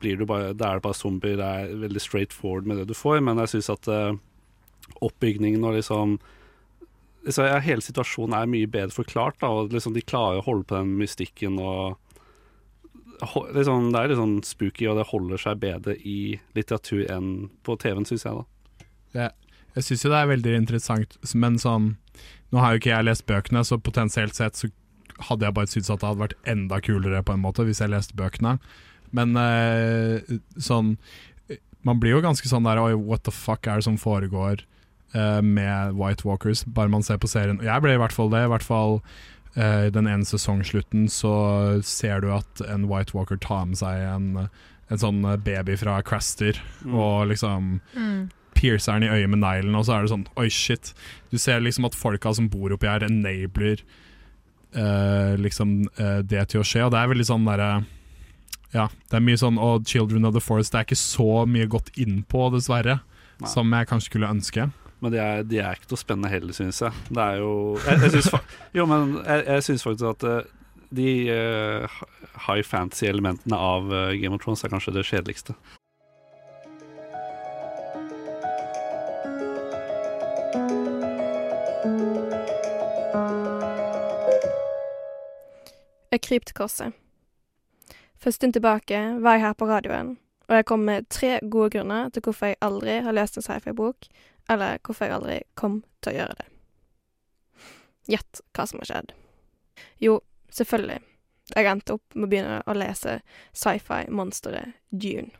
blir 0.00 0.20
det 0.20 0.28
bare, 0.28 0.52
det 0.52 0.66
er 0.66 0.82
bare 0.84 0.96
zombier, 0.96 1.38
det 1.40 1.46
er 1.46 1.78
veldig 1.86 2.02
straight 2.04 2.36
forward 2.36 2.68
med 2.68 2.82
det 2.82 2.90
du 2.90 2.96
får, 2.96 3.22
men 3.24 3.40
jeg 3.40 3.54
syns 3.54 3.72
at 3.72 3.88
oppbygningen 5.00 5.64
og 5.64 5.78
liksom 5.78 6.18
liksom, 7.26 7.46
ja, 7.48 7.58
Hele 7.64 7.84
situasjonen 7.84 8.36
er 8.38 8.50
mye 8.50 8.70
bedre 8.70 8.94
forklart, 8.94 9.40
da, 9.42 9.50
og 9.50 9.74
liksom, 9.74 9.94
de 9.96 10.04
klarer 10.04 10.40
å 10.40 10.46
holde 10.46 10.68
på 10.68 10.78
den 10.78 10.94
mystikken 11.00 11.58
og 11.60 11.98
liksom, 13.54 13.90
Det 13.92 14.00
er 14.00 14.10
litt 14.12 14.20
sånn 14.20 14.38
spooky, 14.46 14.88
og 14.88 14.98
det 15.00 15.08
holder 15.10 15.42
seg 15.42 15.60
bedre 15.60 15.96
i 15.98 16.38
litteratur 16.56 17.04
enn 17.12 17.50
på 17.66 17.76
TV-en, 17.80 18.08
syns 18.08 18.26
jeg. 18.26 18.40
da. 18.40 18.88
Ja, 19.16 19.30
jeg 19.76 19.86
syns 19.86 20.04
det 20.06 20.18
er 20.18 20.30
veldig 20.30 20.54
interessant, 20.58 21.18
men 21.34 21.58
sånn 21.60 21.96
Nå 22.50 22.58
har 22.58 22.72
jo 22.74 22.80
ikke 22.80 22.90
jeg 22.90 23.06
lest 23.06 23.26
bøkene, 23.28 23.60
så 23.62 23.76
potensielt 23.78 24.34
sett 24.34 24.58
så 24.58 24.66
hadde 25.28 25.46
jeg 25.46 25.54
bare 25.54 25.70
syntes 25.70 25.90
at 25.92 26.00
det 26.02 26.08
hadde 26.08 26.22
vært 26.24 26.48
enda 26.48 26.80
kulere 26.82 27.20
på 27.22 27.36
en 27.36 27.42
måte 27.44 27.62
hvis 27.66 27.78
jeg 27.82 27.92
leste 27.92 28.16
bøkene. 28.18 28.56
Men 29.14 29.36
eh, 29.38 30.38
sånn 30.58 30.96
Man 31.86 32.00
blir 32.02 32.16
jo 32.16 32.24
ganske 32.24 32.48
sånn 32.50 32.66
der 32.66 32.80
Oi, 32.82 32.92
what 32.94 33.24
the 33.26 33.34
fuck 33.34 33.66
er 33.66 33.80
det 33.80 33.86
som 33.86 33.98
foregår? 34.00 34.64
Uh, 35.14 35.40
med 35.42 35.94
White 35.98 36.26
Walkers, 36.28 36.64
bare 36.64 36.92
man 36.92 37.04
ser 37.06 37.20
på 37.20 37.30
serien. 37.30 37.60
Jeg 37.64 37.84
ble 37.84 37.94
i 37.96 38.00
hvert 38.00 38.14
fall 38.14 38.32
det. 38.32 38.44
I 38.46 38.50
hvert 38.52 38.66
fall 38.66 38.98
uh, 39.56 39.86
den 39.92 40.10
ene 40.10 40.26
sesongslutten 40.26 41.08
så 41.12 41.34
ser 41.86 42.24
du 42.24 42.30
at 42.34 42.64
en 42.68 42.88
White 42.90 43.16
Walker 43.16 43.40
tar 43.40 43.66
med 43.70 43.80
seg 43.80 44.04
en, 44.08 44.46
en 44.90 45.02
sånn 45.02 45.22
baby 45.44 45.78
fra 45.80 46.00
Craster, 46.06 46.60
mm. 46.84 46.94
og 46.94 47.30
liksom 47.32 47.78
mm. 47.94 48.20
piercer 48.58 48.98
den 48.98 49.08
i 49.08 49.14
øyet 49.14 49.32
med 49.32 49.44
neglen, 49.44 49.78
og 49.78 49.86
så 49.88 49.96
er 49.96 50.06
det 50.06 50.14
sånn 50.14 50.28
Oi, 50.40 50.50
shit. 50.52 50.92
Du 51.30 51.38
ser 51.38 51.62
liksom 51.64 51.88
at 51.88 51.98
folka 51.98 52.34
som 52.36 52.50
bor 52.52 52.74
oppi 52.74 52.90
her, 52.90 53.06
enabler 53.06 53.84
uh, 54.76 55.38
liksom 55.40 55.82
det 56.26 56.50
til 56.50 56.62
å 56.62 56.66
skje, 56.66 56.84
og 56.86 56.94
det 56.94 57.00
er 57.00 57.14
veldig 57.14 57.32
sånn 57.32 57.48
derre 57.48 57.72
ja, 58.70 58.86
det 59.10 59.16
er 59.18 59.24
mye 59.24 59.38
sånn 59.38 59.56
Og 59.58 59.86
Children 59.88 60.28
of 60.28 60.34
the 60.36 60.42
Forest 60.42 60.70
det 60.70 60.78
er 60.78 60.86
ikke 60.86 60.98
så 60.98 61.44
mye 61.50 61.66
gått 61.70 61.90
innpå, 61.98 62.44
dessverre, 62.54 63.00
Nei. 63.40 63.50
som 63.50 63.72
jeg 63.74 63.88
kanskje 63.90 64.12
skulle 64.12 64.30
ønske. 64.30 64.68
Men 65.00 65.12
de 65.12 65.18
er, 65.18 65.42
de 65.48 65.58
er 65.58 65.76
ikke 65.78 65.88
noe 65.90 66.00
spennende 66.00 66.30
heller, 66.32 66.52
syns 66.52 66.82
jeg. 66.84 66.92
Det 67.08 67.24
er 67.24 67.40
jo 67.40 67.52
Jeg, 67.86 68.00
jeg 68.04 68.10
syns, 68.16 68.32
jo, 68.78 68.86
men 68.86 69.18
jeg, 69.24 69.44
jeg 69.46 69.66
syns 69.68 69.84
faktisk 69.86 70.08
at 70.12 70.26
uh, 70.28 70.40
de 70.90 71.10
uh, 71.32 72.00
high 72.46 72.64
fantasy-elementene 72.66 73.56
av 73.56 73.88
uh, 73.88 74.10
Game 74.20 74.36
of 74.36 74.42
Thrones 74.44 74.64
er 74.64 74.72
kanskje 74.72 74.96
det 74.98 75.06
kjedeligste. 75.08 75.56
Jeg 86.10 86.24
kryp 86.26 86.44
til 86.44 86.56
korset. 86.58 86.96
Først 88.20 88.42
inn 88.44 88.52
tilbake 88.52 88.98
var 89.22 89.38
jeg 89.38 89.46
her 89.46 89.54
på 89.56 89.68
radioen, 89.70 90.16
og 90.50 90.58
jeg 90.58 90.66
kom 90.68 90.82
med 90.84 91.06
tre 91.08 91.38
gode 91.40 91.70
grunner 91.76 92.10
til 92.10 92.24
hvorfor 92.26 92.50
jeg 92.50 92.58
aldri 92.66 92.98
har 93.06 93.14
lest 93.16 93.38
en 93.38 93.46
sci-fi-bok, 93.46 94.08
eller 94.50 94.80
hvorfor 94.82 95.06
jeg 95.06 95.16
aldri 95.16 95.36
kom 95.58 95.80
til 96.02 96.12
å 96.12 96.16
gjøre 96.18 96.38
det. 96.40 96.48
Gjett 98.10 98.40
hva 98.56 98.66
som 98.66 98.82
har 98.82 98.90
skjedd. 98.90 99.12
Jo, 100.02 100.18
selvfølgelig. 100.50 100.98
Jeg 101.50 101.66
endte 101.66 101.96
opp 101.96 102.16
med 102.16 102.26
å 102.26 102.30
begynne 102.30 102.58
å 102.66 102.74
lese 102.78 103.20
sci-fi-monsteret 103.56 104.76
Dune. 104.90 105.30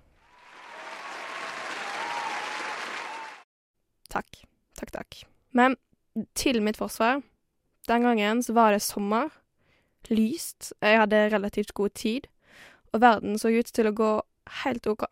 Takk. 4.10 4.42
Takk, 4.78 4.90
takk. 4.94 5.20
Men 5.54 5.76
til 6.34 6.58
mitt 6.66 6.78
forsvar, 6.80 7.22
den 7.86 8.06
gangen 8.06 8.42
så 8.42 8.54
var 8.56 8.74
det 8.74 8.82
sommer, 8.82 9.30
lyst, 10.10 10.72
jeg 10.80 10.98
hadde 10.98 11.28
relativt 11.30 11.74
god 11.76 11.94
tid, 11.94 12.26
og 12.90 13.02
verden 13.04 13.38
så 13.38 13.52
ut 13.54 13.70
til 13.70 13.86
å 13.90 13.94
gå 13.94 14.12
helt 14.64 14.86
OK. 14.90 15.06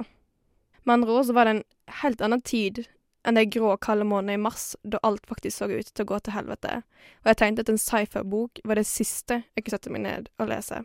Med 0.83 0.99
andre 0.99 1.19
ord 1.19 1.29
så 1.29 1.37
var 1.37 1.47
det 1.47 1.59
en 1.59 1.67
helt 2.03 2.23
annen 2.25 2.43
tid 2.43 2.87
enn 3.29 3.37
de 3.37 3.45
grå, 3.45 3.75
kalde 3.77 4.07
månedene 4.09 4.39
i 4.39 4.43
mars, 4.43 4.73
da 4.83 5.01
alt 5.05 5.27
faktisk 5.29 5.61
så 5.61 5.69
ut 5.69 5.91
til 5.93 6.05
å 6.05 6.09
gå 6.09 6.21
til 6.25 6.35
helvete, 6.35 6.81
og 7.23 7.31
jeg 7.31 7.41
tenkte 7.41 7.65
at 7.67 7.73
en 7.73 7.81
sci-fi-bok 7.81 8.63
var 8.65 8.81
det 8.81 8.87
siste 8.89 9.43
jeg 9.43 9.65
kunne 9.65 9.77
sette 9.77 9.93
meg 9.93 10.05
ned 10.07 10.31
og 10.41 10.49
lese. 10.49 10.83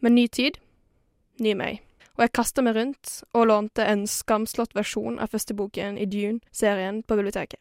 Men 0.00 0.16
ny 0.16 0.24
tid, 0.32 0.56
ny 1.44 1.52
meg, 1.58 1.82
og 2.14 2.24
jeg 2.24 2.34
kasta 2.38 2.64
meg 2.64 2.78
rundt 2.78 3.16
og 3.34 3.48
lånte 3.50 3.84
en 3.90 4.06
skamslått 4.08 4.76
versjon 4.76 5.18
av 5.20 5.34
første 5.34 5.56
boken 5.58 5.98
i 6.00 6.08
Dune-serien 6.08 7.02
på 7.02 7.18
biblioteket. 7.18 7.60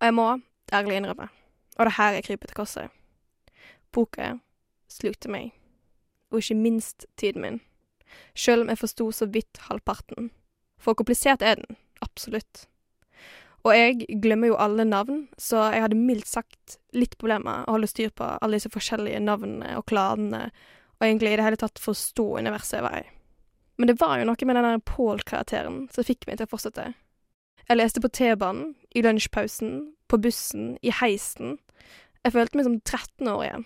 Og 0.00 0.08
jeg 0.08 0.16
må 0.18 0.28
ærlig 0.74 0.98
innrømme, 0.98 1.30
og 1.78 1.88
det 1.88 1.96
her 1.98 2.18
jeg 2.18 2.26
kryper 2.28 2.50
til 2.50 2.58
korset, 2.58 2.90
boka 3.94 4.34
slukte 4.90 5.30
meg, 5.32 5.54
og 6.30 6.42
ikke 6.42 6.58
minst 6.58 7.06
tiden 7.16 7.44
min, 7.44 7.60
sjøl 8.36 8.64
om 8.64 8.72
jeg 8.72 8.82
forsto 8.82 9.08
så 9.14 9.30
vidt 9.30 9.64
halvparten. 9.70 10.30
For 10.78 10.98
komplisert 10.98 11.42
er 11.42 11.62
den, 11.62 11.78
absolutt. 12.02 12.66
Og 13.64 13.72
jeg 13.72 14.20
glemmer 14.20 14.50
jo 14.50 14.60
alle 14.60 14.84
navn, 14.84 15.22
så 15.40 15.70
jeg 15.72 15.84
hadde 15.86 15.96
mildt 15.96 16.28
sagt 16.28 16.76
litt 16.92 17.16
problemer 17.20 17.64
å 17.64 17.78
holde 17.78 17.88
styr 17.88 18.12
på 18.12 18.26
alle 18.36 18.58
disse 18.58 18.72
forskjellige 18.72 19.22
navnene 19.24 19.78
og 19.78 19.86
klanene, 19.88 20.50
og 20.98 21.06
egentlig 21.06 21.32
i 21.32 21.38
det 21.40 21.46
hele 21.46 21.60
tatt 21.60 21.80
forstå 21.80 22.26
universet 22.44 22.78
jeg 22.78 22.84
var 22.84 22.98
i. 23.00 23.06
Men 23.80 23.90
det 23.90 23.96
var 23.98 24.18
jo 24.20 24.26
noe 24.28 24.46
med 24.46 24.58
den 24.58 24.68
der 24.68 24.84
Paul-karakteren 24.86 25.80
som 25.94 26.06
fikk 26.06 26.28
meg 26.28 26.38
til 26.38 26.46
å 26.46 26.52
fortsette. 26.52 26.92
Jeg 27.64 27.80
leste 27.80 28.02
på 28.04 28.12
T-banen, 28.12 28.74
i 28.94 29.02
lunsjpausen, 29.02 29.72
på 30.12 30.20
bussen, 30.20 30.74
i 30.84 30.92
heisen. 30.92 31.56
Jeg 32.22 32.36
følte 32.36 32.60
meg 32.60 32.68
som 32.68 32.76
13 32.84 33.32
år 33.32 33.42
igjen. 33.46 33.64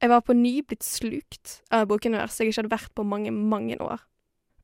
Jeg 0.00 0.12
var 0.12 0.22
på 0.24 0.36
ny 0.36 0.52
blitt 0.64 0.84
slukt 0.84 1.58
av 1.72 1.88
bokuniverset 1.88 1.88
bokunivers 1.88 2.38
jeg 2.40 2.52
ikke 2.52 2.62
hadde 2.62 2.76
vært 2.76 2.94
på 2.96 3.04
mange, 3.08 3.32
mange 3.32 3.80
år. 3.80 4.04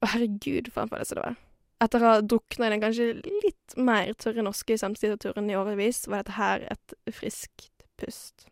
Å 0.04 0.12
herregud, 0.12 0.70
for 0.72 0.84
en 0.84 0.92
følelse 0.92 1.16
det 1.16 1.24
var. 1.24 1.40
Etter 1.84 2.00
å 2.00 2.08
ha 2.08 2.20
drukna 2.24 2.68
i 2.68 2.72
den 2.72 2.80
kanskje 2.80 3.08
litt 3.44 3.74
mer 3.76 4.14
tørre 4.16 4.44
norske 4.44 4.78
samtidslitteraturen 4.80 5.50
i 5.52 5.58
årevis, 5.58 6.06
var 6.08 6.22
dette 6.22 6.38
her 6.38 6.64
et 6.72 6.94
friskt 7.12 7.68
pust. 8.00 8.46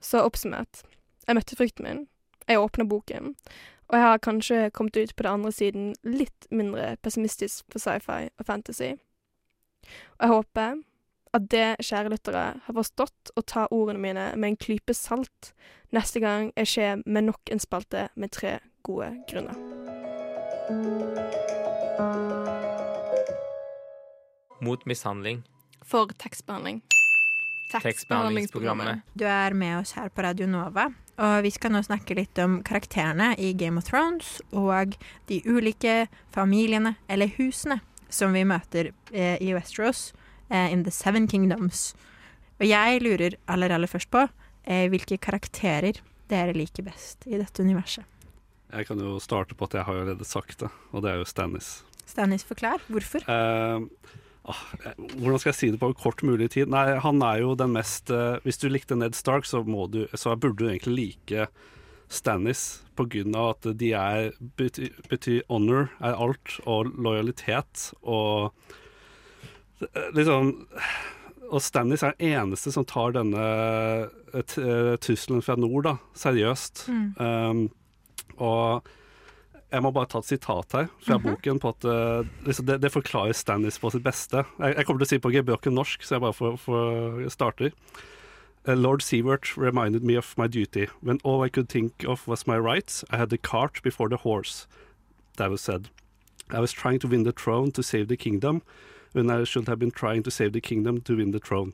Så 0.00 0.22
oppsummert. 0.22 0.84
Jeg 1.26 1.38
møtte 1.38 1.58
frykten 1.58 1.88
min. 1.88 2.04
Jeg 2.46 2.62
åpna 2.62 2.86
boken. 2.88 3.34
Og 3.88 3.96
jeg 3.96 4.04
har 4.04 4.22
kanskje 4.22 4.70
kommet 4.70 4.96
ut 4.96 5.16
på 5.16 5.24
den 5.24 5.32
andre 5.32 5.52
siden 5.52 5.94
litt 6.04 6.46
mindre 6.50 6.96
pessimistisk 7.02 7.66
på 7.72 7.80
sci-fi 7.82 8.28
og 8.38 8.46
fantasy. 8.46 8.94
Og 10.18 10.22
jeg 10.22 10.34
håper 10.34 10.78
at 11.36 11.50
det, 11.52 11.68
kjære 11.84 12.12
lyttere, 12.12 12.44
har 12.64 12.76
forstått 12.76 13.32
å 13.36 13.44
ta 13.44 13.66
ordene 13.74 14.00
mine 14.00 14.26
med 14.36 14.52
en 14.52 14.60
klype 14.60 14.94
salt 14.96 15.52
neste 15.92 16.20
gang 16.24 16.52
jeg 16.56 16.72
skjer 16.72 17.04
med 17.06 17.28
nok 17.28 17.52
en 17.52 17.62
spalte 17.62 18.08
med 18.16 18.32
tre 18.32 18.58
gode 18.86 19.12
grunner. 19.28 19.56
Mot 24.60 24.84
mishandling. 24.86 25.42
For 25.86 26.10
tekstbehandling. 26.18 26.82
Tekstbehandlingsprogrammet. 27.72 29.04
Du 29.14 29.24
er 29.28 29.54
med 29.54 29.78
oss 29.78 29.92
her 29.98 30.08
på 30.08 30.24
Radio 30.24 30.48
Nova, 30.48 30.88
og 31.20 31.42
vi 31.44 31.52
skal 31.52 31.74
nå 31.74 31.82
snakke 31.84 32.16
litt 32.16 32.38
om 32.42 32.58
karakterene 32.66 33.34
i 33.38 33.52
Game 33.52 33.78
of 33.78 33.88
Thrones 33.90 34.38
og 34.56 34.96
de 35.28 35.40
ulike 35.46 36.08
familiene, 36.34 36.96
eller 37.08 37.30
husene, 37.36 37.80
som 38.08 38.32
vi 38.32 38.44
møter 38.48 38.92
eh, 39.12 39.36
i 39.44 39.52
Westeros, 39.54 40.12
eh, 40.48 40.72
in 40.72 40.84
the 40.84 40.94
Seven 40.94 41.28
Kingdoms. 41.28 41.92
Og 42.58 42.66
jeg 42.66 43.02
lurer 43.04 43.36
aller, 43.46 43.74
aller 43.74 43.90
først 43.90 44.10
på 44.10 44.24
eh, 44.64 44.88
hvilke 44.90 45.20
karakterer 45.20 46.00
dere 46.28 46.56
liker 46.56 46.86
best 46.88 47.28
i 47.28 47.36
dette 47.36 47.62
universet. 47.62 48.04
Jeg 48.68 48.88
kan 48.88 49.00
jo 49.00 49.16
starte 49.22 49.56
på 49.56 49.68
at 49.68 49.76
jeg 49.78 49.86
har 49.86 50.00
allerede 50.00 50.26
sagt 50.28 50.64
det, 50.64 50.72
og 50.92 51.04
det 51.04 51.12
er 51.12 51.22
jo 51.22 51.28
Stannis. 51.28 51.78
Stannis, 52.08 52.44
forklar. 52.48 52.80
Hvorfor? 52.88 53.24
Eh, 53.28 54.16
hvordan 54.48 55.40
skal 55.40 55.50
jeg 55.50 55.58
si 55.58 55.70
det 55.74 55.80
på 55.80 55.90
kort 55.98 56.22
mulig 56.24 56.50
tid? 56.54 56.70
Nei, 56.72 56.98
han 57.02 57.20
er 57.24 57.42
jo 57.42 57.54
den 57.58 57.74
mest 57.74 58.12
eh, 58.14 58.38
Hvis 58.46 58.60
du 58.62 58.68
likte 58.70 58.96
Ned 58.96 59.16
Stark, 59.18 59.48
så, 59.48 59.60
du, 59.62 60.04
så 60.14 60.36
burde 60.36 60.64
du 60.64 60.70
egentlig 60.70 60.96
like 60.96 61.48
Stannis 62.08 62.82
av 62.98 63.12
at 63.44 63.66
de 63.78 63.92
er 63.94 64.32
betyr, 64.58 64.94
betyr 65.06 65.42
honor 65.46 65.90
er 66.00 66.16
alt, 66.18 66.56
og 66.66 66.88
lojalitet 66.98 67.92
og 68.02 68.48
eh, 69.84 70.08
liksom 70.16 70.54
Og 71.52 71.62
Stannis 71.62 72.02
er 72.02 72.16
den 72.16 72.32
eneste 72.40 72.72
som 72.72 72.86
tar 72.88 73.14
denne 73.14 73.44
eh, 74.32 74.96
trusselen 75.04 75.44
fra 75.44 75.56
nord 75.56 75.86
da, 75.86 75.94
seriøst. 76.16 76.88
Mm. 76.92 77.06
Um, 77.16 77.62
og 78.36 78.88
jeg 79.72 79.82
må 79.84 79.90
bare 79.92 80.06
ta 80.08 80.18
et 80.18 80.24
sitat 80.30 80.72
her 80.72 80.86
fra 81.04 81.18
Mhm. 81.18 81.22
boken 81.26 81.58
på 81.60 81.68
at 81.74 81.84
uh, 81.84 82.22
liksom 82.46 82.66
det, 82.66 82.80
det 82.80 82.90
forklarer 82.92 83.34
Stannis 83.36 83.78
på 83.78 83.90
sitt 83.92 84.02
beste. 84.02 84.44
Jeg, 84.58 84.76
jeg 84.76 84.86
kommer 84.86 84.98
til 85.04 85.06
å 85.06 85.12
si 85.14 85.18
på 85.18 85.32
gebrokken 85.34 85.74
norsk, 85.76 86.02
så 86.02 86.14
jeg 86.16 86.20
bare 86.24 86.32
får, 86.32 86.56
får 86.58 87.28
starter. 87.30 87.72
Lord 88.66 89.00
Seward 89.02 89.56
reminded 89.56 90.02
me 90.04 90.14
of 90.16 90.34
my 90.36 90.46
duty. 90.46 90.88
When 91.00 91.18
all 91.24 91.42
I 91.42 91.48
could 91.48 91.68
think 91.68 92.04
of 92.06 92.26
was 92.28 92.46
my 92.46 92.58
rights, 92.58 93.02
I 93.10 93.16
had 93.16 93.30
the 93.30 93.38
cart 93.38 93.80
before 93.82 94.08
the 94.10 94.16
horse. 94.18 94.66
That 95.36 95.50
was 95.50 95.60
said. 95.62 95.88
I 96.50 96.60
was 96.60 96.72
trying 96.72 96.98
to 97.00 97.08
win 97.08 97.24
the 97.24 97.32
throne 97.32 97.70
to 97.72 97.82
save 97.82 98.08
the 98.08 98.16
kingdom, 98.16 98.62
when 99.12 99.30
I 99.30 99.44
should 99.44 99.68
have 99.68 99.78
been 99.78 99.90
trying 99.90 100.22
to 100.24 100.30
save 100.30 100.52
the 100.52 100.60
kingdom 100.60 101.00
to 101.02 101.16
win 101.16 101.30
the 101.30 101.38
throne. 101.38 101.72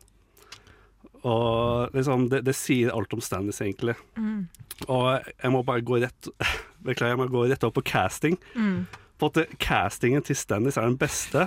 Og 1.25 1.95
liksom, 1.97 2.29
det, 2.33 2.43
det 2.45 2.53
sier 2.57 2.93
alt 2.93 3.15
om 3.17 3.23
Stannis, 3.25 3.63
egentlig. 3.65 3.97
Mm. 4.21 4.45
Og 4.93 5.09
jeg 5.33 5.55
må 5.55 5.63
bare 5.65 5.85
gå 5.87 6.03
rett 6.03 6.29
Beklager, 6.85 7.15
jeg 7.15 7.21
må 7.23 7.31
gå 7.33 7.47
rett 7.49 7.65
opp 7.65 7.79
på 7.79 7.87
casting. 7.89 8.37
Mm. 8.53 8.85
På 9.21 9.31
at 9.31 9.57
castingen 9.63 10.25
til 10.27 10.37
Stannis 10.37 10.77
er 10.77 10.91
den 10.91 10.99
beste. 11.01 11.47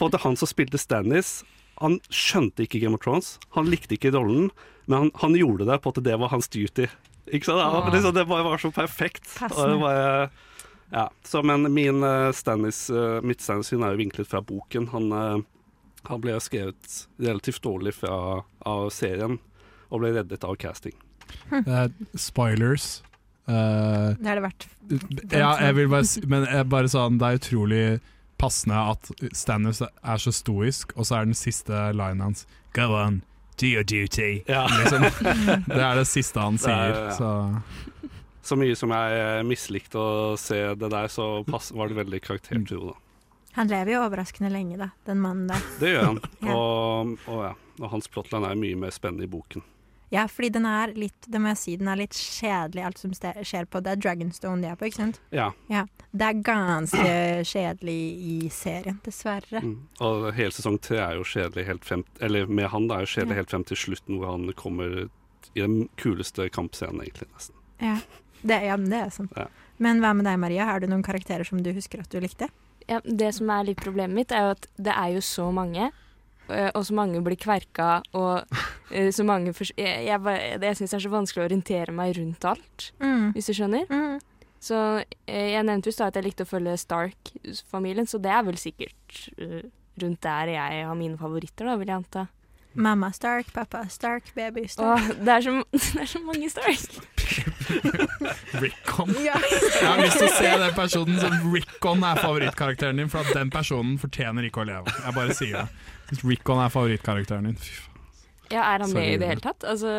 På 0.00 0.08
at 0.08 0.16
han 0.22 0.38
som 0.38 0.48
spilte 0.48 0.80
Stannis, 0.80 1.42
han 1.82 1.98
skjønte 2.08 2.64
ikke 2.64 2.80
Game 2.82 2.96
of 2.96 3.04
Thrones. 3.04 3.36
Han 3.54 3.68
likte 3.68 3.98
ikke 3.98 4.14
rollen, 4.16 4.48
men 4.88 4.96
han, 4.98 5.12
han 5.20 5.36
gjorde 5.36 5.68
det 5.68 5.76
på 5.84 5.92
at 5.92 6.00
det 6.06 6.16
var 6.22 6.32
hans 6.32 6.48
duty. 6.48 6.88
Ikke 7.28 7.50
sant? 7.50 7.60
Ah. 7.60 7.84
Det, 7.84 7.98
liksom, 7.98 8.16
det 8.16 8.24
bare 8.30 8.46
var 8.46 8.62
så 8.62 8.72
perfekt. 8.72 9.28
Bare, 9.38 10.30
ja. 10.94 11.04
så, 11.28 11.42
men 11.44 11.68
min 11.74 12.02
eh, 12.06 12.30
Stannis, 12.32 12.86
eh, 12.90 13.20
mitt 13.20 13.44
Stannis-syn 13.44 13.84
er 13.84 13.94
jo 13.94 14.00
vinklet 14.00 14.30
fra 14.30 14.40
boken. 14.40 14.88
Han, 14.94 15.12
eh, 15.12 15.44
han 16.06 16.20
ble 16.20 16.38
skrevet 16.40 17.06
relativt 17.18 17.62
dårlig 17.62 17.94
fra, 17.94 18.42
av 18.66 18.90
serien, 18.94 19.38
og 19.90 20.00
ble 20.00 20.12
reddet 20.14 20.44
av 20.44 20.56
casting. 20.56 20.94
Uh, 21.52 21.88
spoilers. 22.16 23.02
Uh, 23.48 24.14
Det 24.20 24.28
er 24.28 24.34
det 24.38 24.42
verdt. 24.44 24.68
ja, 25.32 25.50
jeg 25.60 25.74
vil 25.76 25.88
bare 25.88 26.26
Men 26.28 26.44
jeg 26.46 26.68
bare 26.68 26.88
sånn, 26.92 27.18
det 27.20 27.26
er 27.28 27.38
utrolig 27.40 27.82
passende 28.38 28.76
at 28.92 29.08
Stannis 29.36 29.80
er 29.82 30.20
så 30.22 30.32
stoisk, 30.32 30.92
og 30.96 31.04
så 31.08 31.16
er 31.18 31.24
den 31.28 31.34
siste 31.34 31.72
linen 31.96 32.20
hans 32.20 32.46
Go 32.76 32.92
on, 32.94 33.22
do 33.58 33.66
your 33.66 33.82
duty. 33.82 34.42
Ja. 34.48 34.66
Liksom. 34.68 35.02
Det 35.66 35.80
er 35.82 35.96
det 35.98 36.06
siste 36.06 36.40
han 36.40 36.58
sier. 36.60 36.92
er- 36.92 37.08
ja. 37.08 37.16
Så 37.16 38.12
Så 38.48 38.56
mye 38.56 38.76
som 38.76 38.92
jeg 38.94 39.44
mislikte 39.48 39.98
å 40.00 40.36
se 40.40 40.60
det 40.78 40.88
der, 40.92 41.08
så 41.12 41.44
pass, 41.44 41.72
var 41.72 41.88
det 41.90 41.96
veldig 41.98 42.20
karaktertro, 42.24 42.92
da. 42.92 42.94
Han 43.58 43.70
lever 43.70 43.96
jo 43.96 44.04
overraskende 44.06 44.52
lenge, 44.54 44.76
da, 44.78 44.92
den 45.08 45.18
mannen 45.24 45.48
der. 45.50 45.64
Det 45.82 45.96
gjør 45.96 46.06
han. 46.12 46.20
Ja. 46.48 46.54
Og, 46.54 47.16
og, 47.26 47.42
ja. 47.42 47.54
og 47.82 47.90
hans 47.96 48.06
plotline 48.12 48.46
er 48.46 48.58
mye 48.60 48.78
mer 48.78 48.94
spennende 48.94 49.26
i 49.26 49.30
boken. 49.30 49.64
Ja, 50.14 50.22
fordi 50.30 50.48
den 50.54 50.64
er 50.64 50.94
litt, 50.96 51.26
det 51.28 51.40
må 51.42 51.50
jeg 51.50 51.58
si, 51.60 51.74
den 51.76 51.88
er 51.92 51.98
litt 52.00 52.16
kjedelig, 52.16 52.84
alt 52.86 53.00
som 53.02 53.12
skjer 53.12 53.66
på 53.68 53.82
Det 53.84 53.90
er 53.92 53.98
Dragonstone 54.00 54.64
de 54.64 54.70
er 54.70 54.78
på, 54.80 54.88
ikke 54.88 55.02
sant? 55.02 55.18
Ja. 55.34 55.50
Det 55.68 56.28
er 56.30 56.38
ganske 56.46 57.08
kjedelig 57.44 57.96
i 58.24 58.36
serien, 58.54 58.96
dessverre. 59.04 59.60
Mm. 59.60 59.74
Og 60.06 60.30
hele 60.38 60.54
sesong 60.56 60.78
tre 60.80 61.02
er 61.04 61.18
jo 61.18 61.26
kjedelig 61.28 61.66
helt 61.68 61.84
frem 61.84 62.06
Eller 62.24 62.48
med 62.48 62.70
han, 62.72 62.86
det 62.88 62.96
er 62.96 63.04
jo 63.04 63.10
kjedelig 63.18 63.36
Ja. 63.36 63.40
helt 63.42 63.52
frem 63.52 63.66
til 63.68 63.80
slutten, 63.82 64.16
hvor 64.16 64.32
han 64.32 64.48
kommer 64.56 64.96
i 65.52 65.60
den 65.60 65.90
kuleste 66.00 66.48
kampscenen, 66.48 67.02
egentlig, 67.04 67.28
nesten. 67.34 67.60
Ja, 67.82 67.98
det, 68.40 68.62
ja, 68.64 68.78
det 68.80 69.02
er 69.02 69.12
sant. 69.12 69.36
Ja. 69.36 69.48
Men 69.78 70.00
hva 70.00 70.14
med 70.16 70.24
deg, 70.24 70.40
Maria? 70.40 70.70
Har 70.70 70.80
du 70.80 70.88
noen 70.88 71.04
karakterer 71.04 71.44
som 71.44 71.60
du 71.62 71.68
husker 71.76 72.00
at 72.00 72.08
du 72.10 72.16
likte? 72.22 72.48
Ja, 72.88 73.00
det 73.04 73.34
som 73.36 73.50
er 73.52 73.66
litt 73.68 73.80
problemet 73.84 74.14
mitt, 74.16 74.32
er 74.32 74.46
jo 74.46 74.54
at 74.56 74.66
det 74.78 74.94
er 74.96 75.10
jo 75.16 75.20
så 75.20 75.50
mange. 75.52 75.90
øh, 76.48 76.70
Og 76.74 76.86
så 76.86 76.94
mange 76.94 77.20
blir 77.22 77.36
kverka, 77.36 78.00
og 78.14 78.44
øh, 78.90 79.10
så 79.12 79.24
mange 79.24 79.52
for, 79.52 79.64
Jeg, 79.76 80.04
jeg, 80.06 80.20
jeg 80.62 80.76
syns 80.76 80.90
det 80.90 80.96
er 80.96 81.04
så 81.04 81.08
vanskelig 81.12 81.42
å 81.44 81.48
orientere 81.50 81.92
meg 81.92 82.16
rundt 82.16 82.44
alt, 82.44 82.92
Mm. 83.00 83.32
hvis 83.34 83.46
du 83.46 83.52
skjønner. 83.52 83.84
Mm. 83.90 84.18
Så 84.60 84.74
øh, 85.28 85.50
jeg 85.52 85.62
nevnte 85.64 85.86
jo 85.86 85.90
i 85.90 85.92
stad 85.98 86.06
at 86.08 86.16
jeg 86.16 86.24
likte 86.24 86.42
å 86.44 86.50
følge 86.50 86.76
Stark-familien, 86.78 88.06
så 88.06 88.18
det 88.18 88.30
er 88.32 88.42
vel 88.42 88.56
sikkert 88.56 89.28
rundt 90.02 90.20
der 90.22 90.46
jeg 90.54 90.86
har 90.86 90.94
mine 90.94 91.18
favoritter, 91.18 91.66
da, 91.66 91.76
vil 91.76 91.88
jeg 91.88 91.96
anta. 91.96 92.26
Mamma 92.74 93.10
Stark, 93.12 93.52
pappa 93.52 93.84
Stark, 93.90 94.32
baby 94.36 94.66
Stark. 94.68 94.98
Åh, 95.00 95.08
det, 95.24 95.28
er 95.28 95.40
så, 95.40 95.54
det 95.72 96.00
er 96.02 96.06
så 96.06 96.20
mange 96.24 96.50
Stark. 96.50 96.98
Rickon. 98.62 99.10
Ja. 99.24 99.36
Jeg 99.40 99.88
har 99.88 99.98
lyst 100.02 100.18
til 100.20 100.28
å 100.28 100.32
se 100.38 100.50
den 100.64 100.74
personen 100.76 101.16
som 101.22 101.32
Rickon 101.52 102.00
er 102.06 102.16
favorittkarakteren 102.22 102.96
din, 103.02 103.10
for 103.12 103.18
at 103.24 103.30
den 103.36 103.50
personen 103.54 103.94
fortjener 104.02 104.42
ikke 104.48 104.60
å 104.64 104.66
leve. 104.68 104.88
Jeg 105.04 105.12
bare 105.16 105.32
sier 105.36 105.54
det. 105.62 105.68
Hvis 106.10 106.22
Rickon 106.24 106.58
er 106.64 106.70
favorittkarakteren 106.74 107.44
din, 107.50 107.58
fy 107.60 107.70
faen. 107.76 107.84
Ja, 108.48 108.62
er 108.74 108.78
han 108.80 108.92
med 108.96 109.08
i 109.12 109.18
det 109.20 109.26
hele 109.28 109.42
tatt? 109.44 109.60
Altså 109.68 109.90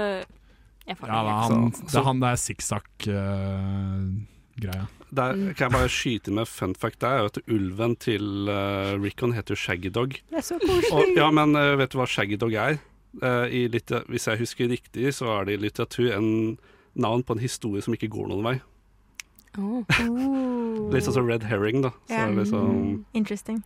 jeg 0.89 0.95
får 0.97 1.05
Ja, 1.11 1.17
det 1.21 1.29
da, 1.29 1.33
han, 1.45 1.69
det 1.77 1.97
er 1.99 2.05
han 2.07 2.21
der 2.23 2.31
er 2.33 2.39
sikksakk-greia. 2.41 4.85
Der 5.09 5.33
Mm. 5.33 5.53
kan 5.57 5.65
jeg 5.65 5.71
bare 5.73 5.89
skyte 5.89 6.29
med 6.31 6.45
fun 6.47 6.75
fact 6.75 6.99
der, 7.01 7.09
er 7.09 7.25
at 7.25 7.37
ulven 7.47 7.95
til 7.97 8.45
uh, 8.49 8.93
Rickon 9.01 9.31
heter 9.33 9.55
jo 9.55 9.57
Shaggy 9.57 9.89
Dog. 9.89 10.09
Det 10.29 10.37
er 10.37 10.41
så 10.45 10.59
koselig. 10.61 11.15
ja, 11.17 11.31
men 11.31 11.55
uh, 11.55 11.75
vet 11.79 11.89
du 11.91 11.97
hva 11.97 12.05
Shaggy 12.07 12.37
Dog 12.37 12.53
er? 12.53 12.77
Uh, 13.23 13.47
hvis 14.09 14.27
jeg 14.27 14.37
husker 14.37 14.67
riktig, 14.69 15.13
så 15.17 15.25
er 15.39 15.45
det 15.45 15.53
i 15.57 15.61
litteratur 15.63 16.11
en 16.13 16.57
navn 17.01 17.23
på 17.23 17.35
en 17.37 17.41
historie 17.43 17.81
som 17.85 17.93
ikke 17.95 18.09
går 18.11 18.27
noen 18.31 18.43
vei. 18.45 18.57
Åh. 19.57 19.83
Oh. 20.09 20.93
Litt 20.93 21.03
sånn 21.05 21.13
som 21.19 21.27
Red 21.27 21.43
Herring, 21.49 21.81
da. 21.83 21.89
Så 22.07 22.13
Ja. 22.15 22.27
er 22.27 22.35
liksom, 22.37 23.05
Interesting. 23.13 23.63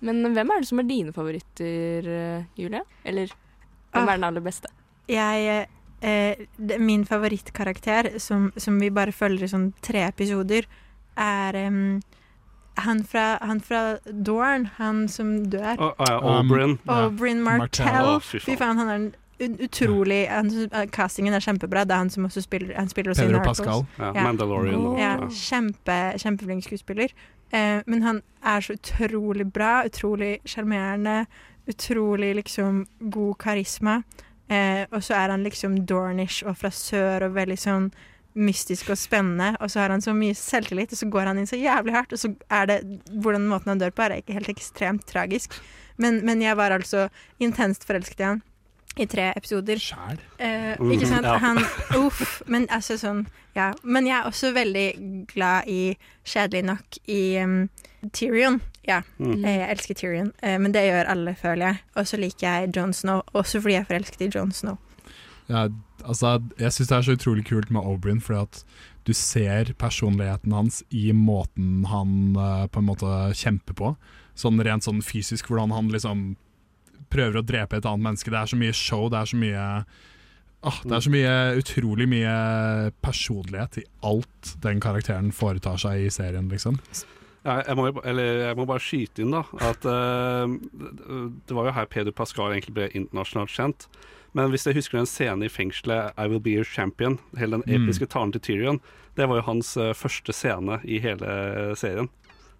Men 0.00 0.22
hvem 0.34 0.50
er 0.54 0.60
det 0.62 0.68
som 0.68 0.78
er 0.78 0.86
dine 0.86 1.12
favoritter, 1.12 2.06
Julie? 2.06 2.46
Julia? 2.56 2.82
Eller 3.04 3.26
hvem 3.92 4.04
Ah. 4.06 4.12
er 4.12 4.16
den 4.16 4.24
aller 4.24 4.40
beste? 4.44 4.68
Jeg 5.08 5.66
eh, 6.02 6.46
Min 6.78 7.04
favorittkarakter, 7.04 8.18
som, 8.20 8.52
som 8.56 8.78
vi 8.78 8.88
bare 8.90 9.10
følger 9.12 9.44
i 9.44 9.48
sånn 9.50 9.72
tre 9.82 10.04
episoder, 10.06 10.64
er 11.18 11.56
um, 11.66 12.00
han, 12.78 13.02
fra, 13.02 13.38
han 13.42 13.58
fra 13.60 13.98
Dorn, 14.06 14.68
han 14.78 15.08
som 15.08 15.46
dør. 15.50 15.74
Oh, 15.80 15.92
oh 15.98 16.06
ja, 16.06 16.18
Um, 16.20 16.50
Oberyn. 16.52 16.78
Ja. 16.86 17.06
Oberyn 17.08 17.42
Martell. 17.42 17.86
Martell. 17.90 18.12
Å, 18.14 18.20
fy 18.22 18.54
faen. 18.56 18.76
han 18.78 18.88
er 18.88 18.94
en 18.94 19.08
ut- 19.08 19.16
utrolig 19.38 20.26
han, 20.28 20.50
eh, 20.72 20.86
Castingen 20.86 21.34
er 21.34 21.40
kjempebra. 21.40 21.84
Det 21.86 21.94
er 21.94 22.02
han 22.04 22.10
som 22.10 22.26
også 22.26 22.42
spiller 22.42 22.74
Han 22.74 22.88
spiller 22.88 23.12
også 23.12 23.26
Pedro 23.26 23.42
Pascal. 23.44 23.86
Ja, 23.98 24.12
Ja. 24.14 24.24
Mandalorian. 24.24 24.98
Ja, 24.98 25.16
ja. 25.20 25.28
kjempe, 25.28 25.98
kjempeflink 26.18 26.64
skuespiller. 26.64 27.12
Eh, 27.52 27.82
men 27.86 28.02
han 28.02 28.22
er 28.44 28.60
så 28.60 28.76
utrolig 28.76 29.52
bra, 29.52 29.84
utrolig 29.84 30.38
sjarmerende, 30.44 31.26
utrolig 31.68 32.34
liksom 32.34 32.86
god 33.10 33.38
karisma. 33.38 34.02
Eh, 34.48 34.86
og 34.92 35.02
så 35.02 35.14
er 35.14 35.28
han 35.30 35.44
liksom 35.44 35.86
Dornish 35.86 36.44
og 36.46 36.56
fra 36.56 36.70
sør 36.70 37.26
og 37.28 37.34
veldig 37.34 37.58
sånn 37.58 37.90
mystisk 38.38 38.90
og 38.90 38.98
spennende. 39.00 39.56
Og 39.60 39.70
så 39.70 39.80
har 39.80 39.90
han 39.90 40.00
så 40.04 40.14
mye 40.16 40.36
selvtillit, 40.36 40.92
og 40.92 40.98
så 40.98 41.08
går 41.10 41.26
han 41.26 41.38
inn 41.38 41.46
så 41.48 41.58
jævlig 41.58 41.92
hardt. 41.96 42.12
Og 42.12 42.18
så 42.18 42.34
er 42.50 42.66
det 42.66 42.78
hvordan 43.22 43.48
måten 43.48 43.72
han 43.72 43.78
dør 43.82 43.90
på, 43.90 44.02
er 44.02 44.20
ikke 44.20 44.36
helt 44.38 44.52
ekstremt 44.52 45.06
tragisk. 45.06 45.56
Men, 45.98 46.24
men 46.24 46.42
jeg 46.42 46.56
var 46.56 46.70
altså 46.70 47.08
intenst 47.42 47.84
forelsket 47.88 48.20
i 48.20 48.28
han 48.28 48.42
i 48.96 49.06
tre 49.06 49.32
episoder. 49.36 49.76
Sjæl. 49.78 50.18
Eh, 50.38 50.76
Mm, 50.80 50.92
ikke 50.92 51.06
sant? 51.06 51.24
ja. 51.24 51.36
Han 51.38 51.58
Uff. 51.96 52.42
Men 52.46 52.66
altså 52.68 52.96
sånn 52.98 53.26
Ja. 53.56 53.72
Men 53.82 54.06
jeg 54.06 54.16
er 54.20 54.24
også 54.28 54.52
veldig 54.54 55.26
glad 55.34 55.66
i, 55.66 55.96
kjedelig 56.24 56.64
nok, 56.64 56.98
i 57.08 57.38
um, 57.42 57.68
Tyrion. 58.12 58.60
Ja. 58.86 59.02
Mm. 59.18 59.44
Eh, 59.44 59.58
Jeg 59.58 59.70
elsker 59.70 59.94
Tyrion, 59.94 60.32
eh, 60.42 60.58
men 60.58 60.72
det 60.72 60.84
gjør 60.86 61.08
alle, 61.10 61.34
føler 61.34 61.66
jeg. 61.66 61.80
Og 61.96 62.06
så 62.06 62.16
liker 62.18 62.46
jeg 62.46 62.72
Jon 62.76 62.92
Snow, 62.92 63.22
også 63.34 63.60
fordi 63.60 63.74
jeg 63.74 63.80
er 63.80 63.90
forelsket 63.92 64.20
i 64.22 64.30
Jon 64.38 64.52
Snow. 64.52 64.78
Ja, 65.48 65.68
altså, 66.04 66.38
jeg 66.58 66.70
syns 66.72 66.88
det 66.88 66.96
er 66.96 67.02
så 67.02 67.16
utrolig 67.16 67.44
kult 67.48 67.70
med 67.70 67.82
O'Brien, 67.82 68.20
fordi 68.20 68.40
at 68.42 68.64
du 69.06 69.12
ser 69.12 69.72
personligheten 69.78 70.52
hans 70.52 70.82
i 70.90 71.10
måten 71.12 71.86
han 71.86 72.36
uh, 72.36 72.66
på 72.68 72.78
en 72.78 72.86
måte 72.86 73.06
kjemper 73.34 73.74
på. 73.74 73.96
Sånn 74.36 74.60
rent 74.62 74.84
sånn 74.84 75.02
fysisk, 75.02 75.48
hvordan 75.48 75.72
han 75.72 75.88
liksom 75.88 76.36
prøver 77.10 77.38
å 77.40 77.46
drepe 77.46 77.76
et 77.78 77.86
annet 77.88 78.04
menneske. 78.08 78.30
Det 78.30 78.38
er 78.40 78.50
så 78.52 78.56
mye 78.60 78.72
show, 78.76 79.08
det 79.12 79.18
er 79.20 79.30
så 79.30 79.36
mye 79.40 79.64
ah, 80.62 80.80
Det 80.84 80.96
er 80.96 81.04
så 81.06 81.12
mye 81.14 81.34
utrolig 81.60 82.08
mye 82.10 82.34
personlighet 83.04 83.78
i 83.82 83.86
alt 84.06 84.54
den 84.64 84.80
karakteren 84.82 85.30
foretar 85.32 85.78
seg 85.80 86.06
i 86.06 86.10
serien, 86.10 86.48
liksom. 86.52 86.80
Jeg, 87.48 87.76
må, 87.78 87.86
eller, 88.04 88.42
jeg 88.48 88.56
må 88.58 88.64
bare 88.68 88.82
skyte 88.82 89.22
inn 89.22 89.30
da 89.32 89.44
at 89.64 89.86
uh, 89.88 90.44
det 91.46 91.54
var 91.56 91.70
jo 91.70 91.74
her 91.78 91.86
Pedro 91.88 92.12
Pascal 92.12 92.52
egentlig 92.52 92.74
ble 92.76 92.88
internasjonalt 92.98 93.54
kjent. 93.54 93.86
Men 94.36 94.50
hvis 94.52 94.66
jeg 94.68 94.76
husker 94.76 94.98
den 94.98 95.08
scenen 95.08 95.46
i 95.46 95.48
fengselet 95.48 96.12
'I 96.18 96.26
Will 96.28 96.42
Be 96.44 96.58
Your 96.58 96.66
Champion', 96.68 97.16
hele 97.38 97.56
den 97.56 97.64
Mm. 97.64 97.86
episke 97.86 98.06
talen 98.10 98.32
til 98.34 98.40
Tyrion, 98.44 98.80
det 99.16 99.28
var 99.28 99.36
jo 99.40 99.46
hans 99.46 99.76
uh, 99.80 99.94
første 99.96 100.32
scene 100.36 100.80
i 100.84 100.98
hele 101.00 101.72
serien. 101.78 102.10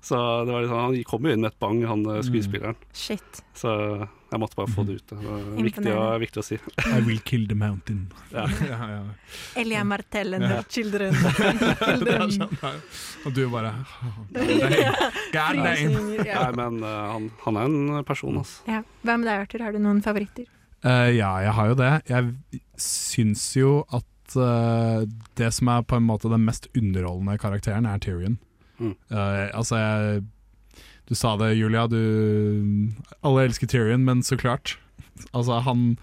Så 0.00 0.16
det 0.46 0.52
var 0.54 0.62
liksom, 0.62 0.78
han 0.78 1.04
kom 1.04 1.26
jo 1.26 1.32
inn 1.34 1.40
med 1.42 1.52
et 1.52 1.58
bang, 1.60 1.82
han 1.84 2.06
eh, 2.06 2.22
skuespilleren. 2.22 2.76
Shit. 2.94 3.42
Så 3.52 4.06
jeg 4.28 4.40
måtte 4.42 4.58
bare 4.58 4.68
få 4.68 4.82
det 4.84 4.98
ut. 4.98 5.12
Det 5.12 5.18
er 5.24 5.62
viktig, 5.64 5.92
å, 5.96 6.02
viktig 6.20 6.40
å 6.42 6.44
si. 6.44 6.58
I 6.84 6.98
will 7.06 7.20
kill 7.24 7.46
the 7.48 7.56
mountain. 7.56 8.06
Ja. 8.34 8.44
ja, 8.68 8.88
ja. 8.92 8.98
Elia 9.56 9.84
Martell 9.88 10.34
and 10.36 10.44
Ja. 10.44 10.48
her 10.58 10.66
children. 10.68 11.14
Det 12.04 12.14
er 12.14 12.26
sånn. 12.34 12.52
Og 13.24 13.32
du 13.34 13.40
bare 13.52 13.72
God 14.34 15.56
name! 15.56 15.96
Nei, 16.18 16.50
men 16.60 16.82
uh, 16.84 16.90
han, 17.14 17.30
han 17.46 17.60
er 17.60 17.72
en 17.72 18.04
person, 18.08 18.36
altså. 18.42 18.60
Ja. 18.68 18.82
Hva 19.06 19.16
med 19.16 19.30
deg, 19.30 19.46
Arthur? 19.46 19.64
Har 19.64 19.72
du 19.76 19.80
noen 19.82 20.02
favoritter? 20.04 20.48
Uh, 20.84 21.08
ja, 21.16 21.32
jeg 21.42 21.54
har 21.56 21.72
jo 21.72 21.78
det. 21.80 21.92
Jeg 22.12 22.60
syns 22.84 23.46
jo 23.56 23.72
at 23.88 24.36
uh, 24.36 25.08
det 25.40 25.48
som 25.56 25.72
er 25.72 25.88
på 25.88 25.96
en 25.98 26.06
måte 26.06 26.30
den 26.30 26.44
mest 26.46 26.68
underholdende 26.76 27.38
karakteren, 27.40 27.88
er 27.88 28.04
Tyrion. 28.04 28.36
Mm. 28.78 28.92
Eh, 29.10 29.48
altså, 29.58 29.74
jeg 29.74 30.20
Du 31.08 31.14
sa 31.16 31.36
det, 31.40 31.54
Julia. 31.56 31.86
Du 31.88 32.90
Alle 33.24 33.46
elsker 33.48 33.66
Tyrion, 33.70 34.04
men 34.04 34.22
så 34.22 34.36
klart. 34.36 34.76
Altså, 35.32 35.58
han, 35.64 35.96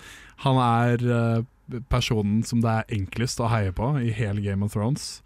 han 0.44 0.58
er 0.58 1.06
eh, 1.06 1.80
personen 1.90 2.42
som 2.46 2.62
det 2.64 2.72
er 2.72 2.96
enklest 2.98 3.40
å 3.42 3.50
heie 3.52 3.72
på 3.76 3.94
i 4.02 4.12
hele 4.14 4.42
Game 4.42 4.66
of 4.66 4.74
Thrones. 4.74 5.22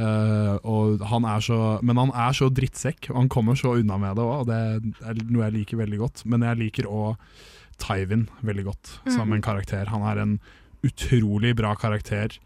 Uh, 0.00 0.56
han 1.04 1.26
så, 1.44 1.58
men 1.84 1.98
han 2.00 2.10
er 2.16 2.32
så 2.32 2.48
drittsekk, 2.48 3.10
og 3.12 3.18
han 3.18 3.28
kommer 3.28 3.54
så 3.60 3.74
unna 3.76 3.98
med 4.00 4.16
det 4.16 4.24
òg. 4.24 4.46
Det 4.48 5.04
er 5.04 5.20
noe 5.28 5.44
jeg 5.44 5.56
liker 5.58 5.82
veldig 5.82 6.00
godt. 6.00 6.24
Men 6.32 6.46
jeg 6.48 6.60
liker 6.62 6.88
òg 6.88 7.20
Tywin 7.82 8.28
veldig 8.40 8.64
godt 8.70 8.94
som 9.10 9.28
Mhm. 9.28 9.32
en 9.36 9.42
karakter. 9.42 9.86
Han 9.92 10.02
er 10.08 10.22
en 10.22 10.40
utrolig 10.82 11.54
bra 11.56 11.74
karakter. 11.76 12.38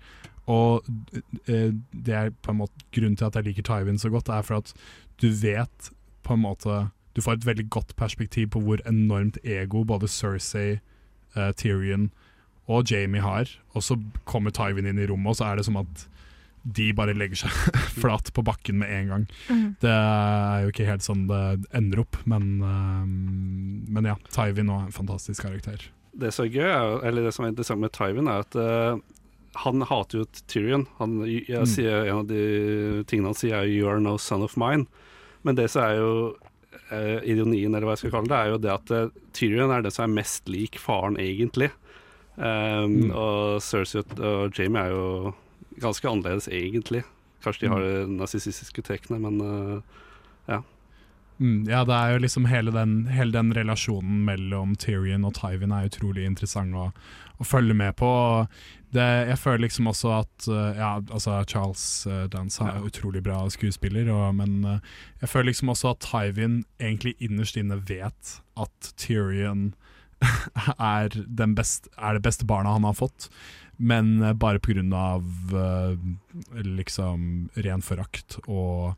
Og 0.49 0.83
uh, 0.87 1.71
det 1.95 2.15
er 2.15 2.31
på 2.43 2.51
en 2.51 2.59
måte 2.59 2.87
grunnen 2.93 3.17
til 3.17 3.27
at 3.31 3.35
jeg 3.39 3.45
liker 3.45 3.63
Tywin 3.63 3.99
så 3.99 4.11
godt, 4.11 4.29
er 4.29 4.43
for 4.43 4.59
at 4.59 4.75
du 5.23 5.31
vet 5.31 5.91
på 6.27 6.35
en 6.35 6.43
måte 6.43 6.81
Du 7.17 7.23
får 7.25 7.39
et 7.39 7.47
veldig 7.47 7.69
godt 7.73 7.95
perspektiv 7.97 8.51
på 8.53 8.61
hvor 8.61 8.83
enormt 8.85 9.39
ego 9.47 9.85
både 9.89 10.09
Cersei, 10.11 10.81
uh, 11.37 11.53
Tyrion 11.57 12.11
og 12.69 12.91
Jamie 12.91 13.23
har. 13.25 13.49
Og 13.73 13.81
så 13.87 13.97
kommer 14.29 14.53
Tywin 14.53 14.85
inn 14.91 14.99
i 15.01 15.07
rommet, 15.09 15.31
og 15.33 15.37
så 15.39 15.47
er 15.49 15.57
det 15.57 15.65
som 15.65 15.79
at 15.81 16.03
de 16.67 16.91
bare 16.99 17.15
legger 17.15 17.39
seg 17.47 17.51
flat 18.03 18.29
på 18.35 18.43
bakken 18.45 18.81
med 18.83 18.91
en 18.91 19.09
gang. 19.15 19.25
Mm. 19.49 19.67
Det 19.81 19.93
er 19.95 20.65
jo 20.67 20.73
ikke 20.75 20.89
helt 20.91 21.07
sånn 21.07 21.25
det 21.31 21.41
ender 21.79 22.03
opp, 22.03 22.19
men, 22.27 22.49
eh, 22.61 23.07
men 23.97 24.11
ja. 24.11 24.17
Tywin 24.35 24.69
er 24.75 24.89
en 24.89 24.93
fantastisk 24.97 25.47
karakter. 25.47 25.87
Det 26.13 26.35
som 26.35 26.45
er 26.49 26.53
gøy, 26.53 26.67
er, 26.69 26.99
eller 27.07 27.23
det 27.29 27.33
som 27.37 27.47
er 27.47 27.55
interessant 27.55 27.81
med 27.81 27.95
Tywin, 27.97 28.27
er 28.29 28.43
at 28.45 28.59
uh, 28.59 28.99
han 29.63 29.87
hater 29.89 30.21
jo 30.21 30.29
Tyrion. 30.51 30.85
Han, 30.99 31.21
jeg 31.25 31.63
Mm. 31.63 31.71
sier, 31.71 32.05
en 32.11 32.19
av 32.25 32.27
de 32.29 33.05
tingene 33.09 33.31
han 33.33 33.39
sier, 33.41 33.57
er 33.63 33.71
'you 33.71 33.89
are 33.89 34.01
no 34.01 34.19
son 34.19 34.43
of 34.43 34.57
mine'. 34.57 34.87
Men 35.47 35.57
det 35.59 35.69
som 35.73 35.87
er 35.87 35.97
jo 36.01 36.13
eh, 36.91 37.23
ironien, 37.31 37.71
eller 37.75 37.87
hva 37.87 37.95
jeg 37.95 38.05
skal 38.05 38.17
kalle 38.19 38.31
det, 38.33 38.39
er 38.43 38.53
jo 38.53 38.61
det 38.67 38.73
at 38.75 38.95
eh, 38.97 39.11
Tyrion 39.37 39.73
er 39.75 39.85
den 39.87 39.95
som 39.95 40.09
er 40.09 40.17
mest 40.21 40.51
lik 40.51 40.79
faren, 40.83 41.19
egentlig. 41.23 41.71
Um, 42.37 42.97
Mm. 43.07 43.13
Og 43.17 43.63
Cersei 43.65 44.03
og, 44.03 44.51
Jamie 44.59 44.83
er 44.83 44.91
jo 44.93 45.35
ganske 45.81 46.09
annerledes, 46.11 46.51
egentlig. 46.53 47.01
Kanskje 47.45 47.65
de 47.65 47.71
har 47.73 47.81
Mm. 47.81 47.87
de 48.11 48.17
narsissistiske 48.19 48.83
trekkene, 48.85 49.19
men 49.23 49.83
ja. 50.49 50.61
Mm, 51.39 51.65
ja, 51.69 51.83
det 51.85 51.95
er 51.95 52.13
jo 52.15 52.21
liksom 52.25 52.47
hele 52.49 52.73
den, 52.73 53.07
hele 53.13 53.33
den 53.33 53.53
relasjonen 53.53 54.25
mellom 54.25 54.75
Tyrion 54.81 55.25
og 55.29 55.35
Tywin 55.37 55.73
er 55.73 55.89
utrolig 55.91 56.25
interessant 56.25 56.75
å, 56.75 56.87
å 57.41 57.45
følge 57.45 57.77
med 57.77 57.97
på. 57.97 58.09
Det, 58.97 59.07
jeg 59.31 59.39
føler 59.43 59.65
liksom 59.67 59.91
også 59.91 60.13
at 60.21 60.47
uh, 60.49 60.71
Ja, 60.79 60.91
altså 61.01 61.37
Charles 61.51 61.85
uh, 62.09 62.25
Dance 62.33 62.63
er 62.65 62.79
Ja. 62.79 62.85
utrolig 62.89 63.23
bra 63.27 63.43
skuespiller, 63.53 64.09
og, 64.15 64.35
men 64.41 64.65
uh, 64.65 64.79
jeg 65.21 65.29
føler 65.33 65.51
liksom 65.53 65.73
også 65.75 65.93
at 65.95 66.01
Tywin 66.07 66.63
egentlig 66.81 67.15
innerst 67.21 67.57
inne 67.61 67.79
vet 67.89 68.39
at 68.57 68.93
Tyrion 68.97 69.75
er, 70.81 71.13
den 71.29 71.55
best, 71.55 71.91
er 71.99 72.17
det 72.17 72.25
beste 72.25 72.49
barna 72.49 72.73
han 72.79 72.89
har 72.89 72.97
fått. 72.97 73.29
Men 73.77 74.23
uh, 74.23 74.33
bare 74.33 74.61
av 74.97 75.25
uh, 75.53 75.97
liksom 76.65 77.49
ren 77.55 77.83
forakt 77.83 78.39
og 78.47 78.95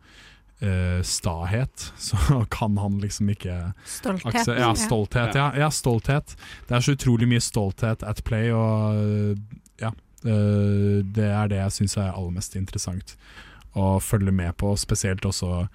Uh, 0.58 1.02
stahet, 1.06 1.92
så 1.98 2.16
kan 2.50 2.78
han 2.78 2.96
liksom 2.98 3.28
ikke 3.30 3.72
Stolthet. 3.86 4.48
Ja, 4.58 4.74
stolthet. 4.74 5.34
Ja, 5.38 5.52
ja, 5.54 5.68
stolthet. 5.70 6.34
Det 6.66 6.74
er 6.74 6.80
så 6.82 6.96
utrolig 6.96 7.28
mye 7.30 7.38
stolthet 7.38 8.02
at 8.02 8.24
play, 8.26 8.50
og 8.50 8.98
eh, 8.98 9.36
eh, 9.36 9.67
det 10.22 11.28
er 11.30 11.50
det 11.50 11.60
jeg 11.60 11.74
syns 11.76 11.96
er 11.96 12.10
aller 12.10 12.34
mest 12.34 12.56
interessant 12.58 13.14
å 13.78 13.98
følge 14.02 14.32
med 14.34 14.56
på. 14.58 14.72
Spesielt 14.80 15.26
også 15.28 15.68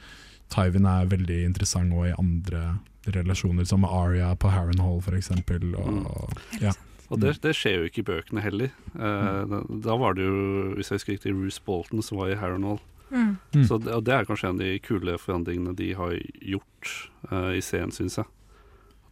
Tywin 0.53 0.87
er 0.89 1.11
veldig 1.11 1.39
interessant 1.47 1.93
og 1.95 2.09
i 2.09 2.15
andre 2.17 2.63
relasjoner, 3.09 3.65
som 3.67 3.85
Aria 3.87 4.33
på 4.39 4.51
Harrenhall 4.53 5.01
f.eks. 5.03 5.31
Og, 5.33 6.33
ja. 6.61 6.73
Og 7.11 7.19
det, 7.21 7.35
det 7.43 7.53
skjer 7.57 7.81
jo 7.81 7.89
ikke 7.89 8.03
i 8.03 8.07
bøkene 8.07 8.43
heller. 8.43 8.71
Eh, 8.95 9.41
da, 9.49 9.61
da 9.87 9.97
var 9.99 10.15
det 10.17 10.27
jo, 10.27 10.37
hvis 10.77 10.91
jeg 10.91 11.01
husker 11.01 11.15
riktig, 11.17 11.35
Bruce 11.37 11.63
Bolton 11.65 12.03
som 12.05 12.21
var 12.21 12.31
i 12.33 12.37
Harrenhal. 12.39 12.79
Mm. 13.13 13.35
Mm. 13.53 13.65
Så 13.67 13.77
det, 13.83 13.91
og 13.93 14.05
det 14.07 14.15
er 14.15 14.29
kanskje 14.29 14.49
en 14.49 14.57
av 14.57 14.63
de 14.63 14.79
kule 14.81 15.17
forandringene 15.21 15.75
de 15.77 15.91
har 15.97 16.15
gjort 16.41 16.93
uh, 17.29 17.51
i 17.53 17.61
scenen, 17.61 17.93
syns 17.93 18.17
jeg. 18.21 18.29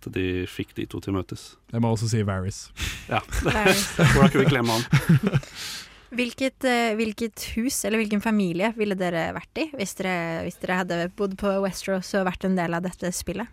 At 0.02 0.10
de 0.16 0.48
fikk 0.50 0.74
de 0.74 0.88
to 0.90 0.98
til 1.04 1.14
møtes. 1.14 1.52
Jeg 1.70 1.84
må 1.84 1.92
også 1.94 2.10
si 2.10 2.24
Varys. 2.26 2.72
Ja. 3.06 3.22
Hvordan 3.46 4.32
kunne 4.34 4.44
vi 4.44 4.50
klemme 4.50 4.80
han? 4.80 5.42
Hvilket, 6.12 6.66
eh, 6.68 6.92
hvilket 7.00 7.46
hus 7.56 7.86
eller 7.88 8.02
hvilken 8.02 8.20
familie 8.20 8.74
ville 8.76 8.98
dere 9.00 9.30
vært 9.32 9.62
i 9.62 9.70
hvis 9.72 9.94
dere, 9.96 10.42
hvis 10.44 10.58
dere 10.60 10.82
hadde 10.82 10.98
bodd 11.16 11.38
på 11.40 11.54
Westeros 11.64 12.10
og 12.20 12.26
vært 12.28 12.44
en 12.50 12.58
del 12.58 12.76
av 12.76 12.84
dette 12.84 13.14
spillet? 13.16 13.48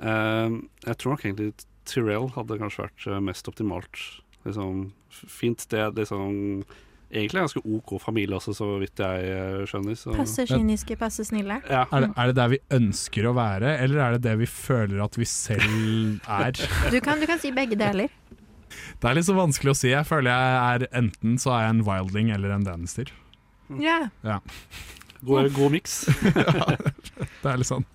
Uh, 0.00 0.64
jeg 0.86 0.96
tror 0.96 1.12
nok 1.12 1.26
egentlig 1.26 1.50
Tyrell 1.84 2.30
hadde 2.32 2.56
kanskje 2.62 2.86
vært 2.86 3.06
eh, 3.10 3.20
mest 3.28 3.52
optimalt. 3.52 4.00
Liksom, 4.48 4.86
fint 5.12 5.60
sted, 5.62 6.00
liksom 6.00 6.64
Egentlig 7.06 7.44
ganske 7.44 7.60
OK 7.62 7.92
familie 8.02 8.34
også, 8.34 8.52
så 8.56 8.66
vidt 8.80 8.98
jeg 8.98 9.28
eh, 9.30 9.60
skjønner. 9.70 9.94
Så. 9.98 10.14
Passe 10.16 10.46
kyniske, 10.50 10.96
passe 10.98 11.26
snille. 11.28 11.60
Ja. 11.70 11.84
Er 11.94 12.06
det, 12.06 12.10
er 12.18 12.30
det 12.32 12.36
der 12.40 12.52
vi 12.56 12.60
ønsker 12.74 13.28
å 13.30 13.34
være, 13.36 13.76
eller 13.84 14.02
er 14.02 14.16
det 14.16 14.24
det 14.26 14.34
vi 14.42 14.48
føler 14.50 15.04
at 15.04 15.18
vi 15.18 15.28
selv 15.30 16.18
er? 16.26 16.58
Du 16.94 16.98
kan, 17.04 17.22
du 17.22 17.28
kan 17.30 17.38
si 17.42 17.52
begge 17.54 17.78
deler. 17.78 18.10
Det 19.00 19.08
er 19.08 19.16
litt 19.16 19.28
så 19.28 19.36
vanskelig 19.36 19.72
å 19.72 19.78
si. 19.78 19.92
Jeg 19.92 20.08
føler 20.08 20.34
jeg 20.34 20.56
er 20.66 20.88
enten 20.98 21.38
så 21.40 21.54
er 21.54 21.68
jeg 21.68 21.76
en 21.76 21.84
wildling 21.86 22.32
eller 22.34 22.56
en 22.56 22.66
Lannister. 22.66 23.12
Ja. 23.80 24.08
God, 25.22 25.52
god 25.54 25.72
miks. 25.74 26.04
ja, 26.26 26.76
det 27.42 27.50
er 27.50 27.60
litt 27.62 27.70
sånn 27.70 27.86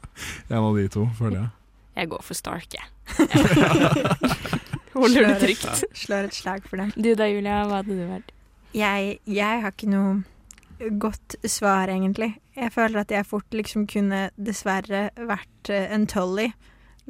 en 0.49 0.57
av 0.57 0.75
de 0.75 0.87
to, 0.91 1.05
føler 1.17 1.37
jeg. 1.39 1.49
Jeg 1.95 2.09
går 2.11 2.23
for 2.23 2.37
Stark, 2.37 2.75
jeg. 2.75 2.85
Holder 4.95 5.25
det 5.25 5.31
Slår 5.31 5.41
trygt. 5.43 5.97
Slår 5.97 6.27
et 6.29 6.37
slag 6.37 6.67
for 6.67 6.81
det. 6.81 6.91
Du 6.95 7.11
da, 7.19 7.27
Julia, 7.31 7.61
hva 7.67 7.81
hadde 7.81 7.97
du 7.97 8.03
vært? 8.07 8.31
Jeg, 8.73 9.17
jeg 9.27 9.61
har 9.63 9.71
ikke 9.73 9.89
noe 9.91 10.89
godt 11.01 11.35
svar, 11.45 11.91
egentlig. 11.91 12.33
Jeg 12.55 12.71
føler 12.73 13.03
at 13.03 13.11
jeg 13.13 13.25
fort 13.29 13.53
liksom 13.53 13.83
kunne 13.89 14.29
dessverre 14.37 15.09
vært 15.15 15.69
eh, 15.69 15.91
en 15.93 16.07
Tully, 16.09 16.47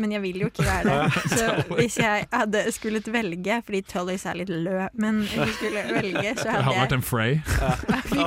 men 0.02 0.12
jeg 0.16 0.22
vil 0.24 0.40
jo 0.44 0.50
ikke 0.50 0.66
være 0.66 0.84
det. 1.06 1.22
Så 1.38 1.76
hvis 1.78 1.98
jeg 2.02 2.26
hadde 2.34 2.64
skullet 2.76 3.08
velge, 3.14 3.62
fordi 3.68 3.82
Tullys 3.88 4.26
er 4.28 4.40
litt 4.42 4.52
lø, 4.52 4.88
men 5.00 5.22
hvis 5.24 5.38
jeg 5.38 5.56
skulle 5.60 5.86
velge, 5.94 6.34
så 6.42 6.50
Det 6.50 6.52
hadde 6.52 6.66
vært 6.66 6.66
hadde 6.66 6.82
jeg 6.82 6.98
en 6.98 7.08
Frey. 7.08 7.40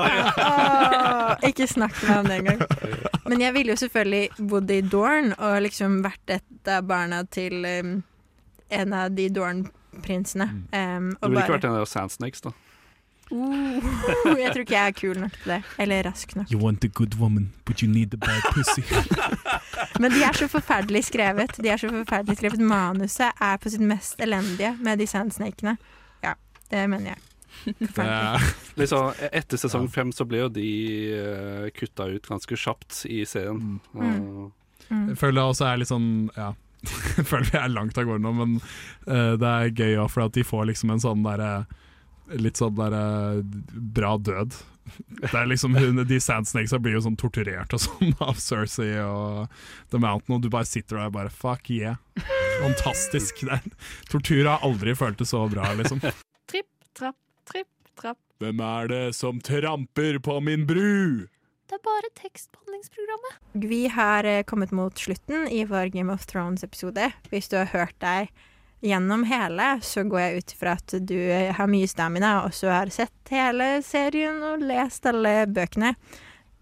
Åh, 0.45 1.37
Ikke 1.51 1.67
snakk 1.71 2.01
med 2.03 2.11
meg 2.11 2.19
om 2.19 2.31
det 2.31 2.39
engang. 2.41 2.65
Men 3.29 3.41
jeg 3.41 3.55
ville 3.57 3.73
jo 3.75 3.81
selvfølgelig 3.85 4.49
bodd 4.51 4.71
i 4.75 4.81
Dorn 4.85 5.33
og 5.39 5.61
liksom 5.65 6.01
vært 6.05 6.37
et 6.39 6.71
av 6.71 6.85
barna 6.89 7.23
til 7.33 7.65
um, 7.65 7.95
en 8.75 8.93
av 8.97 9.13
de 9.17 9.29
Dorn-prinsene. 9.33 10.49
Um, 10.73 11.13
Du 11.21 11.29
ville 11.29 11.45
ikke 11.45 11.49
bare 11.49 11.57
vært 11.59 11.69
en 11.71 11.79
av 11.81 11.89
Sandsnakes, 11.91 12.45
da. 12.45 12.53
Uh, 13.35 13.83
Jeg 14.43 14.53
tror 14.55 14.61
ikke 14.63 14.75
jeg 14.77 14.87
er 14.93 14.95
kul 14.95 15.19
nok 15.19 15.33
til 15.43 15.51
det. 15.57 15.61
Eller 15.83 16.05
rask 16.07 16.37
nok. 16.39 16.51
You 16.53 16.61
want 16.63 16.85
a 16.87 16.89
good 16.89 17.17
woman, 17.19 17.49
but 17.67 17.83
you 17.83 17.89
need 17.91 18.15
a 18.15 18.21
bad 18.23 18.43
pussy. 18.55 18.85
Men 20.01 20.13
de 20.15 20.23
er 20.23 20.33
så 20.39 20.47
forferdelig 20.53 21.05
skrevet. 21.09 21.57
De 21.59 21.69
er 21.73 21.81
så 21.83 21.91
forferdelig 21.91 22.39
skrevet. 22.39 22.63
Manuset 22.63 23.31
er 23.43 23.57
på 23.63 23.73
sitt 23.75 23.83
mest 23.83 24.21
elendige 24.23 24.75
med 24.81 24.99
de 25.03 25.07
sandsnakene. 25.11 25.77
Ja, 26.23 26.35
det 26.71 26.85
mener 26.91 27.15
jeg. 27.15 27.23
Det 27.81 28.03
er, 28.03 28.43
Liksom, 28.77 29.13
etter 29.33 29.61
sesong 29.63 29.87
fem 29.95 30.11
så 30.13 30.25
ble 30.27 30.41
jo 30.45 30.49
de 30.53 30.65
uh, 31.15 31.67
kutta 31.77 32.09
ut 32.11 32.27
ganske 32.29 32.57
kjapt 32.59 33.05
i 33.11 33.23
serien. 33.29 33.81
Mm. 33.95 34.05
Og- 34.05 34.53
Mm. 34.93 35.07
jeg 35.09 35.17
føler 35.17 35.41
også 35.49 35.65
er 35.65 35.79
litt 35.81 35.89
sånn 35.89 36.29
Ja. 36.37 36.51
Jeg 37.17 37.25
føler 37.25 37.47
vi 37.49 37.57
er 37.57 37.71
langt 37.73 37.97
av 37.97 38.05
gårde 38.05 38.21
nå, 38.21 38.33
men 38.37 38.51
uh, 39.09 39.33
det 39.41 39.49
er 39.49 39.71
gøy 39.73 39.95
òg, 40.03 40.11
for 40.13 40.27
at 40.27 40.35
de 40.37 40.43
får 40.45 40.67
liksom 40.69 40.91
en 40.93 41.01
sånn 41.01 41.23
derre 41.25 41.65
Litt 42.33 42.61
sånn 42.61 42.79
der, 42.79 43.43
bra 43.73 44.15
død. 44.17 44.57
Det 45.09 45.33
er 45.33 45.47
liksom 45.49 45.77
hun, 45.79 46.03
De 46.09 46.19
Sandsnakesa 46.21 46.79
blir 46.83 46.99
jo 46.99 47.05
sånn 47.07 47.17
torturert 47.21 47.73
og 47.77 47.83
sånn 47.85 48.15
av 48.25 48.41
Cersei 48.41 48.93
og 49.01 49.53
The 49.93 50.01
Mountain, 50.01 50.37
og 50.37 50.45
du 50.45 50.51
bare 50.53 50.69
sitter 50.69 51.01
der 51.01 51.11
og 51.11 51.17
bare 51.17 51.33
fuck 51.33 51.71
yeah. 51.73 52.01
Fantastisk. 52.61 53.45
Er, 53.49 53.65
tortur 54.11 54.45
har 54.47 54.65
aldri 54.65 54.95
føltes 54.97 55.33
så 55.35 55.45
bra, 55.51 55.73
liksom. 55.79 56.03
Tripp, 56.51 56.69
trapp, 56.97 57.19
tripp, 57.51 57.71
trapp. 58.01 58.21
Hvem 58.43 58.61
er 58.61 58.91
det 58.93 59.05
som 59.17 59.41
tramper 59.43 60.21
på 60.23 60.39
min 60.45 60.67
bru? 60.69 61.27
Det 61.65 61.79
er 61.79 61.85
bare 61.87 62.11
tekstbehandlingsprogrammet. 62.21 63.39
Vi 63.65 63.87
har 63.89 64.29
eh, 64.29 64.43
kommet 64.45 64.75
mot 64.77 64.99
slutten 65.01 65.49
i 65.49 65.65
vår 65.65 65.95
Game 65.95 66.13
of 66.13 66.27
Thrones-episode. 66.29 67.09
Hvis 67.33 67.49
du 67.49 67.57
har 67.57 67.73
hørt 67.73 67.97
deg 68.05 68.29
gjennom 68.85 69.25
hele, 69.25 69.79
så 69.83 70.05
går 70.05 70.21
jeg 70.21 70.43
ut 70.43 70.55
fra 70.61 70.75
at 70.77 70.95
du 71.09 71.17
har 71.57 71.71
mye 71.71 71.89
stamina, 71.89 72.35
og 72.45 72.53
så 72.57 72.69
har 72.75 72.93
sett 72.93 73.33
hele 73.33 73.79
serien 73.85 74.43
og 74.45 74.65
lest 74.65 75.07
alle 75.09 75.47
bøkene. 75.49 75.95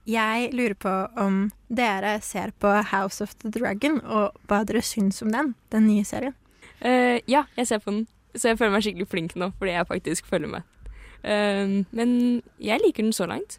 Jeg 0.07 0.51
lurer 0.55 0.75
på 0.79 0.93
om 1.23 1.45
dere 1.71 2.17
ser 2.23 2.51
på 2.59 2.71
House 2.91 3.23
of 3.23 3.35
the 3.43 3.51
Dragon, 3.55 4.01
og 4.03 4.39
hva 4.51 4.63
dere 4.67 4.83
syns 4.87 5.23
om 5.23 5.31
den, 5.35 5.53
den 5.75 5.87
nye 5.87 6.07
serien. 6.07 6.35
Uh, 6.83 7.19
ja, 7.31 7.45
jeg 7.59 7.71
ser 7.71 7.83
på 7.83 7.91
den. 7.91 8.07
Så 8.35 8.51
jeg 8.51 8.59
føler 8.59 8.75
meg 8.75 8.87
skikkelig 8.87 9.11
flink 9.11 9.35
nå, 9.39 9.51
fordi 9.59 9.75
jeg 9.75 9.91
faktisk 9.91 10.31
følger 10.31 10.55
med. 10.57 10.71
Uh, 11.23 11.83
men 11.95 12.15
jeg 12.63 12.83
liker 12.83 13.07
den 13.07 13.15
så 13.15 13.27
langt. 13.31 13.59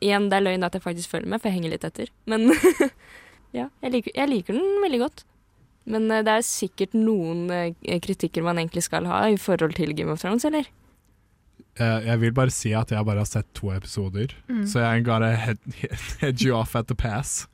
Igjen, 0.00 0.28
det 0.28 0.40
er 0.40 0.48
løgn 0.48 0.66
at 0.66 0.76
jeg 0.76 0.84
faktisk 0.84 1.12
følger 1.12 1.32
med, 1.32 1.40
for 1.40 1.48
jeg 1.48 1.60
henger 1.60 1.76
litt 1.76 1.86
etter. 1.88 2.12
Men 2.28 2.48
ja, 3.58 3.70
jeg 3.84 3.96
liker, 3.96 4.16
jeg 4.16 4.32
liker 4.32 4.56
den 4.56 4.82
veldig 4.84 5.04
godt. 5.04 5.24
Men 5.86 6.10
eh, 6.10 6.22
det 6.24 6.32
er 6.38 6.46
sikkert 6.46 6.94
noen 6.96 7.48
eh, 7.52 7.98
kritikker 8.00 8.42
man 8.46 8.56
egentlig 8.62 8.86
skal 8.86 9.04
ha 9.10 9.24
i 9.28 9.36
forhold 9.40 9.74
til 9.76 9.92
Game 9.96 10.12
of 10.14 10.22
Thrones, 10.22 10.44
eller? 10.48 10.70
Eh, 11.76 12.04
jeg 12.06 12.20
vil 12.22 12.32
bare 12.36 12.52
si 12.54 12.70
at 12.78 12.92
jeg 12.94 13.04
bare 13.04 13.18
har 13.24 13.26
sett 13.28 13.48
to 13.58 13.72
episoder, 13.74 14.30
Mm. 14.48 14.62
så 14.70 14.80
jeg 14.84 15.04
gotta 15.04 15.32
head, 15.34 15.58
head 16.22 16.40
you 16.44 16.54
off 16.56 16.76
at 16.76 16.86
the 16.86 16.94
pass 16.94 17.48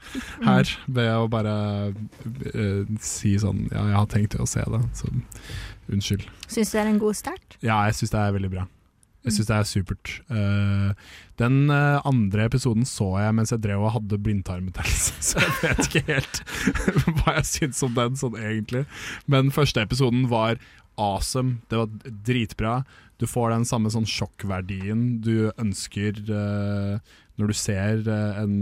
her. 0.45 0.68
Ved 0.87 1.09
å 1.14 1.26
bare 1.33 1.55
uh, 1.95 2.99
si 3.01 3.37
sånn 3.41 3.64
Ja, 3.72 3.87
jeg 3.89 3.97
har 3.97 4.07
tenkt 4.12 4.37
å 4.39 4.47
se 4.47 4.61
det, 4.61 4.83
så 4.95 5.09
unnskyld. 5.91 6.26
Syns 6.47 6.70
du 6.70 6.76
det 6.78 6.83
er 6.85 6.91
en 6.93 7.01
god 7.01 7.16
start? 7.16 7.57
Ja, 7.64 7.81
jeg 7.89 7.97
syns 7.99 8.12
det 8.12 8.20
er 8.20 8.37
veldig 8.37 8.51
bra. 8.53 8.66
Jeg 9.26 9.36
syns 9.36 9.48
det 9.50 9.56
er 9.56 9.68
supert. 9.68 10.12
Uh, 10.32 10.92
den 11.40 11.68
uh, 11.68 12.00
andre 12.08 12.46
episoden 12.48 12.86
så 12.88 13.10
jeg 13.20 13.36
mens 13.36 13.52
jeg 13.52 13.60
drev 13.66 13.84
og 13.84 13.94
hadde 13.98 14.20
blindtarmbetennelse, 14.24 15.16
så 15.28 15.42
jeg 15.42 15.56
vet 15.60 15.82
ikke 15.86 16.04
helt 16.08 16.42
hva 17.18 17.36
jeg 17.36 17.48
syns 17.50 17.82
om 17.84 17.96
den 17.98 18.16
sånn 18.20 18.38
egentlig. 18.40 18.86
Men 19.30 19.52
første 19.52 19.84
episoden 19.84 20.24
var 20.32 20.56
awesome. 21.00 21.60
Det 21.68 21.82
var 21.82 21.92
dritbra. 22.28 22.80
Du 23.20 23.28
får 23.28 23.52
den 23.52 23.68
samme 23.68 23.92
sånn 23.92 24.08
sjokkverdien 24.08 25.20
du 25.24 25.50
ønsker 25.60 26.22
uh, 26.32 26.96
når 27.40 27.52
du 27.52 27.56
ser 27.56 28.08
en, 28.08 28.56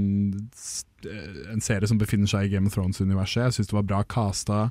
en 1.51 1.63
serie 1.63 1.87
som 1.91 1.99
befinner 1.99 2.31
seg 2.31 2.47
i 2.47 2.53
Game 2.53 2.71
of 2.71 2.75
Thrones-universet. 2.75 3.49
Jeg 3.49 3.57
syns 3.57 3.71
det 3.71 3.79
var 3.79 3.89
bra 3.91 4.03
casta. 4.07 4.69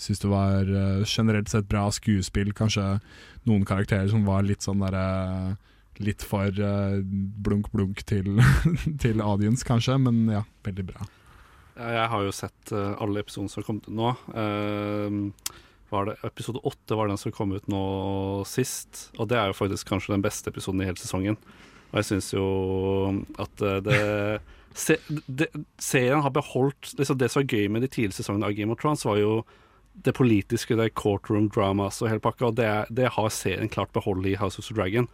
Syns 0.00 0.22
det 0.22 0.30
var 0.32 0.68
eh, 0.68 1.02
generelt 1.04 1.50
sett 1.52 1.68
bra 1.68 1.86
skuespill. 1.92 2.54
Kanskje 2.56 2.98
noen 3.48 3.66
karakterer 3.68 4.08
som 4.12 4.24
var 4.28 4.46
litt 4.46 4.64
sånn 4.66 4.82
derre 4.84 5.58
Litt 6.00 6.22
for 6.24 6.48
eh, 6.48 7.00
blunk-blunk 7.44 7.98
til, 8.08 8.38
til 9.02 9.18
audience, 9.20 9.66
kanskje, 9.68 9.98
men 10.00 10.22
ja, 10.32 10.46
veldig 10.64 10.84
bra. 10.88 11.08
Jeg 11.76 12.06
har 12.12 12.24
jo 12.24 12.32
sett 12.32 12.72
eh, 12.72 12.94
alle 13.04 13.20
episodene 13.20 13.52
som 13.52 13.60
har 13.60 13.66
kommet 13.66 13.88
ut 13.90 13.98
nå. 13.98 14.14
Uh, 14.32 15.52
det, 15.90 16.14
episode 16.24 16.62
åtte 16.64 16.96
var 16.96 17.10
den 17.10 17.18
som 17.18 17.34
kom 17.34 17.52
ut 17.52 17.68
nå 17.68 17.84
sist, 18.48 19.10
og 19.18 19.28
det 19.28 19.38
er 19.40 19.50
jo 19.50 19.58
faktisk 19.58 19.90
kanskje 19.90 20.14
den 20.14 20.24
beste 20.24 20.52
episoden 20.52 20.80
i 20.80 20.88
hele 20.88 21.00
sesongen. 21.00 21.38
Og 21.90 21.98
jeg 21.98 22.08
syns 22.12 22.30
jo 22.32 22.44
at 23.42 23.64
eh, 23.66 23.80
det, 23.86 24.00
se, 24.84 24.98
det 25.26 25.50
Serien 25.82 26.22
har 26.22 26.30
beholdt 26.34 26.92
liksom 26.94 27.18
Det 27.18 27.30
som 27.32 27.42
var 27.42 27.56
gøy 27.56 27.66
med 27.74 27.82
de 27.82 27.90
tidlige 27.90 28.20
sesongene 28.20 28.46
av 28.46 28.54
Game 28.54 28.72
of 28.72 28.78
Thrones, 28.80 29.04
var 29.04 29.18
jo 29.18 29.40
det 29.92 30.14
politiske, 30.16 30.76
det 30.76 30.94
courtroom 30.94 31.48
dramas 31.52 32.00
og 32.02 32.08
hele 32.08 32.22
pakka, 32.22 32.50
og 32.50 32.56
det, 32.56 32.68
det 32.94 33.12
har 33.16 33.32
serien 33.34 33.68
klart 33.68 33.92
beholde 33.92 34.30
i 34.30 34.38
House 34.40 34.58
of 34.58 34.66
the 34.66 34.76
Dragon. 34.76 35.08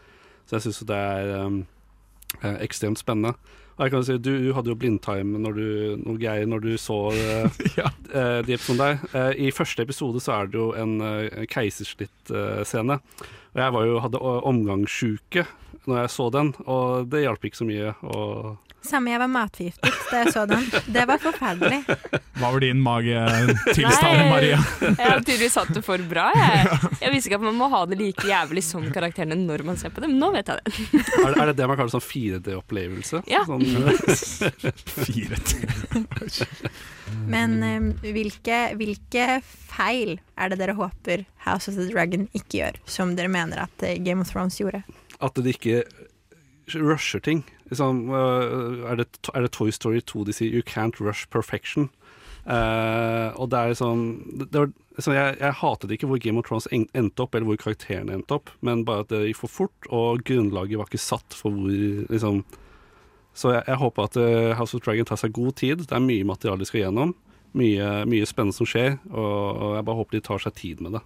Så 0.47 0.57
jeg 0.57 0.67
syns 0.67 0.85
det 0.87 0.97
er 0.97 1.33
um, 1.47 1.63
eh, 2.43 2.59
ekstremt 2.63 3.01
spennende. 3.01 3.35
Og 3.77 3.85
jeg 3.85 3.93
kan 3.93 4.05
si, 4.07 4.17
Du, 4.25 4.31
du 4.41 4.53
hadde 4.57 4.71
jo 4.73 4.79
blindtime 4.79 5.41
når 5.43 5.57
du, 5.57 5.67
når, 6.01 6.21
Geir, 6.23 6.47
når 6.49 6.63
du 6.65 6.71
så 6.81 6.99
uh, 7.13 7.59
Ja. 7.81 7.91
eh, 8.13 8.41
de 8.47 8.55
episodene 8.57 8.87
der. 8.87 9.03
Uh, 9.13 9.33
I 9.49 9.51
første 9.53 9.83
episode 9.85 10.23
så 10.25 10.39
er 10.39 10.53
det 10.53 10.61
jo 10.61 10.71
en 10.79 11.01
uh, 11.03 11.45
keisersnittscene. 11.51 13.01
og 13.53 13.61
jeg 13.61 13.75
var 13.75 13.89
jo, 13.91 13.99
hadde 14.05 14.23
omgangssjuke 14.53 15.47
når 15.87 16.01
jeg 16.01 16.11
så 16.11 16.31
den, 16.35 16.49
og 16.67 17.11
det 17.13 17.21
hjalp 17.23 17.45
ikke 17.47 17.61
så 17.61 17.67
mye. 17.69 17.93
Og 18.11 18.57
Samme, 18.87 19.11
jeg 19.13 19.21
var 19.23 19.31
matforgiftet 19.33 19.97
da 20.11 20.21
jeg 20.23 20.33
så 20.35 20.45
den. 20.49 20.65
Det 20.95 21.05
var 21.11 21.19
forferdelig. 21.23 21.81
Hva 22.37 22.51
var 22.53 22.61
din 22.63 22.81
magetilstand, 22.85 24.21
Maria? 24.31 24.59
Jeg 24.83 24.97
har 25.01 25.21
tydeligvis 25.25 25.57
hatt 25.59 25.73
det 25.75 25.83
for 25.87 26.03
bra. 26.11 26.29
Jeg, 26.37 26.79
jeg 27.03 27.13
visste 27.15 27.31
ikke 27.31 27.41
at 27.41 27.47
man 27.49 27.59
må 27.59 27.69
ha 27.73 27.81
det 27.91 27.99
like 28.01 28.27
jævlig 28.29 28.63
som 28.67 28.87
karakterene 28.95 29.39
når 29.43 29.65
man 29.67 29.81
ser 29.81 29.91
på 29.95 30.05
dem. 30.05 30.15
nå 30.21 30.31
vet 30.37 30.53
jeg 30.53 30.61
det. 30.63 30.75
er, 30.87 31.33
det- 31.33 31.41
er 31.43 31.51
det 31.53 31.57
det 31.63 31.69
man 31.71 31.81
kaller 31.81 31.95
sånn 31.97 32.07
4D-opplevelse? 32.07 33.23
Ja. 33.31 33.43
Sånn, 33.49 33.65
4D. 35.07 36.47
Men 37.31 37.57
um, 37.63 37.89
hvilke, 38.03 38.59
hvilke 38.79 39.27
feil 39.45 40.17
er 40.37 40.53
det 40.53 40.59
dere 40.61 40.75
håper 40.79 41.25
House 41.47 41.71
of 41.71 41.77
the 41.79 41.87
Dragon 41.91 42.27
ikke 42.37 42.61
gjør, 42.61 42.79
som 42.91 43.15
dere 43.19 43.31
mener 43.33 43.65
at 43.67 43.87
eh, 43.87 43.99
Game 44.03 44.23
of 44.25 44.31
Thrones 44.33 44.59
gjorde? 44.61 44.83
at 45.17 45.39
det 45.41 45.55
ikke 45.55 45.79
rusher 46.77 47.23
ting. 47.25 47.39
Liksom, 47.71 48.11
øh, 48.15 48.91
er, 48.91 49.01
det, 49.01 49.09
er 49.35 49.47
det 49.47 49.53
Toy 49.53 49.71
Story 49.75 50.01
2 50.01 50.25
de 50.25 50.33
sier 50.33 50.53
'you 50.53 50.63
can't 50.63 51.01
rush 51.01 51.27
perfection'? 51.29 51.91
Uh, 52.47 53.35
og 53.43 53.51
det 53.51 53.59
er 53.59 53.73
liksom 53.73 54.03
det, 54.39 54.61
jeg, 55.03 55.37
jeg 55.41 55.57
hatet 55.59 55.91
ikke 55.91 56.07
hvor 56.07 56.21
Game 56.23 56.39
of 56.39 56.47
Thrones 56.47 56.69
endte 56.71 57.25
opp, 57.25 57.35
eller 57.35 57.49
hvor 57.49 57.59
karakterene 57.59 58.15
endte 58.15 58.37
opp, 58.39 58.53
men 58.63 58.85
bare 58.87 59.03
at 59.03 59.11
det 59.11 59.25
gikk 59.27 59.41
for 59.41 59.51
fort, 59.51 59.89
og 59.91 60.23
grunnlaget 60.23 60.79
var 60.79 60.87
ikke 60.87 61.03
satt 61.03 61.35
for 61.35 61.51
hvor 61.51 62.07
liksom 62.13 62.45
Så 63.37 63.51
jeg, 63.53 63.65
jeg 63.67 63.77
håper 63.77 64.07
at 64.07 64.17
eh, 64.17 64.55
House 64.57 64.73
of 64.77 64.81
Dragon 64.81 65.05
tar 65.05 65.19
seg 65.21 65.35
god 65.37 65.59
tid. 65.61 65.83
Det 65.85 65.93
er 65.93 66.01
mye 66.01 66.25
materiale 66.25 66.63
de 66.63 66.65
skal 66.65 66.87
gjennom. 66.87 67.11
Mye, 67.53 68.07
mye 68.09 68.25
spennende 68.25 68.57
som 68.57 68.65
skjer, 68.65 68.97
og, 69.11 69.59
og 69.61 69.75
jeg 69.77 69.85
bare 69.85 69.99
håper 69.99 70.17
de 70.17 70.21
tar 70.25 70.41
seg 70.41 70.55
tid 70.57 70.81
med 70.81 70.97
det. 70.97 71.03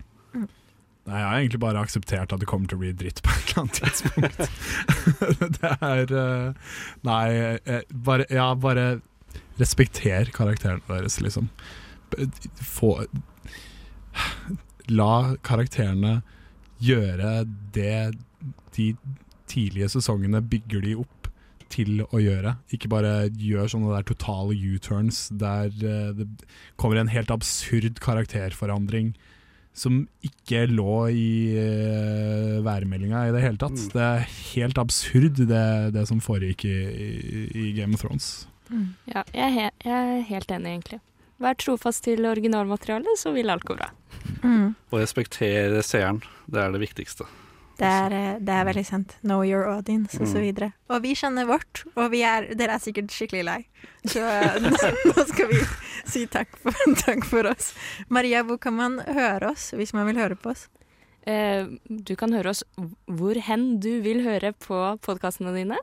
Nei, 1.09 1.16
jeg 1.16 1.26
har 1.26 1.36
egentlig 1.38 1.61
bare 1.62 1.80
akseptert 1.80 2.32
at 2.34 2.42
det 2.42 2.48
kommer 2.48 2.68
til 2.70 2.76
å 2.76 2.82
bli 2.82 2.90
dritt 2.96 3.22
på 3.24 3.32
et 3.32 3.53
eller 3.53 3.62
annet 3.62 3.78
tidspunkt. 3.80 4.40
det 5.57 5.70
er 5.76 6.16
eh, 6.22 6.74
Nei, 7.09 7.28
eh, 7.64 7.86
bare, 8.09 8.26
ja, 8.30 8.51
bare 8.55 8.88
respekter 9.61 10.32
karakterene 10.34 10.84
deres, 10.88 11.20
liksom. 11.24 11.48
Få 12.61 12.94
La 14.90 15.36
karakterene 15.46 16.20
gjøre 16.82 17.44
det 17.74 18.16
de 18.74 18.92
tidlige 19.51 19.90
sesongene 19.92 20.40
bygger 20.42 20.84
de 20.84 20.94
opp 21.03 21.28
til 21.70 22.03
å 22.11 22.20
gjøre. 22.20 22.57
Ikke 22.74 22.90
bare 22.90 23.30
gjør 23.38 23.70
sånne 23.70 23.92
der 23.94 24.07
totale 24.09 24.57
U-turns 24.57 25.28
der 25.38 25.70
eh, 25.70 26.11
det 26.18 26.26
kommer 26.80 26.98
en 27.01 27.12
helt 27.12 27.30
absurd 27.34 28.01
karakterforandring 28.03 29.14
som 29.77 30.01
ikke 30.27 30.64
lå 30.68 30.95
i 31.14 31.31
uh, 31.57 32.57
værmeldinga 32.66 33.27
i 33.29 33.35
det 33.35 33.43
hele 33.45 33.61
tatt. 33.61 33.79
Mm. 33.79 33.91
Det 33.95 34.07
er 34.07 34.25
helt 34.55 34.81
absurd, 34.83 35.43
det, 35.51 35.66
det 35.95 36.07
som 36.11 36.21
foregikk 36.25 36.66
i, 36.68 36.79
i, 36.91 37.45
i 37.55 37.68
Game 37.79 37.95
of 37.95 38.03
Thrones. 38.05 38.33
Ja, 39.11 39.23
jeg 39.35 39.47
er, 39.47 39.55
he 39.55 39.68
jeg 39.87 39.95
er 40.16 40.27
helt 40.29 40.53
enig, 40.55 40.75
egentlig. 40.75 41.01
vær 41.41 41.57
trofast 41.59 42.05
til 42.05 42.27
originalmaterialet, 42.29 43.18
så 43.18 43.33
vil 43.35 43.51
alt 43.51 43.64
gå 43.66 43.77
bra. 43.79 43.91
Mm. 44.45 44.75
Og 44.91 44.99
respektere 45.01 45.83
seeren. 45.87 46.21
Det 46.51 46.61
er 46.61 46.75
det 46.75 46.83
viktigste. 46.83 47.27
Det 47.81 47.89
er, 47.89 48.12
eh, 48.12 48.39
det 48.45 48.53
er 48.53 48.66
veldig 48.68 48.83
sant. 48.85 49.14
Know 49.24 49.41
your 49.47 49.64
audience, 49.70 50.18
og 50.20 50.26
så 50.28 50.37
Mm. 50.37 50.43
videre. 50.45 50.72
Og 50.93 51.01
vi 51.03 51.14
kjenner 51.16 51.47
vårt, 51.49 51.85
og 51.97 52.11
vi 52.12 52.20
er, 52.28 52.51
dere 52.55 52.74
er 52.76 52.83
sikkert 52.85 53.09
skikkelig 53.14 53.45
lei. 53.47 53.61
Så 54.05 54.20
eh, 54.20 54.59
nå 55.09 55.24
skal 55.31 55.49
vi 55.49 55.61
si 56.05 56.26
takk 56.26 56.53
for, 56.61 56.76
takk 57.07 57.24
for 57.24 57.49
oss. 57.49 57.72
Maria, 58.12 58.43
hvor 58.45 58.59
kan 58.61 58.76
man 58.76 58.99
høre 59.07 59.51
oss 59.55 59.70
hvis 59.72 59.95
man 59.97 60.07
vil 60.11 60.20
høre 60.20 60.37
på 60.37 60.53
oss? 60.53 60.66
Eh, 61.26 61.64
du 61.89 62.14
kan 62.16 62.33
høre 62.33 62.51
oss 62.53 62.62
hvor 63.09 63.41
hen 63.49 63.78
du 63.81 64.01
vil 64.05 64.20
høre 64.24 64.53
på 64.53 64.76
podkastene 65.01 65.53
dine. 65.57 65.76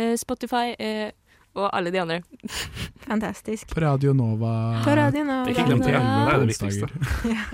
Eh, 0.00 0.14
Spotify 0.20 0.74
eh, 0.78 1.10
og 1.56 1.70
alle 1.76 1.90
de 1.92 1.98
andre. 2.00 2.20
Fantastisk. 3.08 3.72
På 3.74 3.80
Radio 3.84 4.12
Nova. 4.12 4.82
På 4.84 4.94
Radio 4.96 5.24
Nova. 5.24 5.48
Ikke 5.50 5.64
glem 5.66 5.80
det. 5.80 5.92
Det 5.92 6.04
er 6.04 6.40
det 6.44 6.48
viktigste. 6.52 6.88
Ja. 7.28 7.44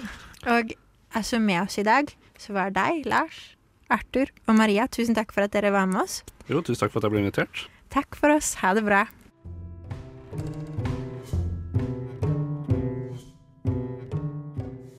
Og 0.57 0.75
altså 1.17 1.39
med 1.41 1.63
oss 1.63 1.79
i 1.79 1.83
dag, 1.87 2.11
så 2.43 2.57
var 2.57 2.73
det 2.73 2.81
deg, 2.81 3.07
Lars, 3.11 3.57
Arthur 3.93 4.33
og 4.47 4.59
Maria. 4.59 4.89
Tusen 4.91 5.17
takk 5.17 5.35
for 5.35 5.47
at 5.47 5.55
dere 5.55 5.73
var 5.75 5.87
med 5.91 6.03
oss. 6.05 6.21
Jo, 6.51 6.63
tusen 6.63 6.85
takk 6.85 6.95
for 6.95 7.03
at 7.03 7.09
jeg 7.09 7.17
ble 7.17 7.25
invitert. 7.25 7.67
Takk 7.95 8.19
for 8.19 8.35
oss. 8.35 8.55
Ha 8.63 8.75
det 8.77 8.85
bra. 8.87 9.07